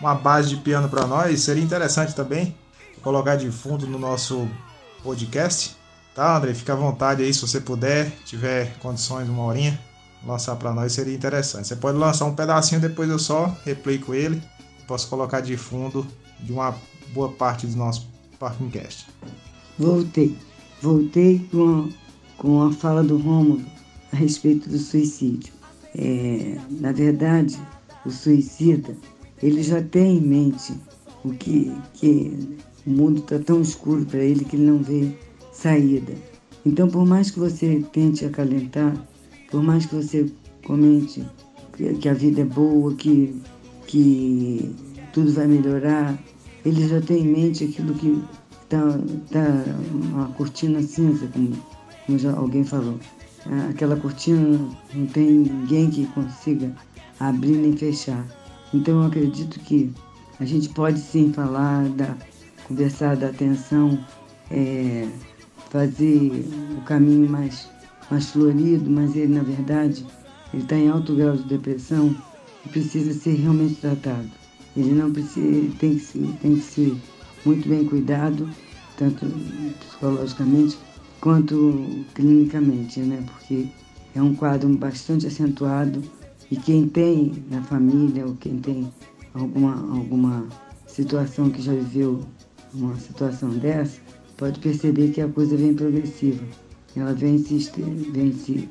uma 0.00 0.14
base 0.14 0.48
de 0.48 0.56
piano 0.56 0.88
para 0.88 1.06
nós, 1.06 1.42
seria 1.42 1.62
interessante 1.62 2.14
também 2.14 2.56
colocar 3.02 3.36
de 3.36 3.50
fundo 3.50 3.86
no 3.86 3.98
nosso 3.98 4.48
podcast. 5.02 5.76
Tá, 6.14 6.38
Andrei? 6.38 6.54
Fica 6.54 6.72
à 6.72 6.76
vontade 6.76 7.22
aí 7.22 7.32
se 7.32 7.42
você 7.42 7.60
puder, 7.60 8.10
tiver 8.24 8.78
condições, 8.78 9.28
uma 9.28 9.44
horinha, 9.44 9.78
lançar 10.26 10.56
para 10.56 10.72
nós 10.72 10.92
seria 10.92 11.14
interessante. 11.14 11.68
Você 11.68 11.76
pode 11.76 11.98
lançar 11.98 12.24
um 12.24 12.34
pedacinho, 12.34 12.80
depois 12.80 13.10
eu 13.10 13.18
só 13.18 13.54
replico 13.62 14.14
ele, 14.14 14.42
posso 14.88 15.08
colocar 15.08 15.40
de 15.40 15.58
fundo 15.58 16.06
de 16.40 16.52
uma 16.52 16.74
boa 17.12 17.28
parte 17.30 17.66
do 17.66 17.76
nosso 17.76 18.08
Parkingcast. 18.38 19.06
Voltei. 19.78 20.36
Voltei 20.80 21.46
com, 21.50 21.90
com 22.38 22.62
a 22.62 22.72
fala 22.72 23.04
do 23.04 23.18
Rômulo 23.18 23.62
a 24.10 24.16
respeito 24.16 24.70
do 24.70 24.78
suicídio. 24.78 25.55
É, 25.98 26.56
na 26.70 26.92
verdade, 26.92 27.58
o 28.04 28.10
suicida, 28.10 28.94
ele 29.42 29.62
já 29.62 29.82
tem 29.82 30.18
em 30.18 30.20
mente 30.20 30.74
o 31.24 31.30
que, 31.30 31.72
que 31.94 32.58
o 32.86 32.90
mundo 32.90 33.20
está 33.20 33.38
tão 33.38 33.62
escuro 33.62 34.04
para 34.04 34.20
ele 34.20 34.44
que 34.44 34.56
ele 34.56 34.66
não 34.66 34.78
vê 34.78 35.10
saída. 35.52 36.12
Então, 36.64 36.88
por 36.88 37.06
mais 37.06 37.30
que 37.30 37.38
você 37.38 37.82
tente 37.92 38.24
acalentar, 38.24 38.94
por 39.50 39.62
mais 39.62 39.86
que 39.86 39.94
você 39.94 40.30
comente 40.64 41.24
que 42.00 42.08
a 42.08 42.14
vida 42.14 42.40
é 42.40 42.44
boa, 42.44 42.94
que, 42.94 43.34
que 43.86 44.74
tudo 45.12 45.32
vai 45.32 45.46
melhorar, 45.46 46.18
ele 46.64 46.88
já 46.88 47.00
tem 47.00 47.22
em 47.22 47.28
mente 47.28 47.64
aquilo 47.64 47.94
que 47.94 48.22
está 48.62 48.80
tá 49.30 49.64
uma 49.92 50.28
cortina 50.28 50.82
cinza, 50.82 51.28
como, 51.28 51.52
como 52.06 52.36
alguém 52.36 52.64
falou. 52.64 52.98
Aquela 53.70 53.96
cortina 53.96 54.58
não 54.94 55.06
tem 55.06 55.30
ninguém 55.30 55.90
que 55.90 56.06
consiga 56.06 56.74
abrir 57.20 57.56
nem 57.56 57.76
fechar. 57.76 58.24
Então 58.74 59.00
eu 59.00 59.06
acredito 59.06 59.60
que 59.60 59.92
a 60.40 60.44
gente 60.44 60.68
pode 60.70 60.98
sim 60.98 61.32
falar, 61.32 61.88
da, 61.90 62.16
conversar 62.66 63.16
da 63.16 63.28
atenção, 63.28 63.98
é, 64.50 65.08
fazer 65.70 66.46
o 66.76 66.80
caminho 66.82 67.28
mais, 67.28 67.68
mais 68.10 68.30
florido, 68.30 68.90
mas 68.90 69.14
ele 69.16 69.34
na 69.34 69.42
verdade 69.42 70.04
ele 70.52 70.62
está 70.62 70.76
em 70.76 70.88
alto 70.88 71.14
grau 71.14 71.36
de 71.36 71.44
depressão 71.44 72.14
e 72.64 72.68
precisa 72.68 73.12
ser 73.12 73.34
realmente 73.34 73.76
tratado. 73.76 74.30
Ele 74.76 74.92
não 74.92 75.12
precisa, 75.12 75.46
ele 75.46 75.74
tem 75.78 75.94
que 75.94 76.00
ser, 76.00 76.28
tem 76.42 76.56
que 76.56 76.62
ser 76.62 76.96
muito 77.44 77.68
bem 77.68 77.84
cuidado, 77.84 78.48
tanto 78.96 79.26
psicologicamente 79.80 80.76
quanto 81.26 82.04
clinicamente, 82.14 83.00
né? 83.00 83.20
Porque 83.26 83.66
é 84.14 84.22
um 84.22 84.32
quadro 84.32 84.68
bastante 84.76 85.26
acentuado 85.26 86.00
e 86.52 86.54
quem 86.54 86.86
tem 86.86 87.44
na 87.50 87.60
família 87.62 88.24
ou 88.24 88.36
quem 88.36 88.60
tem 88.60 88.88
alguma, 89.34 89.74
alguma 89.92 90.46
situação 90.86 91.50
que 91.50 91.60
já 91.60 91.72
viveu 91.72 92.20
uma 92.72 92.94
situação 92.94 93.48
dessa, 93.48 94.00
pode 94.36 94.60
perceber 94.60 95.10
que 95.10 95.20
a 95.20 95.26
coisa 95.26 95.56
vem 95.56 95.74
progressiva. 95.74 96.44
Ela 96.94 97.12
vem 97.12 97.38
se, 97.38 97.72
vem 98.12 98.32
se 98.32 98.68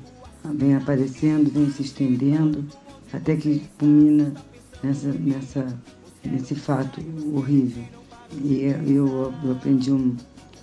vem 0.53 0.75
aparecendo, 0.75 1.51
vem 1.51 1.69
se 1.69 1.81
estendendo, 1.81 2.63
até 3.11 3.35
que 3.35 3.63
culmina 3.77 4.33
nessa, 4.81 5.11
nessa, 5.11 5.81
nesse 6.23 6.55
fato 6.55 7.01
horrível. 7.33 7.83
E 8.41 8.61
eu, 8.87 9.33
eu 9.43 9.51
aprendi 9.51 9.91
um, 9.91 10.15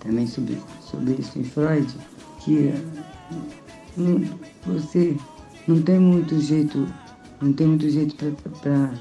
também 0.03 0.26
sobre, 0.26 0.59
sobre 0.80 1.14
isso 1.14 1.38
em 1.38 1.44
Freud, 1.44 1.86
que 2.40 2.72
não, 3.96 4.20
você 4.66 5.16
não 5.66 5.80
tem 5.82 5.98
muito 5.98 6.38
jeito, 6.40 6.86
não 7.40 7.53
tem 7.53 7.66
muito 7.66 7.88
jeito 7.88 8.16
para 8.61 8.92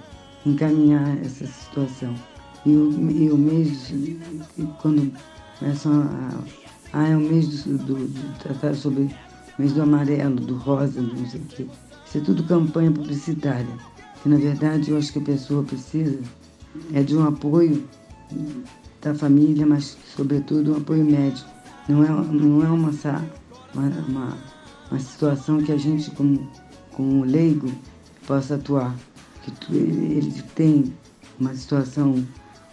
encaminhar 0.45 1.17
essa 1.23 1.45
situação. 1.47 2.13
E 2.65 2.75
o, 2.75 3.11
e 3.11 3.29
o 3.31 3.37
mês, 3.37 3.91
quando 4.81 5.11
começam 5.59 6.01
a. 6.03 6.61
Ah, 6.93 7.07
é 7.07 7.15
o 7.15 7.21
mês 7.21 7.63
do, 7.63 7.77
do, 7.77 8.07
de 8.07 8.39
tratar 8.39 8.75
sobre 8.75 9.03
o 9.03 9.09
mês 9.57 9.71
do 9.71 9.81
amarelo, 9.81 10.35
do 10.35 10.55
rosa, 10.55 11.01
do 11.01 11.15
não 11.15 11.25
sei 11.25 11.39
o 11.39 11.45
quê. 11.45 11.65
Isso 12.05 12.17
é 12.17 12.21
tudo 12.21 12.43
campanha 12.43 12.91
publicitária. 12.91 13.77
Que 14.21 14.27
na 14.27 14.35
verdade 14.35 14.91
eu 14.91 14.97
acho 14.97 15.13
que 15.13 15.19
a 15.19 15.21
pessoa 15.21 15.63
precisa 15.63 16.19
é 16.93 17.01
de 17.01 17.15
um 17.15 17.25
apoio 17.25 17.87
da 19.01 19.15
família, 19.15 19.65
mas 19.65 19.97
sobretudo 20.15 20.73
um 20.73 20.77
apoio 20.77 21.03
médico. 21.03 21.49
Não 21.89 22.03
é, 22.03 22.09
não 22.09 22.63
é 22.63 22.69
uma, 22.69 22.91
uma, 23.73 24.37
uma, 24.89 24.99
situação 24.99 25.61
que 25.61 25.71
a 25.71 25.77
gente, 25.77 26.11
como, 26.11 26.47
como 26.93 27.25
leigo, 27.25 27.71
possa 28.27 28.55
atuar. 28.55 28.95
Que 29.41 29.75
ele 29.75 30.43
tem 30.55 30.93
uma 31.39 31.53
situação 31.55 32.23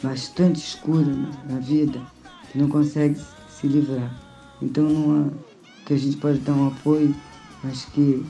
bastante 0.02 0.58
escura 0.58 1.06
na, 1.06 1.54
na 1.54 1.60
vida, 1.60 2.00
que 2.52 2.58
não 2.58 2.68
consegue 2.68 3.18
se 3.48 3.66
livrar. 3.66 4.14
Então 4.60 4.84
não 4.84 5.22
há, 5.22 5.30
que 5.86 5.94
a 5.94 5.96
gente 5.96 6.18
pode 6.18 6.38
dar 6.40 6.52
um 6.52 6.68
apoio, 6.68 7.14
mas 7.64 7.86
que 7.86 8.22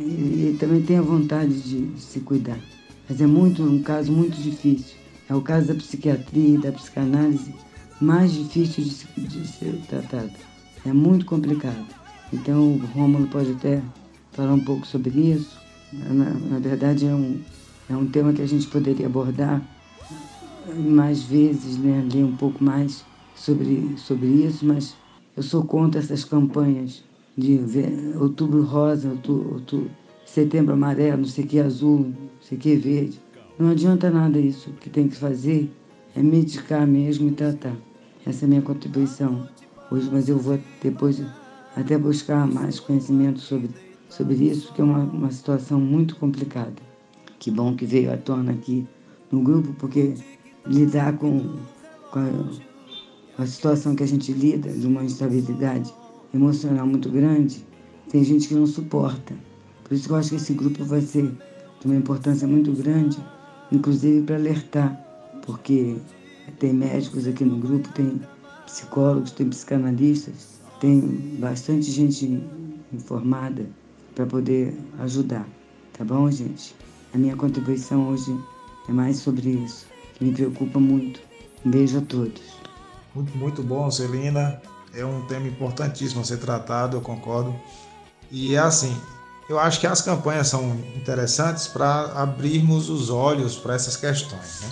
ele, 0.00 0.42
ele 0.42 0.58
também 0.58 0.82
tem 0.82 0.98
a 0.98 1.02
vontade 1.02 1.60
de, 1.60 1.86
de 1.86 2.00
se 2.00 2.20
cuidar. 2.20 2.58
Mas 3.08 3.20
é 3.20 3.26
muito 3.26 3.62
um 3.62 3.82
caso 3.82 4.12
muito 4.12 4.40
difícil. 4.40 4.97
É 5.28 5.34
o 5.34 5.42
caso 5.42 5.68
da 5.68 5.74
psiquiatria 5.74 6.54
e 6.54 6.58
da 6.58 6.72
psicanálise 6.72 7.52
mais 8.00 8.32
difícil 8.32 8.84
de, 8.84 9.28
de 9.28 9.46
ser 9.46 9.74
tratado. 9.88 10.32
É 10.84 10.92
muito 10.92 11.26
complicado. 11.26 11.86
Então 12.32 12.72
o 12.72 12.86
Rômulo 12.86 13.26
pode 13.26 13.52
até 13.52 13.82
falar 14.32 14.54
um 14.54 14.60
pouco 14.60 14.86
sobre 14.86 15.10
isso. 15.10 15.58
Na, 15.92 16.24
na 16.24 16.58
verdade 16.58 17.06
é 17.06 17.14
um, 17.14 17.38
é 17.88 17.96
um 17.96 18.06
tema 18.06 18.32
que 18.32 18.42
a 18.42 18.46
gente 18.46 18.66
poderia 18.68 19.06
abordar 19.06 19.62
mais 20.76 21.22
vezes, 21.22 21.78
né? 21.78 22.06
ler 22.12 22.24
um 22.24 22.36
pouco 22.36 22.62
mais 22.62 23.04
sobre, 23.34 23.94
sobre 23.96 24.26
isso, 24.26 24.66
mas 24.66 24.96
eu 25.36 25.42
sou 25.42 25.64
contra 25.64 26.00
essas 26.00 26.24
campanhas 26.24 27.02
de 27.36 27.60
outubro 28.18 28.62
rosa, 28.62 29.08
outubro, 29.08 29.54
outubro, 29.54 29.90
setembro 30.26 30.74
amarelo, 30.74 31.18
não 31.18 31.24
sei 31.24 31.44
o 31.44 31.46
que 31.46 31.58
azul, 31.60 32.00
não 32.00 32.28
sei 32.40 32.58
o 32.58 32.60
que 32.60 32.76
verde. 32.76 33.20
Não 33.58 33.70
adianta 33.70 34.08
nada 34.08 34.38
isso. 34.38 34.70
O 34.70 34.74
que 34.74 34.88
tem 34.88 35.08
que 35.08 35.16
fazer 35.16 35.68
é 36.14 36.22
medicar 36.22 36.86
mesmo 36.86 37.28
e 37.28 37.32
tratar. 37.32 37.74
Essa 38.24 38.44
é 38.44 38.46
a 38.46 38.48
minha 38.48 38.62
contribuição 38.62 39.48
hoje, 39.90 40.08
mas 40.12 40.28
eu 40.28 40.38
vou 40.38 40.60
depois 40.80 41.20
até 41.74 41.98
buscar 41.98 42.46
mais 42.46 42.78
conhecimento 42.78 43.40
sobre, 43.40 43.70
sobre 44.08 44.36
isso, 44.36 44.72
que 44.72 44.80
é 44.80 44.84
uma, 44.84 45.00
uma 45.00 45.30
situação 45.32 45.80
muito 45.80 46.14
complicada. 46.16 46.76
Que 47.40 47.50
bom 47.50 47.74
que 47.74 47.84
veio 47.84 48.12
à 48.12 48.16
tona 48.16 48.52
aqui 48.52 48.86
no 49.32 49.40
grupo, 49.42 49.72
porque 49.72 50.14
lidar 50.64 51.16
com, 51.16 51.56
com 52.12 52.20
a, 53.38 53.42
a 53.42 53.46
situação 53.46 53.96
que 53.96 54.04
a 54.04 54.08
gente 54.08 54.32
lida, 54.32 54.70
de 54.70 54.86
uma 54.86 55.02
instabilidade 55.02 55.92
emocional 56.32 56.86
muito 56.86 57.10
grande, 57.10 57.66
tem 58.08 58.22
gente 58.22 58.46
que 58.46 58.54
não 58.54 58.68
suporta. 58.68 59.34
Por 59.82 59.94
isso 59.94 60.06
que 60.06 60.12
eu 60.12 60.16
acho 60.16 60.30
que 60.30 60.36
esse 60.36 60.52
grupo 60.52 60.84
vai 60.84 61.00
ser 61.00 61.28
de 61.80 61.86
uma 61.86 61.96
importância 61.96 62.46
muito 62.46 62.70
grande 62.72 63.18
inclusive 63.70 64.22
para 64.26 64.36
alertar, 64.36 64.98
porque 65.44 65.96
tem 66.58 66.72
médicos 66.72 67.26
aqui 67.26 67.44
no 67.44 67.58
grupo, 67.58 67.88
tem 67.90 68.20
psicólogos, 68.66 69.32
tem 69.32 69.48
psicanalistas, 69.48 70.60
tem 70.80 71.00
bastante 71.38 71.90
gente 71.90 72.42
informada 72.92 73.66
para 74.14 74.26
poder 74.26 74.76
ajudar, 75.00 75.46
tá 75.96 76.04
bom, 76.04 76.30
gente? 76.30 76.74
A 77.14 77.18
minha 77.18 77.36
contribuição 77.36 78.08
hoje 78.08 78.36
é 78.88 78.92
mais 78.92 79.18
sobre 79.18 79.50
isso, 79.50 79.86
que 80.14 80.24
me 80.24 80.32
preocupa 80.32 80.78
muito. 80.78 81.20
Um 81.64 81.70
beijo 81.70 81.98
a 81.98 82.00
todos. 82.02 82.42
Muito, 83.14 83.36
muito 83.36 83.62
bom, 83.62 83.90
Celina. 83.90 84.60
É 84.94 85.04
um 85.04 85.26
tema 85.26 85.46
importantíssimo 85.48 86.20
a 86.20 86.24
ser 86.24 86.38
tratado, 86.38 86.96
eu 86.96 87.00
concordo. 87.00 87.54
E 88.30 88.54
é 88.54 88.58
assim, 88.58 88.94
eu 89.48 89.58
acho 89.58 89.80
que 89.80 89.86
as 89.86 90.02
campanhas 90.02 90.48
são 90.48 90.76
interessantes 90.94 91.66
para 91.66 92.12
abrirmos 92.14 92.90
os 92.90 93.08
olhos 93.08 93.56
para 93.56 93.74
essas 93.74 93.96
questões. 93.96 94.60
Né? 94.60 94.68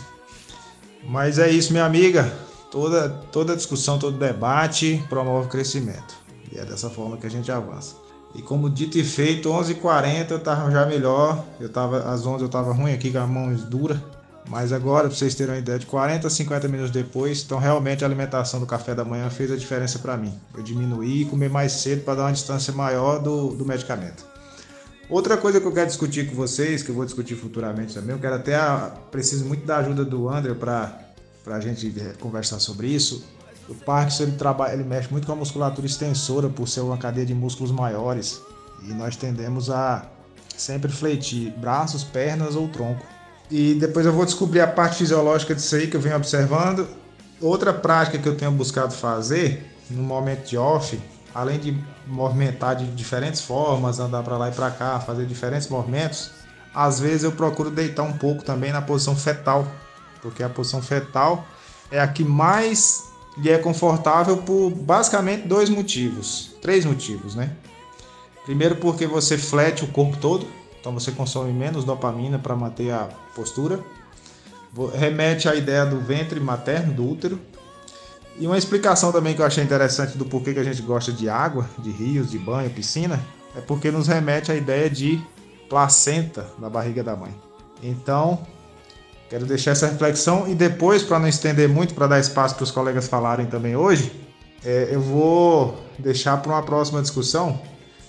Mas 1.09 1.39
é 1.39 1.49
isso, 1.49 1.73
minha 1.73 1.85
amiga. 1.85 2.31
Toda, 2.71 3.09
toda 3.33 3.57
discussão, 3.57 3.99
todo 3.99 4.19
debate 4.19 5.03
promove 5.09 5.49
crescimento. 5.49 6.15
E 6.53 6.59
é 6.59 6.65
dessa 6.65 6.91
forma 6.91 7.17
que 7.17 7.27
a 7.27 7.31
gente 7.31 7.51
avança. 7.51 7.95
E 8.35 8.43
como 8.43 8.69
dito 8.69 8.99
e 8.99 9.05
feito, 9.05 9.49
11h40 9.49 10.31
eu 10.33 10.37
estava 10.37 10.71
já 10.71 10.85
melhor. 10.85 11.43
Eu 11.59 11.71
tava, 11.71 12.13
às 12.13 12.27
11 12.27 12.43
eu 12.43 12.47
estava 12.47 12.73
ruim 12.73 12.93
aqui 12.93 13.11
com 13.11 13.19
a 13.19 13.27
mão 13.27 13.55
dura. 13.55 14.03
Mas 14.49 14.73
agora, 14.73 15.09
para 15.09 15.17
vocês 15.17 15.35
terem 15.35 15.55
uma 15.55 15.59
ideia, 15.59 15.79
de 15.79 15.87
40 15.87 16.27
a 16.27 16.31
50 16.31 16.69
minutos 16.69 16.93
depois, 16.93 17.43
então 17.43 17.59
realmente 17.59 18.05
a 18.05 18.07
alimentação 18.07 18.61
do 18.61 18.67
café 18.67 18.95
da 18.95 19.05
manhã 19.05 19.29
fez 19.31 19.51
a 19.51 19.57
diferença 19.57 19.99
para 19.99 20.17
mim. 20.17 20.33
Eu 20.55 20.63
diminuí 20.63 21.23
e 21.23 21.25
comer 21.25 21.49
mais 21.49 21.73
cedo 21.73 22.05
para 22.05 22.17
dar 22.17 22.23
uma 22.25 22.33
distância 22.33 22.73
maior 22.73 23.19
do, 23.19 23.55
do 23.55 23.65
medicamento. 23.65 24.36
Outra 25.09 25.37
coisa 25.37 25.61
que 25.61 25.67
eu 25.67 25.73
quero 25.73 25.87
discutir 25.87 26.29
com 26.29 26.35
vocês, 26.35 26.83
que 26.83 26.91
eu 26.91 26.95
vou 26.95 27.05
discutir 27.05 27.37
futuramente 27.37 27.95
também, 27.95 28.11
eu 28.15 28.19
quero 28.19 28.35
até 28.35 28.57
a, 28.57 28.93
preciso 29.11 29.45
muito 29.45 29.65
da 29.65 29.79
ajuda 29.79 30.05
do 30.05 30.29
André 30.29 30.53
para 30.55 31.01
a 31.47 31.61
gente 31.61 31.95
conversar 32.19 32.59
sobre 32.59 32.89
isso. 32.89 33.25
O 33.69 33.75
Parkinson 33.75 34.25
ele 34.25 34.33
trabalha, 34.33 34.73
ele 34.73 34.83
mexe 34.83 35.09
muito 35.11 35.27
com 35.27 35.33
a 35.33 35.37
musculatura 35.37 35.87
extensora 35.87 36.49
por 36.49 36.69
ser 36.69 36.81
uma 36.81 36.97
cadeia 36.97 37.27
de 37.27 37.35
músculos 37.35 37.71
maiores 37.71 38.41
e 38.83 38.93
nós 38.93 39.17
tendemos 39.17 39.71
a 39.71 40.07
sempre 40.57 40.91
fletir 40.91 41.53
braços, 41.53 42.03
pernas 42.03 42.57
ou 42.57 42.69
tronco. 42.69 43.05
E 43.51 43.75
depois 43.75 44.07
eu 44.07 44.13
vou 44.13 44.25
descobrir 44.25 44.61
a 44.61 44.67
parte 44.67 44.97
fisiológica 44.97 45.55
disso 45.55 45.77
aí 45.77 45.87
que 45.87 45.97
eu 45.97 46.01
venho 46.01 46.17
observando. 46.17 46.87
Outra 47.41 47.73
prática 47.73 48.19
que 48.19 48.29
eu 48.29 48.37
tenho 48.37 48.51
buscado 48.51 48.93
fazer 48.93 49.65
no 49.89 50.03
momento 50.03 50.49
de 50.49 50.57
off, 50.57 50.99
além 51.37 51.59
de 51.59 51.79
movimentar 52.07 52.75
de 52.75 52.87
diferentes 52.87 53.43
formas, 53.43 54.01
andar 54.01 54.23
para 54.23 54.39
lá 54.39 54.49
e 54.49 54.53
para 54.53 54.71
cá, 54.71 54.99
fazer 54.99 55.27
diferentes 55.27 55.69
movimentos, 55.69 56.31
às 56.75 56.99
vezes 56.99 57.25
eu 57.25 57.33
procuro 57.33 57.71
deitar 57.71 58.05
um 58.05 58.15
pouco 58.15 58.43
também 58.43 58.73
na 58.73 58.81
posição 58.81 59.15
fetal, 59.15 59.67
porque 60.23 60.43
a 60.43 60.49
posição 60.49 60.81
fetal 60.81 61.47
é 61.91 62.01
a 62.01 62.09
que 62.09 62.25
mais 62.25 63.05
lhe 63.37 63.51
é 63.51 63.59
confortável 63.59 64.39
por 64.39 64.71
basicamente 64.71 65.47
dois 65.47 65.69
motivos, 65.69 66.55
três 66.63 66.87
motivos, 66.87 67.35
né? 67.35 67.51
Primeiro 68.47 68.77
porque 68.77 69.07
você 69.07 69.37
flete 69.37 69.85
o 69.85 69.89
corpo 69.89 70.17
todo, 70.17 70.47
então 70.81 70.91
você 70.95 71.13
consome 71.13 71.53
menos 71.53 71.85
dopamina 71.85 72.39
para 72.39 72.57
manter 72.57 72.93
a 72.93 73.11
postura. 73.35 73.79
Remete 74.95 75.51
à 75.51 75.55
ideia 75.55 75.85
do 75.85 76.01
ventre 76.01 76.41
materno, 76.41 76.95
do 76.95 77.11
útero. 77.11 77.39
E 78.39 78.47
uma 78.47 78.59
explicação 78.59 79.11
também 79.11 79.35
que 79.35 79.41
eu 79.41 79.47
achei 79.47 79.65
interessante 79.65 80.19
do 80.19 80.25
porquê 80.27 80.53
que 80.53 80.61
a 80.61 80.65
gente 80.65 80.83
gosta 80.83 81.11
de 81.11 81.29
água, 81.29 81.69
de 81.79 81.91
rios, 81.91 82.31
de 82.31 82.39
banho, 82.39 82.69
piscina, 82.69 83.19
é 83.57 83.61
porque 83.61 83.91
nos 83.91 84.07
remete 84.07 84.53
à 84.53 84.55
ideia 84.55 84.91
de 84.91 85.21
placenta 85.71 86.47
na 86.59 86.69
barriga 86.69 87.03
da 87.03 87.17
mãe. 87.17 87.35
Então, 87.83 88.47
quero 89.31 89.47
deixar 89.47 89.71
essa 89.71 89.87
reflexão 89.87 90.47
e 90.47 90.55
depois, 90.55 91.03
para 91.03 91.19
não 91.19 91.27
estender 91.27 91.67
muito, 91.69 91.95
para 91.95 92.07
dar 92.07 92.21
espaço 92.21 92.55
para 92.55 92.65
os 92.65 92.71
colegas 92.71 93.09
falarem 93.09 93.47
também 93.47 93.75
hoje, 93.75 94.13
é, 94.63 94.89
eu 94.91 95.01
vou 95.01 95.79
deixar 95.99 96.37
para 96.39 96.53
uma 96.53 96.63
próxima 96.63 97.01
discussão 97.01 97.61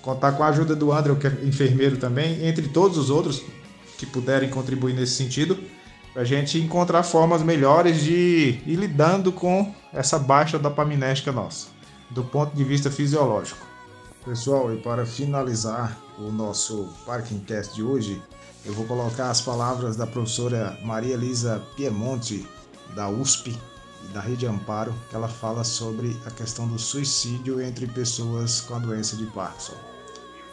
contar 0.01 0.33
com 0.33 0.43
a 0.43 0.47
ajuda 0.47 0.75
do 0.75 0.91
André, 0.91 1.15
que 1.15 1.27
é 1.27 1.31
enfermeiro 1.43 1.97
também, 1.97 2.45
entre 2.45 2.67
todos 2.67 2.97
os 2.97 3.09
outros 3.09 3.41
que 3.97 4.05
puderem 4.05 4.49
contribuir 4.49 4.93
nesse 4.93 5.13
sentido, 5.13 5.57
para 6.13 6.21
a 6.21 6.25
gente 6.25 6.57
encontrar 6.59 7.03
formas 7.03 7.41
melhores 7.41 8.01
de 8.01 8.59
ir 8.65 8.75
lidando 8.75 9.31
com 9.31 9.73
essa 9.93 10.19
baixa 10.19 10.59
dopaminética 10.59 11.31
nossa, 11.31 11.67
do 12.09 12.23
ponto 12.23 12.55
de 12.55 12.63
vista 12.63 12.91
fisiológico. 12.91 13.65
Pessoal, 14.25 14.73
e 14.73 14.77
para 14.81 15.05
finalizar 15.05 15.97
o 16.19 16.31
nosso 16.31 16.89
Parking 17.05 17.39
Test 17.39 17.75
de 17.75 17.83
hoje, 17.83 18.21
eu 18.65 18.73
vou 18.73 18.85
colocar 18.85 19.29
as 19.29 19.39
palavras 19.39 19.95
da 19.95 20.05
professora 20.05 20.77
Maria 20.83 21.13
Elisa 21.13 21.63
Piemonte, 21.77 22.45
da 22.93 23.07
USP 23.07 23.57
e 24.03 24.07
da 24.09 24.19
Rede 24.19 24.45
Amparo, 24.45 24.93
que 25.09 25.15
ela 25.15 25.29
fala 25.29 25.63
sobre 25.63 26.19
a 26.25 26.31
questão 26.31 26.67
do 26.67 26.77
suicídio 26.77 27.61
entre 27.61 27.87
pessoas 27.87 28.59
com 28.61 28.75
a 28.75 28.79
doença 28.79 29.15
de 29.15 29.25
Parkinson. 29.27 29.75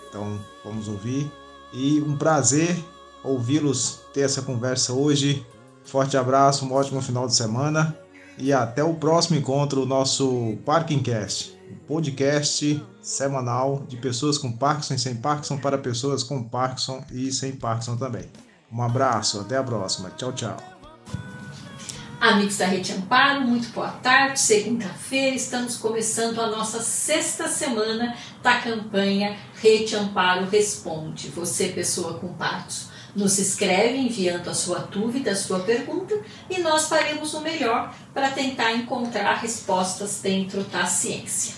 Então 0.08 0.38
vamos 0.64 0.86
ouvir. 0.86 1.30
E 1.72 2.00
um 2.00 2.16
prazer 2.16 2.78
ouvi-los 3.24 4.02
ter 4.12 4.20
essa 4.20 4.42
conversa 4.42 4.92
hoje. 4.92 5.44
Forte 5.84 6.16
abraço, 6.16 6.64
um 6.64 6.72
ótimo 6.72 7.02
final 7.02 7.26
de 7.26 7.34
semana 7.34 8.03
e 8.38 8.52
até 8.52 8.82
o 8.82 8.94
próximo 8.94 9.38
encontro, 9.38 9.86
nosso 9.86 10.56
Parkingcast, 10.64 11.56
um 11.70 11.76
podcast 11.86 12.82
semanal 13.00 13.84
de 13.88 13.96
pessoas 13.96 14.38
com 14.38 14.50
Parkinson 14.50 14.94
e 14.94 14.98
sem 14.98 15.16
Parkinson 15.16 15.58
para 15.58 15.78
pessoas 15.78 16.22
com 16.22 16.42
Parkinson 16.42 17.04
e 17.12 17.30
sem 17.32 17.52
Parkinson 17.52 17.96
também. 17.96 18.24
Um 18.72 18.82
abraço, 18.82 19.40
até 19.40 19.56
a 19.56 19.62
próxima. 19.62 20.10
Tchau, 20.10 20.32
tchau. 20.32 20.56
Amigos 22.20 22.56
da 22.56 22.66
Rede 22.66 22.90
Amparo, 22.92 23.42
muito 23.42 23.68
boa 23.68 23.90
tarde. 23.90 24.40
Segunda-feira 24.40 25.36
estamos 25.36 25.76
começando 25.76 26.40
a 26.40 26.46
nossa 26.46 26.80
sexta 26.80 27.48
semana 27.48 28.16
da 28.42 28.60
campanha 28.60 29.36
Rede 29.60 29.94
Amparo 29.94 30.46
Responde. 30.48 31.28
Você, 31.28 31.68
pessoa 31.68 32.14
com 32.14 32.32
partos, 32.32 32.83
nos 33.14 33.38
escreve 33.38 33.98
enviando 33.98 34.48
a 34.48 34.54
sua 34.54 34.78
dúvida, 34.80 35.32
a 35.32 35.36
sua 35.36 35.60
pergunta 35.60 36.18
e 36.50 36.58
nós 36.58 36.88
faremos 36.88 37.34
o 37.34 37.40
melhor 37.40 37.94
para 38.12 38.30
tentar 38.30 38.72
encontrar 38.72 39.34
respostas 39.34 40.20
dentro 40.22 40.62
da 40.64 40.86
ciência. 40.86 41.54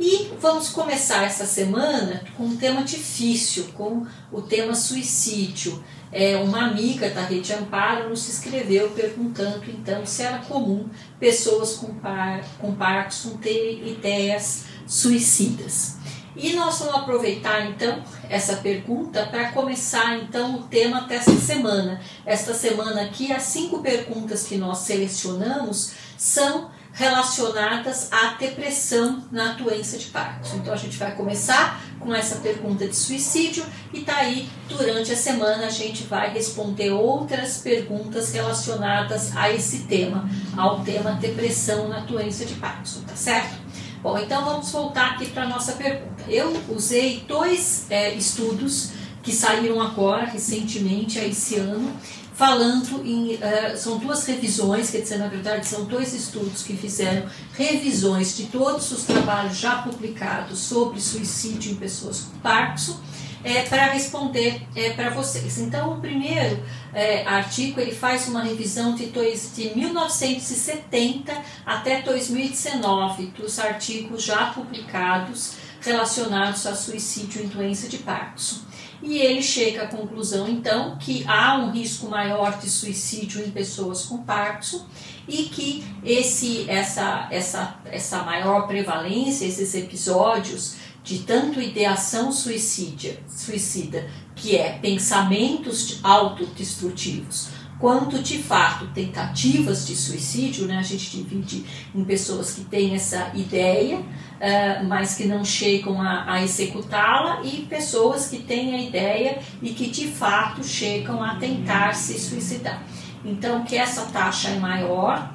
E 0.00 0.32
vamos 0.40 0.70
começar 0.70 1.22
essa 1.22 1.46
semana 1.46 2.24
com 2.36 2.44
um 2.44 2.56
tema 2.56 2.82
difícil, 2.82 3.68
com 3.76 4.04
o 4.32 4.42
tema 4.42 4.74
suicídio 4.74 5.82
é, 6.14 6.36
uma 6.36 6.66
amiga 6.66 7.10
da 7.10 7.22
Rede 7.22 7.52
Amparo 7.52 8.08
nos 8.08 8.28
escreveu 8.28 8.90
perguntando 8.90 9.64
então 9.68 10.06
se 10.06 10.22
era 10.22 10.38
comum 10.38 10.88
pessoas 11.18 11.72
com, 11.72 11.92
par, 11.94 12.44
com 12.60 12.72
Parkinson 12.72 13.36
terem 13.38 13.88
ideias 13.88 14.66
suicidas. 14.86 15.93
E 16.36 16.52
nós 16.52 16.78
vamos 16.78 16.96
aproveitar 16.96 17.66
então 17.66 18.02
essa 18.28 18.56
pergunta 18.56 19.26
para 19.26 19.52
começar 19.52 20.18
então 20.18 20.56
o 20.56 20.62
tema 20.64 21.02
desta 21.02 21.34
semana. 21.36 22.00
Esta 22.26 22.54
semana 22.54 23.02
aqui, 23.02 23.32
as 23.32 23.42
cinco 23.44 23.80
perguntas 23.80 24.44
que 24.44 24.56
nós 24.56 24.78
selecionamos 24.78 25.92
são 26.18 26.70
relacionadas 26.94 28.08
à 28.12 28.34
depressão 28.34 29.24
na 29.30 29.52
doença 29.54 29.98
de 29.98 30.06
Parkinson. 30.06 30.56
Então 30.56 30.72
a 30.72 30.76
gente 30.76 30.96
vai 30.96 31.14
começar 31.14 31.82
com 31.98 32.14
essa 32.14 32.36
pergunta 32.36 32.86
de 32.86 32.94
suicídio 32.94 33.64
e 33.92 34.02
tá 34.02 34.16
aí 34.16 34.48
durante 34.68 35.12
a 35.12 35.16
semana 35.16 35.66
a 35.66 35.70
gente 35.70 36.04
vai 36.04 36.32
responder 36.32 36.90
outras 36.90 37.58
perguntas 37.58 38.32
relacionadas 38.32 39.36
a 39.36 39.50
esse 39.50 39.80
tema, 39.80 40.28
ao 40.56 40.84
tema 40.84 41.12
depressão 41.12 41.88
na 41.88 42.00
doença 42.00 42.44
de 42.44 42.54
Parkinson, 42.54 43.00
tá 43.00 43.16
certo? 43.16 43.63
Bom, 44.04 44.18
então 44.18 44.44
vamos 44.44 44.70
voltar 44.70 45.12
aqui 45.12 45.30
para 45.30 45.44
a 45.44 45.48
nossa 45.48 45.72
pergunta. 45.72 46.24
Eu 46.28 46.52
usei 46.68 47.24
dois 47.26 47.86
é, 47.88 48.12
estudos 48.12 48.90
que 49.22 49.32
saíram 49.32 49.80
agora, 49.80 50.26
recentemente, 50.26 51.18
esse 51.18 51.56
ano, 51.56 51.90
falando 52.34 53.02
em. 53.02 53.36
Uh, 53.36 53.78
são 53.78 53.96
duas 53.96 54.26
revisões, 54.26 54.90
quer 54.90 55.00
dizer, 55.00 55.16
na 55.16 55.28
verdade, 55.28 55.66
são 55.66 55.86
dois 55.86 56.12
estudos 56.12 56.62
que 56.62 56.76
fizeram 56.76 57.26
revisões 57.54 58.36
de 58.36 58.44
todos 58.48 58.92
os 58.92 59.04
trabalhos 59.04 59.56
já 59.56 59.76
publicados 59.76 60.58
sobre 60.58 61.00
suicídio 61.00 61.72
em 61.72 61.76
pessoas 61.76 62.20
com 62.30 62.38
Parkinson. 62.40 63.00
É, 63.44 63.62
para 63.64 63.92
responder 63.92 64.62
é, 64.74 64.94
para 64.94 65.10
vocês. 65.10 65.58
Então, 65.58 65.92
o 65.92 66.00
primeiro 66.00 66.64
é, 66.94 67.26
artigo 67.26 67.78
ele 67.78 67.92
faz 67.92 68.26
uma 68.26 68.42
revisão 68.42 68.94
de, 68.94 69.06
dois, 69.06 69.52
de 69.54 69.76
1970 69.76 71.30
até 71.66 72.00
2019 72.00 73.26
dos 73.26 73.58
artigos 73.58 74.22
já 74.22 74.46
publicados 74.46 75.56
relacionados 75.82 76.66
a 76.66 76.74
suicídio 76.74 77.42
em 77.42 77.48
doença 77.48 77.86
de 77.86 77.98
Parkinson 77.98 78.64
e 79.04 79.18
ele 79.18 79.42
chega 79.42 79.82
à 79.82 79.86
conclusão 79.86 80.48
então 80.48 80.96
que 80.96 81.24
há 81.28 81.58
um 81.58 81.70
risco 81.70 82.08
maior 82.08 82.58
de 82.58 82.70
suicídio 82.70 83.44
em 83.44 83.50
pessoas 83.50 84.06
com 84.06 84.18
Parkinson 84.18 84.86
e 85.28 85.44
que 85.44 85.84
esse 86.02 86.68
essa 86.70 87.28
essa 87.30 87.76
essa 87.84 88.22
maior 88.22 88.66
prevalência 88.66 89.44
esses 89.44 89.74
episódios 89.74 90.76
de 91.04 91.18
tanto 91.18 91.60
ideação 91.60 92.32
suicídia, 92.32 93.20
suicida, 93.28 94.08
que 94.34 94.56
é 94.56 94.78
pensamentos 94.78 96.00
autodestrutivos, 96.02 97.50
quanto 97.78 98.22
de 98.22 98.38
fato 98.38 98.86
tentativas 98.94 99.86
de 99.86 99.94
suicídio, 99.94 100.66
né? 100.66 100.78
A 100.78 100.82
gente 100.82 101.10
divide 101.10 101.66
em 101.94 102.02
pessoas 102.04 102.52
que 102.52 102.62
têm 102.64 102.94
essa 102.94 103.30
ideia, 103.34 103.98
uh, 103.98 104.84
mas 104.88 105.14
que 105.14 105.26
não 105.26 105.44
chegam 105.44 106.00
a, 106.00 106.32
a 106.32 106.42
executá-la, 106.42 107.42
e 107.44 107.66
pessoas 107.68 108.28
que 108.28 108.38
têm 108.38 108.74
a 108.74 108.82
ideia 108.82 109.40
e 109.60 109.74
que 109.74 109.90
de 109.90 110.08
fato 110.08 110.64
chegam 110.64 111.22
a 111.22 111.34
tentar 111.34 111.94
se 111.94 112.18
suicidar. 112.18 112.82
Então, 113.22 113.62
que 113.64 113.76
essa 113.76 114.06
taxa 114.06 114.48
é 114.48 114.58
maior 114.58 115.34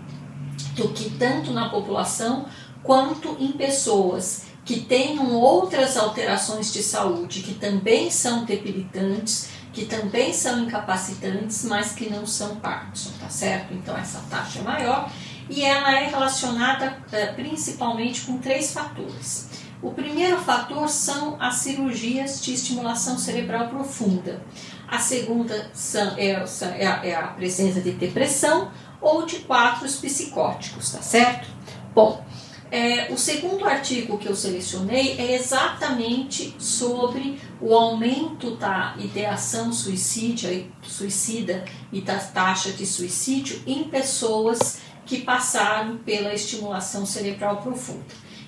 do 0.75 0.89
que 0.89 1.11
tanto 1.11 1.51
na 1.51 1.69
população 1.69 2.47
quanto 2.81 3.35
em 3.39 3.51
pessoas 3.51 4.48
que 4.69 4.81
tenham 4.81 5.33
outras 5.33 5.97
alterações 5.97 6.71
de 6.71 6.83
saúde 6.83 7.41
que 7.41 7.55
também 7.55 8.11
são 8.11 8.45
debilitantes, 8.45 9.49
que 9.73 9.85
também 9.85 10.31
são 10.31 10.59
incapacitantes, 10.59 11.65
mas 11.65 11.93
que 11.93 12.07
não 12.07 12.23
são 12.23 12.57
Parkinson, 12.57 13.09
tá 13.19 13.27
certo? 13.29 13.73
Então 13.73 13.97
essa 13.97 14.19
taxa 14.29 14.59
é 14.59 14.61
maior 14.61 15.11
e 15.49 15.63
ela 15.63 15.99
é 15.99 16.05
relacionada 16.05 16.99
é, 17.11 17.25
principalmente 17.33 18.21
com 18.21 18.37
três 18.37 18.71
fatores. 18.71 19.49
O 19.81 19.89
primeiro 19.89 20.37
fator 20.37 20.87
são 20.87 21.35
as 21.41 21.55
cirurgias 21.55 22.39
de 22.39 22.53
estimulação 22.53 23.17
cerebral 23.17 23.69
profunda. 23.69 24.39
A 24.87 24.99
segunda 24.99 25.71
são, 25.73 26.15
é, 26.15 26.45
é, 26.77 26.85
a, 26.85 27.05
é 27.07 27.15
a 27.15 27.27
presença 27.29 27.81
de 27.81 27.93
depressão 27.93 28.69
ou 29.01 29.25
de 29.25 29.39
quadros 29.39 29.95
psicóticos, 29.95 30.91
tá 30.91 31.01
certo? 31.01 31.47
Bom, 31.95 32.23
é, 32.71 33.11
o 33.11 33.17
segundo 33.17 33.65
artigo 33.65 34.17
que 34.17 34.27
eu 34.27 34.35
selecionei 34.35 35.15
é 35.17 35.35
exatamente 35.35 36.55
sobre 36.59 37.39
o 37.59 37.73
aumento 37.73 38.55
da 38.55 38.95
ideação 38.99 39.73
suicídia, 39.73 40.67
suicida 40.83 41.65
e 41.91 41.99
da 42.01 42.17
taxa 42.17 42.71
de 42.71 42.85
suicídio 42.85 43.61
em 43.65 43.85
pessoas 43.85 44.79
que 45.05 45.21
passaram 45.21 45.97
pela 45.97 46.33
estimulação 46.33 47.05
cerebral 47.05 47.57
profunda. 47.57 48.05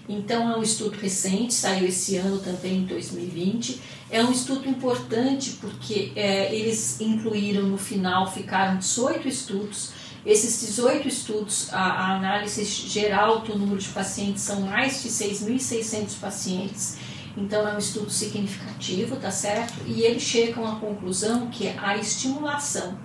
Então, 0.08 0.52
é 0.52 0.58
um 0.58 0.62
estudo 0.62 0.98
recente, 1.00 1.54
saiu 1.54 1.88
esse 1.88 2.18
ano 2.18 2.40
também, 2.40 2.80
em 2.80 2.86
2020. 2.86 3.80
É 4.10 4.24
um 4.24 4.32
estudo 4.32 4.68
importante 4.68 5.58
porque 5.62 6.12
é, 6.16 6.54
eles 6.54 7.00
incluíram 7.00 7.64
no 7.64 7.78
final, 7.78 8.32
ficaram 8.32 8.78
18 8.78 9.28
estudos 9.28 10.01
esses 10.26 10.62
18 10.68 11.08
estudos, 11.08 11.74
a, 11.74 11.82
a 11.82 12.16
análise 12.16 12.64
geral 12.64 13.40
do 13.40 13.58
número 13.58 13.80
de 13.80 13.90
pacientes 13.90 14.44
são 14.44 14.62
mais 14.62 15.02
de 15.02 15.10
6.600 15.10 16.20
pacientes, 16.20 16.98
então 17.36 17.68
é 17.68 17.74
um 17.74 17.80
estudo 17.80 18.10
significativo, 18.10 19.16
tá 19.16 19.32
certo? 19.32 19.74
E 19.88 20.02
eles 20.02 20.22
chegam 20.22 20.68
à 20.68 20.76
conclusão 20.76 21.48
que 21.48 21.68
a 21.70 21.98
estimulação 21.98 23.00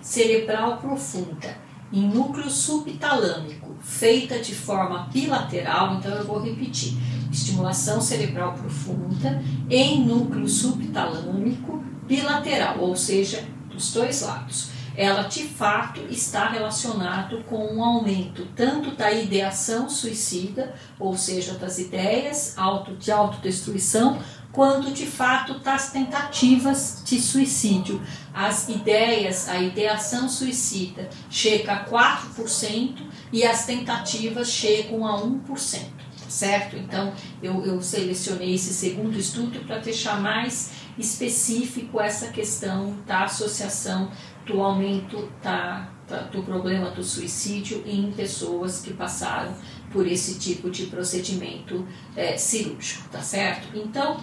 cerebral 0.00 0.78
profunda 0.78 1.58
em 1.92 2.08
núcleo 2.08 2.48
subtalâmico, 2.48 3.76
feita 3.82 4.38
de 4.38 4.54
forma 4.54 5.10
bilateral, 5.12 5.96
então 5.96 6.12
eu 6.12 6.24
vou 6.24 6.40
repetir: 6.40 6.96
estimulação 7.30 8.00
cerebral 8.00 8.54
profunda 8.54 9.42
em 9.68 10.02
núcleo 10.06 10.48
subtalâmico 10.48 11.84
bilateral, 12.06 12.78
ou 12.78 12.96
seja, 12.96 13.44
dos 13.70 13.92
dois 13.92 14.22
lados 14.22 14.71
ela 14.96 15.22
de 15.22 15.44
fato 15.44 16.00
está 16.10 16.48
relacionado 16.48 17.42
com 17.44 17.74
um 17.74 17.82
aumento 17.82 18.46
tanto 18.54 18.90
da 18.92 19.10
ideação 19.12 19.88
suicida, 19.88 20.74
ou 20.98 21.16
seja, 21.16 21.54
das 21.54 21.78
ideias 21.78 22.56
auto, 22.58 22.94
de 22.96 23.10
autodestruição, 23.10 24.20
quanto 24.52 24.92
de 24.92 25.06
fato 25.06 25.58
das 25.60 25.90
tentativas 25.90 27.02
de 27.04 27.18
suicídio. 27.20 28.02
As 28.34 28.68
ideias, 28.68 29.48
a 29.48 29.58
ideação 29.58 30.28
suicida 30.28 31.08
chega 31.30 31.72
a 31.72 31.84
4% 31.86 32.98
e 33.32 33.44
as 33.44 33.64
tentativas 33.64 34.50
chegam 34.50 35.06
a 35.06 35.20
1%. 35.20 36.02
Certo? 36.28 36.76
Então, 36.76 37.12
eu, 37.42 37.62
eu 37.66 37.82
selecionei 37.82 38.54
esse 38.54 38.72
segundo 38.72 39.18
estudo 39.18 39.60
para 39.66 39.76
deixar 39.78 40.18
mais 40.18 40.70
específico 40.98 42.00
essa 42.00 42.28
questão 42.28 42.96
da 43.06 43.24
associação 43.24 44.10
do 44.46 44.60
aumento 44.60 45.30
tá, 45.40 45.90
tá, 46.06 46.18
do 46.22 46.42
problema 46.42 46.90
do 46.90 47.02
suicídio 47.02 47.82
em 47.86 48.10
pessoas 48.12 48.80
que 48.80 48.92
passaram 48.92 49.54
por 49.92 50.06
esse 50.06 50.38
tipo 50.38 50.70
de 50.70 50.86
procedimento 50.86 51.86
é, 52.16 52.36
cirúrgico, 52.36 53.08
tá 53.10 53.20
certo? 53.20 53.76
Então, 53.76 54.18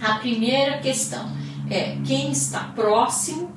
a 0.00 0.18
primeira 0.18 0.78
questão 0.78 1.30
é 1.70 1.96
quem 2.04 2.30
está 2.30 2.64
próximo 2.74 3.54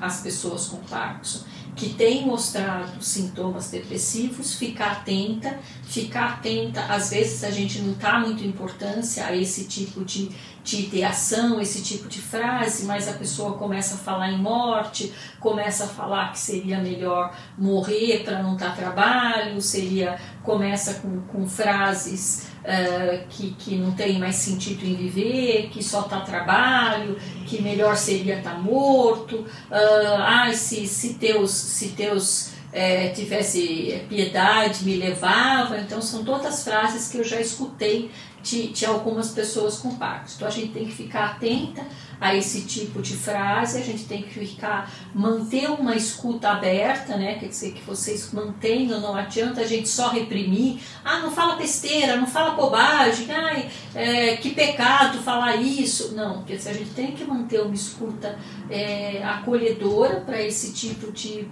às 0.00 0.20
pessoas 0.22 0.66
com 0.66 0.78
Parkinson 0.78 1.44
que 1.76 1.94
tem 1.94 2.24
mostrado 2.24 3.02
sintomas 3.02 3.70
depressivos, 3.70 4.54
ficar 4.54 4.92
atenta, 4.92 5.58
ficar 5.82 6.34
atenta, 6.34 6.84
às 6.84 7.10
vezes 7.10 7.42
a 7.42 7.50
gente 7.50 7.80
não 7.80 7.94
dá 7.94 8.18
muita 8.20 8.44
importância 8.44 9.26
a 9.26 9.34
esse 9.34 9.64
tipo 9.64 10.04
de, 10.04 10.30
de 10.62 10.86
ideação, 10.86 11.60
esse 11.60 11.82
tipo 11.82 12.08
de 12.08 12.20
frase, 12.20 12.84
mas 12.84 13.08
a 13.08 13.12
pessoa 13.14 13.54
começa 13.54 13.96
a 13.96 13.98
falar 13.98 14.30
em 14.30 14.38
morte, 14.38 15.12
começa 15.40 15.84
a 15.84 15.88
falar 15.88 16.30
que 16.30 16.38
seria 16.38 16.78
melhor 16.78 17.36
morrer 17.58 18.22
para 18.24 18.42
não 18.42 18.56
dar 18.56 18.76
trabalho, 18.76 19.60
seria 19.60 20.18
começa 20.42 20.94
com, 20.94 21.22
com 21.22 21.48
frases 21.48 22.53
uh, 22.64 23.26
que, 23.28 23.50
que 23.58 23.76
não 23.76 23.92
tem 23.92 24.18
mais 24.18 24.36
sentido 24.36 24.84
em 24.84 24.94
viver, 24.94 25.68
que 25.70 25.82
só 25.82 26.00
está 26.00 26.20
trabalho, 26.20 27.16
que 27.46 27.62
melhor 27.62 27.96
seria 27.96 28.38
estar 28.38 28.54
tá 28.54 28.58
morto, 28.58 29.36
uh, 29.36 30.16
ah, 30.18 30.50
se, 30.52 30.86
se 30.86 31.14
Deus, 31.14 31.50
se 31.50 31.88
Deus 31.88 32.54
é, 32.72 33.10
tivesse 33.10 34.04
piedade, 34.08 34.84
me 34.84 34.96
levava. 34.96 35.78
Então, 35.78 36.02
são 36.02 36.24
todas 36.24 36.64
frases 36.64 37.08
que 37.08 37.18
eu 37.18 37.24
já 37.24 37.40
escutei 37.40 38.10
de, 38.44 38.68
de 38.68 38.84
algumas 38.84 39.30
pessoas 39.30 39.78
com 39.78 39.96
Parkinson. 39.96 40.34
Então, 40.36 40.48
a 40.48 40.50
gente 40.50 40.72
tem 40.72 40.84
que 40.84 40.92
ficar 40.92 41.30
atenta 41.30 41.84
a 42.20 42.34
esse 42.34 42.62
tipo 42.62 43.00
de 43.00 43.16
frase, 43.16 43.78
a 43.78 43.82
gente 43.82 44.04
tem 44.04 44.22
que 44.22 44.30
ficar, 44.30 44.90
manter 45.14 45.68
uma 45.70 45.96
escuta 45.96 46.50
aberta, 46.50 47.16
né? 47.16 47.36
Quer 47.40 47.48
dizer, 47.48 47.72
que 47.72 47.82
vocês 47.82 48.30
mantenham, 48.32 49.00
não 49.00 49.16
adianta 49.16 49.62
a 49.62 49.66
gente 49.66 49.88
só 49.88 50.10
reprimir. 50.10 50.78
Ah, 51.02 51.20
não 51.20 51.30
fala 51.30 51.56
besteira, 51.56 52.16
não 52.16 52.26
fala 52.26 52.54
bobagem, 52.54 53.30
ai, 53.32 53.70
é, 53.94 54.36
que 54.36 54.50
pecado 54.50 55.18
falar 55.18 55.56
isso. 55.56 56.14
Não, 56.14 56.44
quer 56.44 56.56
dizer, 56.56 56.70
a 56.70 56.74
gente 56.74 56.90
tem 56.90 57.12
que 57.12 57.24
manter 57.24 57.62
uma 57.62 57.74
escuta 57.74 58.38
é, 58.68 59.22
acolhedora 59.24 60.20
para 60.20 60.40
esse 60.40 60.72
tipo 60.72 61.10
de 61.10 61.48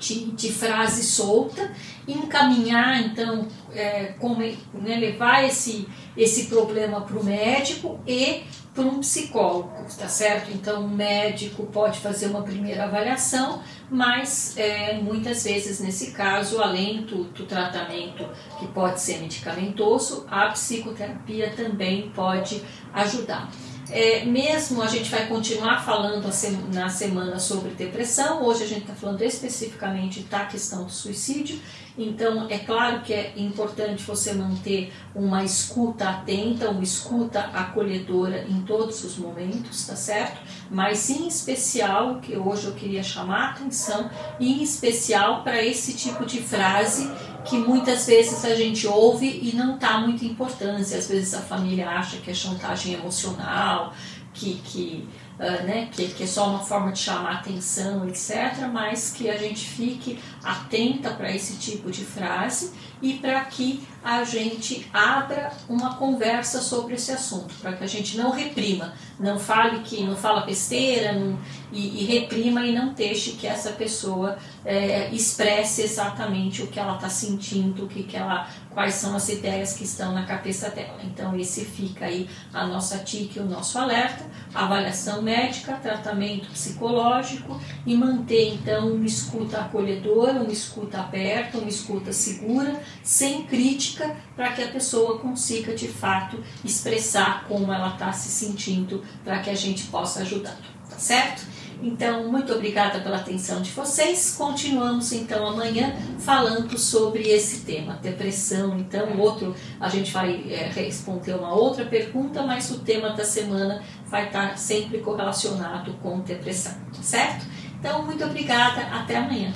de, 0.00 0.32
de, 0.32 0.50
frase 0.50 1.04
solta, 1.04 1.70
encaminhar, 2.08 3.02
então, 3.02 3.46
é, 3.72 4.14
como, 4.18 4.40
né, 4.40 4.96
levar 4.96 5.44
esse, 5.44 5.86
esse 6.16 6.46
problema 6.46 7.02
para 7.02 7.18
o 7.18 7.24
médico 7.24 8.00
e 8.06 8.42
para 8.74 8.84
um 8.84 9.00
psicólogo, 9.00 9.70
tá 9.98 10.08
certo? 10.08 10.50
Então, 10.52 10.86
o 10.86 10.88
médico 10.88 11.66
pode 11.66 11.98
fazer 11.98 12.26
uma 12.28 12.42
primeira 12.42 12.84
avaliação, 12.84 13.62
mas 13.90 14.56
é, 14.56 14.94
muitas 14.94 15.44
vezes, 15.44 15.80
nesse 15.80 16.12
caso, 16.12 16.60
além 16.62 17.02
do, 17.02 17.24
do 17.24 17.44
tratamento 17.44 18.26
que 18.58 18.66
pode 18.68 19.00
ser 19.00 19.18
medicamentoso, 19.18 20.24
a 20.30 20.48
psicoterapia 20.48 21.52
também 21.54 22.10
pode 22.10 22.62
ajudar. 22.94 23.50
É, 23.92 24.24
mesmo 24.24 24.82
a 24.82 24.86
gente 24.86 25.10
vai 25.10 25.26
continuar 25.26 25.84
falando 25.84 26.24
na 26.72 26.88
semana 26.88 27.38
sobre 27.40 27.70
depressão, 27.70 28.44
hoje 28.44 28.62
a 28.62 28.66
gente 28.66 28.82
está 28.82 28.94
falando 28.94 29.20
especificamente 29.22 30.20
da 30.20 30.44
questão 30.44 30.84
do 30.84 30.92
suicídio, 30.92 31.58
então 31.98 32.46
é 32.48 32.58
claro 32.58 33.00
que 33.02 33.12
é 33.12 33.32
importante 33.36 34.04
você 34.04 34.32
manter 34.32 34.92
uma 35.12 35.42
escuta 35.42 36.08
atenta, 36.08 36.70
uma 36.70 36.84
escuta 36.84 37.40
acolhedora 37.52 38.46
em 38.48 38.62
todos 38.62 39.02
os 39.02 39.18
momentos, 39.18 39.86
tá 39.86 39.96
certo? 39.96 40.40
Mas 40.70 41.10
em 41.10 41.26
especial, 41.26 42.20
que 42.20 42.36
hoje 42.36 42.66
eu 42.66 42.74
queria 42.74 43.02
chamar 43.02 43.40
a 43.40 43.50
atenção, 43.50 44.08
em 44.38 44.62
especial 44.62 45.42
para 45.42 45.62
esse 45.62 45.94
tipo 45.94 46.24
de 46.24 46.40
frase 46.40 47.10
que 47.44 47.56
muitas 47.56 48.06
vezes 48.06 48.44
a 48.44 48.54
gente 48.54 48.86
ouve 48.86 49.26
e 49.26 49.54
não 49.54 49.78
dá 49.78 49.98
muita 49.98 50.24
importância. 50.24 50.98
Às 50.98 51.08
vezes 51.08 51.34
a 51.34 51.40
família 51.40 51.88
acha 51.88 52.18
que 52.18 52.30
é 52.30 52.34
chantagem 52.34 52.94
emocional, 52.94 53.94
que, 54.32 54.54
que, 54.64 55.08
uh, 55.38 55.66
né, 55.66 55.88
que, 55.92 56.08
que, 56.08 56.22
é 56.24 56.26
só 56.26 56.48
uma 56.48 56.60
forma 56.60 56.92
de 56.92 56.98
chamar 56.98 57.36
atenção, 57.36 58.08
etc., 58.08 58.68
mas 58.72 59.10
que 59.12 59.28
a 59.28 59.36
gente 59.36 59.66
fique 59.66 60.18
atenta 60.42 61.10
para 61.10 61.34
esse 61.34 61.56
tipo 61.56 61.90
de 61.90 62.04
frase 62.04 62.72
e 63.02 63.14
para 63.14 63.44
que 63.44 63.82
a 64.02 64.24
gente 64.24 64.88
abra 64.92 65.52
uma 65.68 65.96
conversa 65.96 66.60
sobre 66.60 66.94
esse 66.94 67.12
assunto, 67.12 67.54
para 67.60 67.74
que 67.74 67.84
a 67.84 67.86
gente 67.86 68.16
não 68.16 68.30
reprima, 68.30 68.94
não 69.18 69.38
fale 69.38 69.80
que 69.80 70.02
não 70.02 70.16
fala 70.16 70.40
besteira 70.40 71.12
não, 71.12 71.38
e, 71.70 72.02
e, 72.02 72.04
reprima 72.06 72.64
e 72.64 72.72
não 72.72 72.94
deixe 72.94 73.32
que 73.32 73.46
essa 73.46 73.72
pessoa 73.72 74.38
é, 74.64 75.10
expresse 75.12 75.82
exatamente 75.82 76.62
o 76.62 76.66
que 76.66 76.80
ela 76.80 76.94
está 76.94 77.10
sentindo, 77.10 77.84
o 77.84 77.88
que, 77.88 78.02
que 78.02 78.16
ela, 78.16 78.48
quais 78.72 78.94
são 78.94 79.16
as 79.16 79.28
ideias 79.28 79.74
que 79.74 79.84
estão 79.84 80.12
na 80.12 80.24
cabeça 80.24 80.70
dela. 80.70 80.98
Então 81.04 81.36
esse 81.36 81.64
fica 81.64 82.06
aí 82.06 82.28
a 82.52 82.66
nossa 82.66 82.98
TIC, 82.98 83.38
o 83.40 83.44
nosso 83.44 83.78
alerta, 83.78 84.24
avaliação 84.54 85.22
médica, 85.22 85.74
tratamento 85.74 86.48
psicológico 86.50 87.60
e 87.84 87.96
manter 87.96 88.54
então 88.54 88.92
uma 88.92 89.06
escuta 89.06 89.60
acolhedora, 89.60 90.40
uma 90.40 90.52
escuta 90.52 91.00
aberta, 91.00 91.58
uma 91.58 91.68
escuta 91.68 92.12
segura, 92.12 92.80
sem 93.02 93.44
crítica, 93.44 94.16
para 94.36 94.52
que 94.52 94.62
a 94.62 94.68
pessoa 94.68 95.18
consiga 95.18 95.74
de 95.74 95.88
fato 95.88 96.42
expressar 96.64 97.44
como 97.48 97.72
ela 97.72 97.92
está 97.94 98.12
se 98.12 98.28
sentindo, 98.28 99.02
para 99.24 99.40
que 99.40 99.50
a 99.50 99.54
gente 99.54 99.84
possa 99.84 100.20
ajudar, 100.20 100.56
tá 100.88 100.98
certo? 100.98 101.59
Então, 101.82 102.30
muito 102.30 102.52
obrigada 102.52 103.00
pela 103.00 103.16
atenção 103.16 103.62
de 103.62 103.70
vocês. 103.70 104.34
Continuamos 104.36 105.12
então 105.12 105.46
amanhã 105.46 105.96
falando 106.18 106.76
sobre 106.78 107.28
esse 107.28 107.64
tema, 107.64 107.94
depressão. 108.02 108.78
Então, 108.78 109.18
outro, 109.18 109.54
a 109.80 109.88
gente 109.88 110.12
vai 110.12 110.44
é, 110.50 110.68
responder 110.68 111.34
uma 111.34 111.54
outra 111.54 111.86
pergunta, 111.86 112.42
mas 112.42 112.70
o 112.70 112.80
tema 112.80 113.10
da 113.10 113.24
semana 113.24 113.82
vai 114.06 114.26
estar 114.26 114.58
sempre 114.58 114.98
correlacionado 114.98 115.94
com 116.02 116.20
depressão, 116.20 116.74
certo? 117.00 117.46
Então, 117.78 118.04
muito 118.04 118.22
obrigada, 118.24 118.82
até 118.82 119.16
amanhã. 119.16 119.52